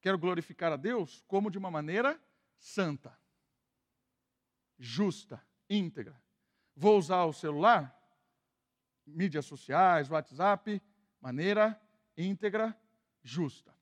Quero 0.01 0.19
glorificar 0.19 0.73
a 0.73 0.77
Deus? 0.77 1.25
Como 1.27 1.51
de 1.51 1.59
uma 1.59 1.71
maneira 1.71 2.21
santa, 2.59 3.19
justa, 4.79 5.45
íntegra. 5.69 6.21
Vou 6.75 6.99
usar 6.99 7.25
o 7.25 7.33
celular? 7.33 7.95
Mídias 9.07 9.47
sociais, 9.47 10.11
WhatsApp, 10.11 10.83
maneira 11.21 11.81
íntegra, 12.17 12.79
justa. 13.23 13.75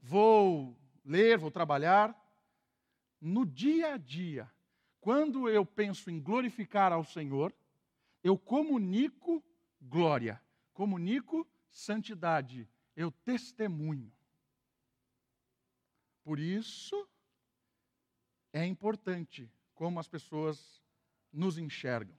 Vou 0.00 0.78
ler, 1.04 1.38
vou 1.38 1.50
trabalhar, 1.50 2.16
no 3.20 3.44
dia 3.44 3.94
a 3.94 3.96
dia, 3.96 4.50
quando 5.00 5.48
eu 5.48 5.64
penso 5.64 6.10
em 6.10 6.20
glorificar 6.20 6.92
ao 6.92 7.04
Senhor, 7.04 7.54
eu 8.22 8.38
comunico 8.38 9.42
glória, 9.80 10.42
comunico 10.72 11.46
santidade, 11.68 12.68
eu 12.94 13.10
testemunho. 13.10 14.12
Por 16.28 16.38
isso, 16.38 17.08
é 18.52 18.62
importante 18.66 19.50
como 19.74 19.98
as 19.98 20.06
pessoas 20.06 20.84
nos 21.32 21.56
enxergam. 21.56 22.14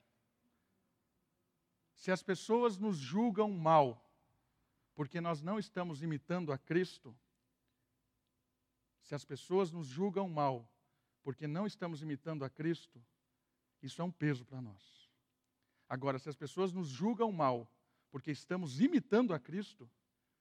Se 1.94 2.12
as 2.12 2.24
pessoas 2.24 2.80
nos 2.80 2.98
julgam 2.98 3.52
mal, 3.52 4.04
porque 4.96 5.22
nós 5.22 5.44
não 5.44 5.60
estamos 5.60 6.02
imitando 6.02 6.52
a 6.52 6.58
Cristo, 6.58 7.16
se 9.04 9.14
as 9.14 9.24
pessoas 9.24 9.72
nos 9.72 9.86
julgam 9.86 10.28
mal, 10.28 10.68
porque 11.22 11.46
não 11.46 11.68
estamos 11.68 12.02
imitando 12.02 12.44
a 12.44 12.50
Cristo, 12.50 13.00
isso 13.80 14.02
é 14.02 14.06
um 14.06 14.12
peso 14.12 14.44
para 14.44 14.60
nós. 14.60 15.08
Agora, 15.88 16.18
se 16.18 16.28
as 16.28 16.36
pessoas 16.36 16.74
nos 16.74 16.88
julgam 16.88 17.32
mal, 17.32 17.72
porque 18.10 18.32
estamos 18.32 18.82
imitando 18.82 19.36
a 19.36 19.40
Cristo, 19.40 19.88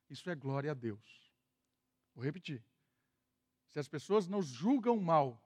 isso 0.09 0.31
é 0.31 0.35
glória 0.35 0.71
a 0.71 0.75
Deus. 0.75 1.31
Vou 2.15 2.25
repetir. 2.25 2.65
Se 3.69 3.79
as 3.79 3.89
pessoas 3.89 4.27
nos 4.27 4.47
julgam 4.47 4.99
mal, 4.99 5.43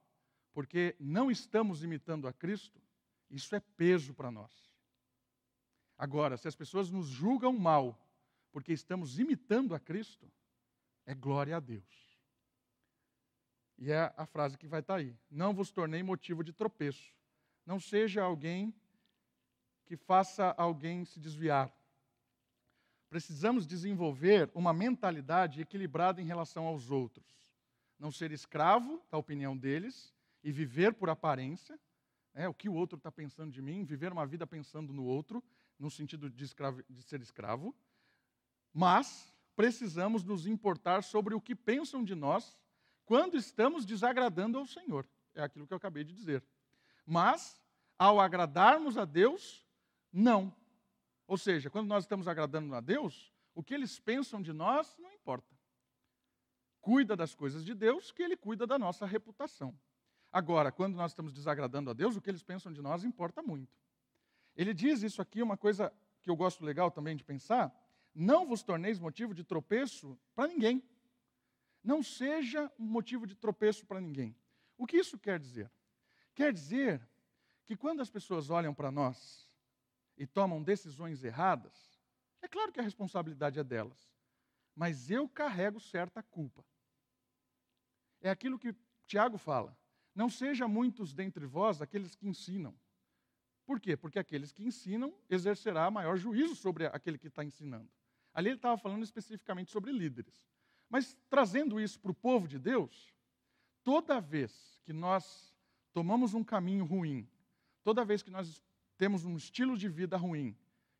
porque 0.52 0.96
não 0.98 1.30
estamos 1.30 1.82
imitando 1.82 2.28
a 2.28 2.32
Cristo, 2.32 2.80
isso 3.30 3.54
é 3.54 3.60
peso 3.60 4.14
para 4.14 4.30
nós. 4.30 4.52
Agora, 5.96 6.36
se 6.36 6.48
as 6.48 6.54
pessoas 6.54 6.90
nos 6.90 7.06
julgam 7.06 7.56
mal, 7.56 7.98
porque 8.50 8.72
estamos 8.72 9.18
imitando 9.18 9.74
a 9.74 9.80
Cristo, 9.80 10.30
é 11.06 11.14
glória 11.14 11.56
a 11.56 11.60
Deus. 11.60 12.12
E 13.78 13.90
é 13.90 14.12
a 14.16 14.26
frase 14.26 14.58
que 14.58 14.66
vai 14.66 14.80
estar 14.80 14.94
tá 14.94 15.00
aí. 15.00 15.16
Não 15.30 15.54
vos 15.54 15.70
tornei 15.70 16.02
motivo 16.02 16.44
de 16.44 16.52
tropeço. 16.52 17.12
Não 17.66 17.80
seja 17.80 18.22
alguém 18.22 18.74
que 19.84 19.96
faça 19.96 20.54
alguém 20.56 21.04
se 21.04 21.18
desviar. 21.18 21.72
Precisamos 23.08 23.66
desenvolver 23.66 24.50
uma 24.54 24.72
mentalidade 24.72 25.60
equilibrada 25.60 26.20
em 26.20 26.24
relação 26.24 26.66
aos 26.66 26.90
outros. 26.90 27.41
Não 28.02 28.10
ser 28.10 28.32
escravo 28.32 29.00
da 29.08 29.16
opinião 29.16 29.56
deles 29.56 30.12
e 30.42 30.50
viver 30.50 30.92
por 30.92 31.08
aparência, 31.08 31.78
é, 32.34 32.48
o 32.48 32.52
que 32.52 32.68
o 32.68 32.74
outro 32.74 32.96
está 32.96 33.12
pensando 33.12 33.52
de 33.52 33.62
mim, 33.62 33.84
viver 33.84 34.10
uma 34.10 34.26
vida 34.26 34.44
pensando 34.44 34.92
no 34.92 35.04
outro, 35.04 35.40
no 35.78 35.88
sentido 35.88 36.28
de, 36.28 36.42
escravo, 36.42 36.82
de 36.90 37.00
ser 37.00 37.20
escravo. 37.20 37.72
Mas 38.74 39.32
precisamos 39.54 40.24
nos 40.24 40.48
importar 40.48 41.04
sobre 41.04 41.32
o 41.32 41.40
que 41.40 41.54
pensam 41.54 42.02
de 42.02 42.16
nós 42.16 42.58
quando 43.04 43.36
estamos 43.36 43.86
desagradando 43.86 44.58
ao 44.58 44.66
Senhor. 44.66 45.06
É 45.32 45.44
aquilo 45.44 45.64
que 45.64 45.72
eu 45.72 45.76
acabei 45.76 46.02
de 46.02 46.12
dizer. 46.12 46.42
Mas, 47.06 47.62
ao 47.96 48.18
agradarmos 48.18 48.98
a 48.98 49.04
Deus, 49.04 49.64
não. 50.12 50.52
Ou 51.24 51.38
seja, 51.38 51.70
quando 51.70 51.86
nós 51.86 52.02
estamos 52.02 52.26
agradando 52.26 52.74
a 52.74 52.80
Deus, 52.80 53.32
o 53.54 53.62
que 53.62 53.72
eles 53.72 54.00
pensam 54.00 54.42
de 54.42 54.52
nós 54.52 54.98
não 54.98 55.12
importa. 55.12 55.61
Cuida 56.82 57.16
das 57.16 57.34
coisas 57.34 57.64
de 57.64 57.74
Deus, 57.74 58.12
que 58.12 58.22
Ele 58.22 58.36
cuida 58.36 58.66
da 58.66 58.78
nossa 58.78 59.06
reputação. 59.06 59.74
Agora, 60.30 60.70
quando 60.70 60.94
nós 60.94 61.12
estamos 61.12 61.32
desagradando 61.32 61.88
a 61.88 61.94
Deus, 61.94 62.16
o 62.16 62.20
que 62.20 62.28
eles 62.28 62.42
pensam 62.42 62.70
de 62.70 62.82
nós 62.82 63.04
importa 63.04 63.42
muito. 63.42 63.74
Ele 64.54 64.74
diz 64.74 65.02
isso 65.02 65.22
aqui, 65.22 65.42
uma 65.42 65.56
coisa 65.56 65.90
que 66.20 66.28
eu 66.28 66.36
gosto 66.36 66.62
legal 66.62 66.90
também 66.90 67.16
de 67.16 67.24
pensar: 67.24 67.74
não 68.14 68.46
vos 68.46 68.62
torneis 68.62 68.98
motivo 68.98 69.32
de 69.32 69.42
tropeço 69.42 70.18
para 70.34 70.46
ninguém 70.46 70.82
não 71.82 72.02
seja 72.02 72.70
um 72.78 72.84
motivo 72.84 73.26
de 73.26 73.34
tropeço 73.34 73.84
para 73.84 74.00
ninguém. 74.00 74.36
O 74.78 74.86
que 74.86 74.96
isso 74.96 75.18
quer 75.18 75.38
dizer? 75.38 75.70
Quer 76.34 76.52
dizer 76.52 77.06
que 77.66 77.76
quando 77.76 78.00
as 78.00 78.10
pessoas 78.10 78.50
olham 78.50 78.74
para 78.74 78.90
nós 78.90 79.50
e 80.16 80.26
tomam 80.26 80.62
decisões 80.62 81.24
erradas, 81.24 82.00
é 82.40 82.48
claro 82.48 82.72
que 82.72 82.80
a 82.80 82.82
responsabilidade 82.82 83.58
é 83.58 83.64
delas, 83.64 84.14
mas 84.74 85.10
eu 85.10 85.28
carrego 85.28 85.80
certa 85.80 86.22
culpa. 86.22 86.64
É 88.22 88.30
aquilo 88.30 88.58
que 88.58 88.74
Tiago 89.06 89.36
fala. 89.36 89.76
Não 90.14 90.30
seja 90.30 90.66
muitos 90.66 91.12
dentre 91.12 91.44
vós 91.44 91.82
aqueles 91.82 92.14
que 92.14 92.26
ensinam. 92.26 92.74
Por 93.66 93.80
quê? 93.80 93.96
Porque 93.96 94.18
aqueles 94.18 94.52
que 94.52 94.64
ensinam 94.64 95.14
exercerá 95.28 95.90
maior 95.90 96.16
juízo 96.16 96.54
sobre 96.54 96.86
aquele 96.86 97.18
que 97.18 97.28
está 97.28 97.44
ensinando. 97.44 97.88
Ali 98.32 98.48
ele 98.48 98.56
estava 98.56 98.78
falando 98.78 99.02
especificamente 99.02 99.70
sobre 99.70 99.92
líderes. 99.92 100.46
Mas 100.88 101.16
trazendo 101.28 101.80
isso 101.80 101.98
para 102.00 102.10
o 102.10 102.14
povo 102.14 102.46
de 102.46 102.58
Deus, 102.58 103.12
toda 103.82 104.20
vez 104.20 104.78
que 104.84 104.92
nós 104.92 105.54
tomamos 105.92 106.34
um 106.34 106.44
caminho 106.44 106.84
ruim, 106.84 107.28
toda 107.82 108.04
vez 108.04 108.22
que 108.22 108.30
nós 108.30 108.62
temos 108.96 109.24
um 109.24 109.36
estilo 109.36 109.76
de 109.76 109.88
vida 109.88 110.16
ruim, 110.16 110.56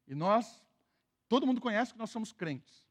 e 0.07 0.15
nós, 0.15 0.63
todo 1.29 1.47
mundo 1.47 1.61
conhece 1.61 1.93
que 1.93 1.99
nós 1.99 2.11
somos 2.11 2.33
crentes. 2.33 2.89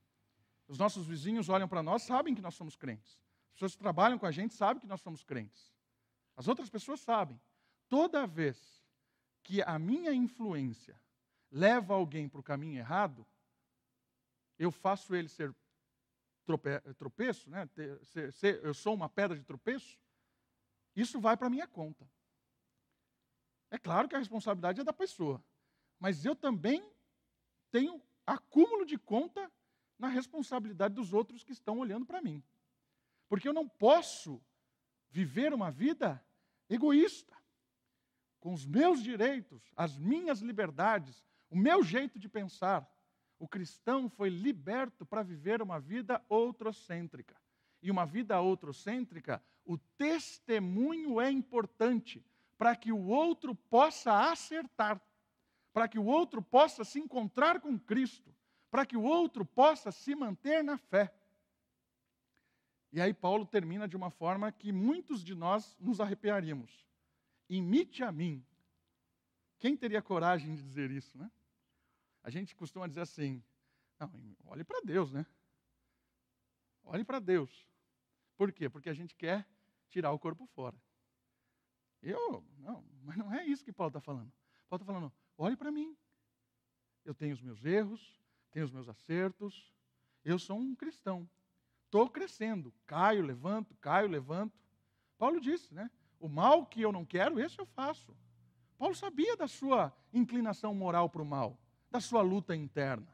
Os 0.67 0.77
nossos 0.77 1.05
vizinhos 1.05 1.49
olham 1.49 1.67
para 1.67 1.83
nós, 1.83 2.03
sabem 2.03 2.33
que 2.33 2.41
nós 2.41 2.55
somos 2.55 2.75
crentes. 2.75 3.19
As 3.51 3.55
pessoas 3.55 3.75
que 3.75 3.81
trabalham 3.81 4.17
com 4.17 4.25
a 4.25 4.31
gente 4.31 4.53
sabem 4.53 4.79
que 4.79 4.87
nós 4.87 5.01
somos 5.01 5.23
crentes. 5.23 5.73
As 6.35 6.47
outras 6.47 6.69
pessoas 6.69 6.99
sabem. 7.01 7.39
Toda 7.87 8.25
vez 8.25 8.81
que 9.43 9.61
a 9.61 9.77
minha 9.77 10.13
influência 10.13 10.99
leva 11.51 11.93
alguém 11.93 12.29
para 12.29 12.39
o 12.39 12.43
caminho 12.43 12.79
errado, 12.79 13.27
eu 14.57 14.71
faço 14.71 15.13
ele 15.13 15.27
ser 15.27 15.53
trope, 16.45 16.69
tropeço, 16.97 17.49
né? 17.49 17.67
Ser, 18.03 18.31
ser, 18.31 18.63
eu 18.63 18.73
sou 18.73 18.93
uma 18.93 19.09
pedra 19.09 19.37
de 19.37 19.43
tropeço, 19.43 19.99
isso 20.95 21.19
vai 21.19 21.35
para 21.35 21.47
a 21.47 21.49
minha 21.49 21.67
conta. 21.67 22.09
É 23.69 23.77
claro 23.77 24.07
que 24.07 24.15
a 24.15 24.19
responsabilidade 24.19 24.81
é 24.81 24.83
da 24.83 24.93
pessoa, 24.93 25.43
mas 25.99 26.25
eu 26.25 26.35
também 26.35 26.83
tenho 27.71 28.01
acúmulo 28.25 28.85
de 28.85 28.97
conta 28.97 29.51
na 29.97 30.07
responsabilidade 30.07 30.95
dos 30.95 31.13
outros 31.13 31.43
que 31.43 31.51
estão 31.51 31.79
olhando 31.79 32.05
para 32.05 32.21
mim. 32.21 32.43
Porque 33.31 33.47
eu 33.47 33.53
não 33.53 33.65
posso 33.65 34.43
viver 35.09 35.53
uma 35.53 35.71
vida 35.71 36.21
egoísta, 36.69 37.33
com 38.41 38.53
os 38.53 38.65
meus 38.65 39.01
direitos, 39.01 39.71
as 39.73 39.97
minhas 39.97 40.41
liberdades, 40.41 41.23
o 41.49 41.55
meu 41.55 41.81
jeito 41.81 42.19
de 42.19 42.27
pensar. 42.27 42.85
O 43.39 43.47
cristão 43.47 44.09
foi 44.09 44.27
liberto 44.27 45.05
para 45.05 45.23
viver 45.23 45.61
uma 45.61 45.79
vida 45.79 46.21
outrocêntrica. 46.27 47.39
E 47.81 47.89
uma 47.89 48.05
vida 48.05 48.37
outrocêntrica, 48.41 49.41
o 49.63 49.77
testemunho 49.77 51.21
é 51.21 51.31
importante 51.31 52.21
para 52.57 52.75
que 52.75 52.91
o 52.91 53.07
outro 53.07 53.55
possa 53.55 54.29
acertar, 54.29 55.01
para 55.71 55.87
que 55.87 55.97
o 55.97 56.03
outro 56.03 56.41
possa 56.41 56.83
se 56.83 56.99
encontrar 56.99 57.61
com 57.61 57.79
Cristo, 57.79 58.35
para 58.69 58.85
que 58.85 58.97
o 58.97 59.03
outro 59.03 59.45
possa 59.45 59.89
se 59.89 60.13
manter 60.15 60.61
na 60.65 60.77
fé. 60.77 61.13
E 62.91 62.99
aí 62.99 63.13
Paulo 63.13 63.45
termina 63.45 63.87
de 63.87 63.95
uma 63.95 64.09
forma 64.09 64.51
que 64.51 64.71
muitos 64.71 65.23
de 65.23 65.33
nós 65.33 65.77
nos 65.79 66.01
arrepiaríamos. 66.01 66.85
Imite 67.49 68.03
a 68.03 68.11
mim. 68.11 68.45
Quem 69.59 69.77
teria 69.77 70.01
coragem 70.01 70.55
de 70.55 70.61
dizer 70.61 70.91
isso, 70.91 71.17
né? 71.17 71.31
A 72.23 72.29
gente 72.29 72.55
costuma 72.55 72.87
dizer 72.87 73.01
assim: 73.01 73.41
não, 73.99 74.11
olhe 74.45 74.63
para 74.63 74.81
Deus, 74.81 75.11
né? 75.11 75.25
Olhe 76.83 77.03
para 77.03 77.19
Deus. 77.19 77.67
Por 78.35 78.51
quê? 78.51 78.69
Porque 78.69 78.89
a 78.89 78.93
gente 78.93 79.15
quer 79.15 79.47
tirar 79.89 80.11
o 80.11 80.19
corpo 80.19 80.45
fora. 80.47 80.75
Eu, 82.01 82.43
não, 82.57 82.83
mas 83.03 83.15
não 83.15 83.31
é 83.31 83.45
isso 83.45 83.63
que 83.63 83.71
Paulo 83.71 83.89
está 83.89 84.01
falando. 84.01 84.31
Paulo 84.67 84.81
está 84.81 84.85
falando, 84.85 85.13
olhe 85.37 85.55
para 85.55 85.71
mim. 85.71 85.95
Eu 87.05 87.13
tenho 87.13 87.33
os 87.33 87.41
meus 87.41 87.63
erros, 87.63 88.19
tenho 88.51 88.65
os 88.65 88.71
meus 88.71 88.89
acertos, 88.89 89.71
eu 90.23 90.39
sou 90.39 90.57
um 90.57 90.75
cristão. 90.75 91.29
Estou 91.91 92.09
crescendo, 92.09 92.73
caio, 92.87 93.21
levanto, 93.21 93.75
caio, 93.81 94.07
levanto. 94.07 94.57
Paulo 95.17 95.41
disse, 95.41 95.73
né? 95.73 95.91
O 96.21 96.29
mal 96.29 96.65
que 96.65 96.81
eu 96.81 96.89
não 96.89 97.03
quero, 97.03 97.37
esse 97.37 97.59
eu 97.59 97.65
faço. 97.65 98.15
Paulo 98.77 98.95
sabia 98.95 99.35
da 99.35 99.45
sua 99.45 99.93
inclinação 100.13 100.73
moral 100.73 101.09
para 101.09 101.21
o 101.21 101.25
mal, 101.25 101.59
da 101.89 101.99
sua 101.99 102.21
luta 102.21 102.55
interna. 102.55 103.13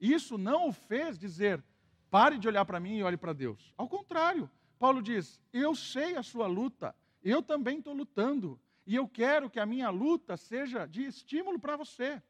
Isso 0.00 0.38
não 0.38 0.68
o 0.68 0.72
fez 0.72 1.18
dizer, 1.18 1.60
pare 2.08 2.38
de 2.38 2.46
olhar 2.46 2.64
para 2.64 2.78
mim 2.78 2.98
e 2.98 3.02
olhe 3.02 3.16
para 3.16 3.32
Deus. 3.32 3.74
Ao 3.76 3.88
contrário, 3.88 4.48
Paulo 4.78 5.02
diz, 5.02 5.42
eu 5.52 5.74
sei 5.74 6.14
a 6.14 6.22
sua 6.22 6.46
luta, 6.46 6.94
eu 7.20 7.42
também 7.42 7.78
estou 7.78 7.94
lutando. 7.94 8.60
E 8.86 8.94
eu 8.94 9.08
quero 9.08 9.50
que 9.50 9.58
a 9.58 9.66
minha 9.66 9.90
luta 9.90 10.36
seja 10.36 10.86
de 10.86 11.04
estímulo 11.04 11.58
para 11.58 11.76
você. 11.76 12.22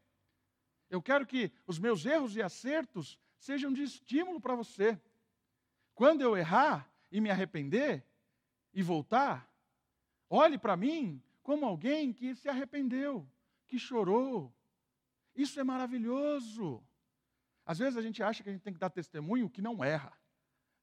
Eu 0.88 1.02
quero 1.02 1.26
que 1.26 1.52
os 1.66 1.78
meus 1.78 2.06
erros 2.06 2.36
e 2.36 2.40
acertos 2.40 3.18
sejam 3.38 3.70
de 3.70 3.82
estímulo 3.82 4.40
para 4.40 4.54
você. 4.54 4.98
Quando 5.98 6.20
eu 6.20 6.36
errar 6.36 6.88
e 7.10 7.20
me 7.20 7.28
arrepender 7.28 8.06
e 8.72 8.84
voltar, 8.84 9.52
olhe 10.30 10.56
para 10.56 10.76
mim 10.76 11.20
como 11.42 11.66
alguém 11.66 12.12
que 12.12 12.36
se 12.36 12.48
arrependeu, 12.48 13.28
que 13.66 13.80
chorou. 13.80 14.54
Isso 15.34 15.58
é 15.58 15.64
maravilhoso. 15.64 16.80
Às 17.66 17.80
vezes 17.80 17.96
a 17.96 18.00
gente 18.00 18.22
acha 18.22 18.44
que 18.44 18.48
a 18.48 18.52
gente 18.52 18.62
tem 18.62 18.72
que 18.72 18.78
dar 18.78 18.90
testemunho 18.90 19.50
que 19.50 19.60
não 19.60 19.82
erra. 19.82 20.16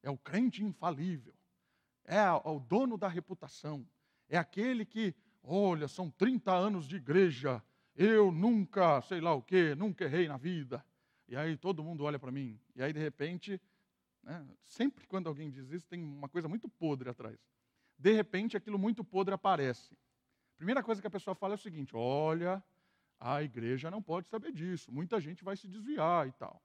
É 0.04 0.10
o 0.10 0.18
crente 0.18 0.62
infalível. 0.66 1.34
É 2.04 2.30
o 2.30 2.60
dono 2.60 2.98
da 2.98 3.08
reputação. 3.08 3.88
É 4.28 4.38
aquele 4.38 4.84
que, 4.84 5.16
olha, 5.42 5.88
são 5.88 6.12
30 6.12 6.54
anos 6.54 6.90
de 6.90 6.98
igreja, 6.98 7.64
eu 7.96 8.34
nunca, 8.34 9.02
sei 9.04 9.22
lá 9.22 9.34
o 9.34 9.42
quê, 9.42 9.76
nunca 9.76 10.04
errei 10.04 10.28
na 10.28 10.36
vida. 10.36 10.86
E 11.26 11.38
aí 11.38 11.56
todo 11.56 11.82
mundo 11.82 12.04
olha 12.04 12.20
para 12.20 12.34
mim. 12.34 12.60
E 12.76 12.84
aí, 12.84 12.92
de 12.92 13.00
repente, 13.00 13.62
né, 14.26 14.46
sempre 14.64 15.06
quando 15.06 15.28
alguém 15.28 15.50
diz 15.50 15.70
isso, 15.70 15.88
tem 15.88 16.04
uma 16.04 16.28
coisa 16.28 16.50
muito 16.50 16.68
podre 16.68 17.10
atrás. 17.10 17.40
De 17.98 18.12
repente, 18.12 18.58
aquilo 18.58 18.78
muito 18.78 19.04
podre 19.04 19.34
aparece. 19.34 19.96
Primeira 20.58 20.84
coisa 20.84 21.00
que 21.00 21.08
a 21.08 21.12
pessoa 21.12 21.36
fala 21.36 21.54
é 21.54 21.56
o 21.56 21.60
seguinte: 21.60 21.96
olha, 21.96 22.62
a 23.20 23.42
igreja 23.44 23.92
não 23.92 24.02
pode 24.02 24.28
saber 24.28 24.52
disso, 24.52 24.92
muita 24.92 25.22
gente 25.22 25.44
vai 25.44 25.56
se 25.56 25.68
desviar 25.68 26.28
e 26.28 26.32
tal. 26.34 26.62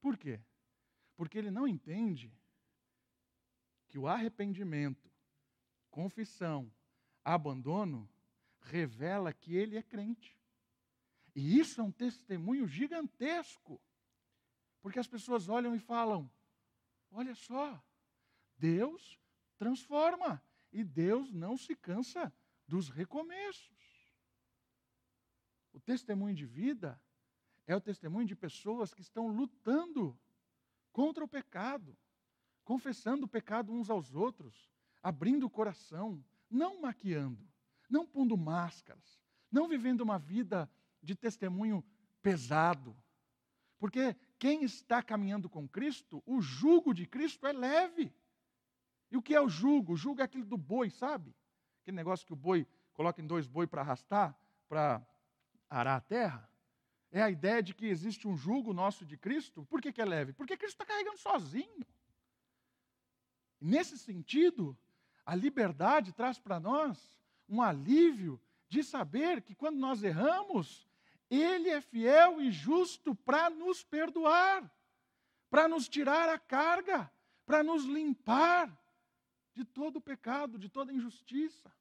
Por 0.00 0.16
quê? 0.16 0.40
Porque 1.14 1.38
ele 1.38 1.50
não 1.50 1.68
entende 1.68 2.32
que 3.86 3.98
o 3.98 4.08
arrependimento 4.08 5.10
confissão, 5.90 6.70
abandono, 7.24 8.08
revela 8.60 9.32
que 9.32 9.54
ele 9.56 9.76
é 9.76 9.82
crente. 9.82 10.38
E 11.34 11.58
isso 11.58 11.80
é 11.80 11.84
um 11.84 11.92
testemunho 11.92 12.66
gigantesco. 12.66 13.80
Porque 14.82 14.98
as 14.98 15.06
pessoas 15.06 15.48
olham 15.48 15.74
e 15.74 15.78
falam: 15.78 16.30
olha 17.16 17.34
só, 17.34 17.82
Deus 18.58 19.18
transforma 19.56 20.42
e 20.70 20.84
Deus 20.84 21.32
não 21.32 21.56
se 21.56 21.74
cansa 21.74 22.30
dos 22.68 22.90
recomeços. 22.90 23.74
O 25.72 25.80
testemunho 25.80 26.34
de 26.34 26.44
vida 26.44 27.00
é 27.66 27.74
o 27.74 27.80
testemunho 27.80 28.26
de 28.26 28.36
pessoas 28.36 28.92
que 28.92 29.00
estão 29.00 29.28
lutando 29.28 30.18
contra 30.92 31.24
o 31.24 31.28
pecado, 31.28 31.96
confessando 32.64 33.24
o 33.24 33.28
pecado 33.28 33.72
uns 33.72 33.88
aos 33.88 34.14
outros, 34.14 34.70
abrindo 35.02 35.46
o 35.46 35.50
coração, 35.50 36.22
não 36.50 36.82
maquiando, 36.82 37.48
não 37.88 38.06
pondo 38.06 38.36
máscaras, 38.36 39.22
não 39.50 39.66
vivendo 39.66 40.02
uma 40.02 40.18
vida 40.18 40.70
de 41.02 41.14
testemunho 41.14 41.82
pesado. 42.20 42.94
Porque 43.78 44.14
quem 44.38 44.62
está 44.64 45.02
caminhando 45.02 45.48
com 45.48 45.68
Cristo, 45.68 46.22
o 46.26 46.40
jugo 46.40 46.92
de 46.92 47.06
Cristo 47.06 47.46
é 47.46 47.52
leve. 47.52 48.12
E 49.10 49.16
o 49.16 49.22
que 49.22 49.34
é 49.34 49.40
o 49.40 49.48
jugo? 49.48 49.94
O 49.94 49.96
jugo 49.96 50.20
é 50.20 50.24
aquele 50.24 50.44
do 50.44 50.56
boi, 50.56 50.90
sabe? 50.90 51.34
Aquele 51.82 51.96
negócio 51.96 52.26
que 52.26 52.32
o 52.32 52.36
boi 52.36 52.66
coloca 52.92 53.20
em 53.20 53.26
dois 53.26 53.46
boi 53.46 53.66
para 53.66 53.82
arrastar, 53.82 54.36
para 54.68 55.06
arar 55.70 55.96
a 55.96 56.00
terra. 56.00 56.50
É 57.10 57.22
a 57.22 57.30
ideia 57.30 57.62
de 57.62 57.74
que 57.74 57.86
existe 57.86 58.26
um 58.26 58.36
jugo 58.36 58.72
nosso 58.72 59.04
de 59.06 59.16
Cristo. 59.16 59.64
Por 59.66 59.80
que, 59.80 59.92
que 59.92 60.02
é 60.02 60.04
leve? 60.04 60.32
Porque 60.32 60.56
Cristo 60.56 60.74
está 60.74 60.84
carregando 60.84 61.18
sozinho. 61.18 61.86
Nesse 63.60 63.96
sentido, 63.98 64.76
a 65.24 65.34
liberdade 65.34 66.12
traz 66.12 66.38
para 66.38 66.60
nós 66.60 67.18
um 67.48 67.62
alívio 67.62 68.40
de 68.68 68.82
saber 68.82 69.42
que 69.42 69.54
quando 69.54 69.78
nós 69.78 70.02
erramos, 70.02 70.85
Ele 71.30 71.68
é 71.68 71.80
fiel 71.80 72.40
e 72.40 72.50
justo 72.50 73.14
para 73.14 73.50
nos 73.50 73.82
perdoar, 73.82 74.70
para 75.50 75.66
nos 75.66 75.88
tirar 75.88 76.28
a 76.28 76.38
carga, 76.38 77.10
para 77.44 77.62
nos 77.62 77.84
limpar 77.84 78.70
de 79.52 79.64
todo 79.64 79.96
o 79.96 80.00
pecado, 80.00 80.58
de 80.58 80.68
toda 80.68 80.92
injustiça. 80.92 81.72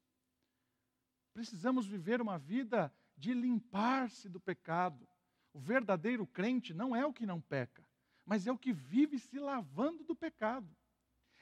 Precisamos 1.33 1.85
viver 1.85 2.21
uma 2.21 2.37
vida 2.37 2.93
de 3.17 3.33
limpar-se 3.33 4.29
do 4.29 4.39
pecado. 4.39 5.07
O 5.53 5.59
verdadeiro 5.59 6.25
crente 6.25 6.73
não 6.73 6.95
é 6.95 7.05
o 7.05 7.13
que 7.13 7.25
não 7.25 7.41
peca, 7.41 7.85
mas 8.25 8.47
é 8.47 8.51
o 8.51 8.57
que 8.57 8.73
vive 8.73 9.19
se 9.19 9.37
lavando 9.37 10.03
do 10.03 10.15
pecado. 10.15 10.75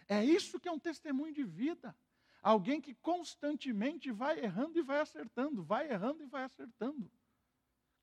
É 0.08 0.24
isso 0.24 0.60
que 0.60 0.68
é 0.68 0.72
um 0.72 0.80
testemunho 0.80 1.34
de 1.34 1.43
vida. 1.43 1.95
Alguém 2.41 2.82
que 2.82 2.93
constantemente 2.95 4.12
vai 4.12 4.39
errando 4.39 4.78
e 4.78 4.82
vai 4.82 4.99
acertando, 4.99 5.64
vai 5.64 5.89
errando 5.89 6.24
e 6.24 6.28
vai 6.28 6.43
acertando. 6.43 7.10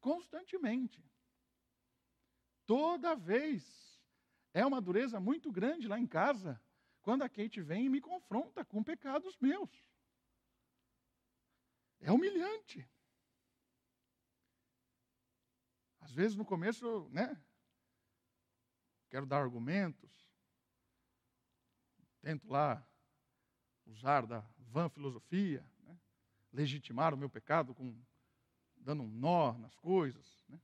Constantemente. 0.01 1.05
Toda 2.67 3.15
vez. 3.15 3.79
É 4.53 4.67
uma 4.67 4.81
dureza 4.81 5.21
muito 5.21 5.53
grande 5.53 5.87
lá 5.87 5.97
em 5.97 6.07
casa, 6.07 6.61
quando 7.03 7.23
a 7.23 7.29
Kate 7.29 7.61
vem 7.61 7.87
e 7.87 7.89
me 7.89 8.01
confronta 8.01 8.65
com 8.65 8.83
pecados 8.83 9.39
meus. 9.39 9.71
É 12.01 12.11
humilhante. 12.11 12.89
Às 16.01 16.11
vezes 16.11 16.37
no 16.37 16.45
começo, 16.45 17.09
né? 17.11 17.41
Quero 19.09 19.27
dar 19.27 19.41
argumentos. 19.41 20.11
Tento 22.21 22.49
lá 22.49 22.85
usar 23.87 24.27
da 24.27 24.41
vã 24.59 24.89
filosofia, 24.89 25.65
né? 25.81 25.99
legitimar 26.53 27.15
o 27.15 27.17
meu 27.17 27.31
pecado 27.31 27.75
com 27.75 27.97
dando 28.81 29.03
um 29.03 29.09
nó 29.09 29.53
nas 29.59 29.75
coisas, 29.77 30.45
né? 30.49 30.61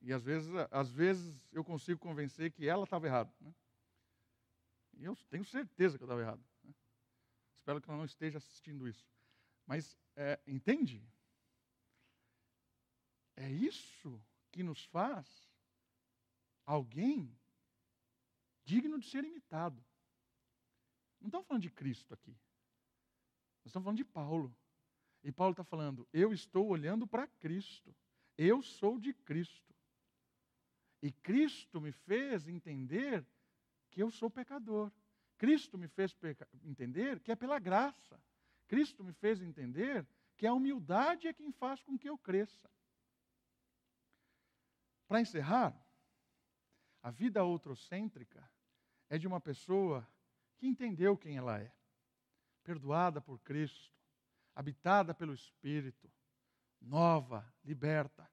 E 0.00 0.12
às 0.12 0.22
vezes, 0.22 0.50
às 0.70 0.90
vezes 0.90 1.48
eu 1.52 1.64
consigo 1.64 1.98
convencer 1.98 2.52
que 2.52 2.66
ela 2.66 2.84
estava 2.84 3.06
errada. 3.06 3.32
Né? 3.40 3.52
E 4.94 5.04
eu 5.04 5.16
tenho 5.28 5.44
certeza 5.44 5.98
que 5.98 6.04
eu 6.04 6.06
estava 6.06 6.20
errado. 6.20 6.42
Né? 6.62 6.72
Espero 7.56 7.80
que 7.80 7.88
ela 7.88 7.98
não 7.98 8.04
esteja 8.04 8.38
assistindo 8.38 8.88
isso. 8.88 9.06
Mas, 9.66 9.98
é, 10.14 10.38
entende? 10.46 11.04
É 13.36 13.50
isso 13.50 14.20
que 14.50 14.62
nos 14.62 14.84
faz 14.86 15.26
alguém 16.64 17.36
digno 18.64 18.98
de 18.98 19.08
ser 19.08 19.24
imitado. 19.24 19.84
Não 21.20 21.28
estamos 21.28 21.46
falando 21.46 21.62
de 21.62 21.70
Cristo 21.70 22.14
aqui. 22.14 22.30
Nós 22.30 23.66
estamos 23.66 23.84
falando 23.84 23.98
de 23.98 24.04
Paulo. 24.04 24.54
E 25.22 25.32
Paulo 25.32 25.52
está 25.52 25.64
falando: 25.64 26.06
eu 26.12 26.32
estou 26.32 26.68
olhando 26.68 27.06
para 27.06 27.26
Cristo. 27.26 27.94
Eu 28.36 28.62
sou 28.62 28.98
de 28.98 29.12
Cristo. 29.12 29.74
E 31.02 31.10
Cristo 31.10 31.80
me 31.80 31.92
fez 31.92 32.48
entender 32.48 33.26
que 33.90 34.02
eu 34.02 34.10
sou 34.10 34.30
pecador. 34.30 34.92
Cristo 35.36 35.78
me 35.78 35.88
fez 35.88 36.16
entender 36.64 37.20
que 37.20 37.32
é 37.32 37.36
pela 37.36 37.58
graça. 37.58 38.20
Cristo 38.66 39.04
me 39.04 39.12
fez 39.12 39.40
entender 39.40 40.06
que 40.36 40.46
a 40.46 40.52
humildade 40.52 41.26
é 41.26 41.32
quem 41.32 41.50
faz 41.52 41.82
com 41.82 41.98
que 41.98 42.08
eu 42.08 42.18
cresça. 42.18 42.70
Para 45.06 45.20
encerrar, 45.20 45.74
a 47.02 47.10
vida 47.10 47.42
outrocêntrica 47.42 48.48
é 49.08 49.16
de 49.16 49.26
uma 49.26 49.40
pessoa 49.40 50.06
que 50.56 50.66
entendeu 50.66 51.16
quem 51.16 51.36
ela 51.36 51.58
é, 51.58 51.72
perdoada 52.62 53.20
por 53.20 53.40
Cristo, 53.40 53.97
habitada 54.58 55.14
pelo 55.14 55.32
Espírito, 55.32 56.10
nova, 56.80 57.48
liberta, 57.64 58.28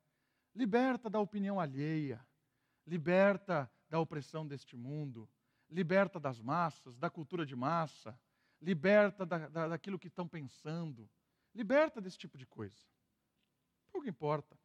liberta 0.55 1.07
da 1.07 1.19
opinião 1.19 1.59
alheia, 1.59 2.25
liberta 2.83 3.71
da 3.87 3.99
opressão 3.99 4.47
deste 4.47 4.75
mundo, 4.75 5.29
liberta 5.69 6.19
das 6.19 6.41
massas, 6.41 6.97
da 6.97 7.11
cultura 7.11 7.45
de 7.45 7.55
massa, 7.55 8.19
liberta 8.59 9.23
da, 9.23 9.47
da, 9.47 9.67
daquilo 9.67 9.99
que 9.99 10.07
estão 10.07 10.27
pensando, 10.27 11.07
liberta 11.53 12.01
desse 12.01 12.17
tipo 12.17 12.39
de 12.39 12.47
coisa. 12.47 12.81
Pouco 13.91 14.09
importa. 14.09 14.57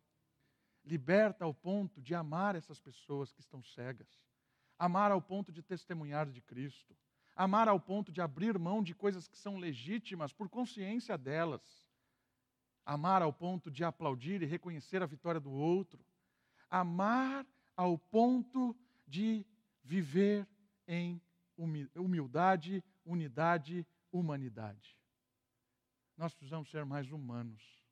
Liberta 0.82 1.44
ao 1.44 1.52
ponto 1.52 2.00
de 2.00 2.14
amar 2.14 2.56
essas 2.56 2.80
pessoas 2.80 3.34
que 3.34 3.40
estão 3.40 3.62
cegas, 3.62 4.08
amar 4.78 5.12
ao 5.12 5.20
ponto 5.20 5.52
de 5.52 5.62
testemunhar 5.62 6.30
de 6.30 6.40
Cristo, 6.40 6.96
amar 7.40 7.68
ao 7.68 7.80
ponto 7.80 8.12
de 8.12 8.20
abrir 8.20 8.58
mão 8.58 8.82
de 8.82 8.94
coisas 8.94 9.26
que 9.26 9.38
são 9.38 9.56
legítimas 9.56 10.30
por 10.30 10.46
consciência 10.50 11.16
delas, 11.16 11.62
amar 12.84 13.22
ao 13.22 13.32
ponto 13.32 13.70
de 13.70 13.82
aplaudir 13.82 14.42
e 14.42 14.44
reconhecer 14.44 15.02
a 15.02 15.06
vitória 15.06 15.40
do 15.40 15.50
outro, 15.50 16.04
amar 16.68 17.46
ao 17.74 17.96
ponto 17.96 18.76
de 19.06 19.46
viver 19.82 20.46
em 20.86 21.18
humildade, 21.96 22.84
unidade, 23.06 23.86
humanidade. 24.12 24.98
Nós 26.18 26.34
precisamos 26.34 26.70
ser 26.70 26.84
mais 26.84 27.10
humanos. 27.10 27.82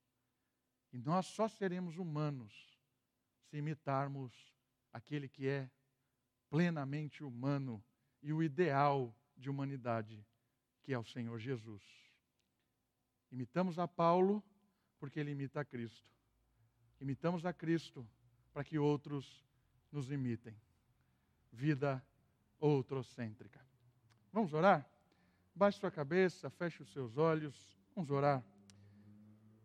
E 0.92 0.98
nós 0.98 1.24
só 1.24 1.48
seremos 1.48 1.96
humanos 1.96 2.78
se 3.46 3.56
imitarmos 3.56 4.30
aquele 4.92 5.26
que 5.26 5.48
é 5.48 5.70
plenamente 6.50 7.24
humano 7.24 7.82
e 8.22 8.30
o 8.30 8.42
ideal 8.42 9.14
de 9.38 9.48
humanidade, 9.48 10.22
que 10.82 10.92
é 10.92 10.98
o 10.98 11.04
Senhor 11.04 11.38
Jesus. 11.38 11.82
Imitamos 13.30 13.78
a 13.78 13.86
Paulo 13.86 14.42
porque 14.98 15.20
ele 15.20 15.30
imita 15.30 15.60
a 15.60 15.64
Cristo. 15.64 16.10
Imitamos 17.00 17.46
a 17.46 17.52
Cristo 17.52 18.06
para 18.52 18.64
que 18.64 18.78
outros 18.78 19.46
nos 19.92 20.10
imitem. 20.10 20.56
Vida 21.52 22.04
outrocêntrica. 22.58 23.64
Vamos 24.32 24.52
orar? 24.52 24.86
Baixe 25.54 25.78
sua 25.78 25.90
cabeça, 25.90 26.50
feche 26.50 26.82
os 26.82 26.92
seus 26.92 27.16
olhos. 27.16 27.78
Vamos 27.94 28.10
orar. 28.10 28.44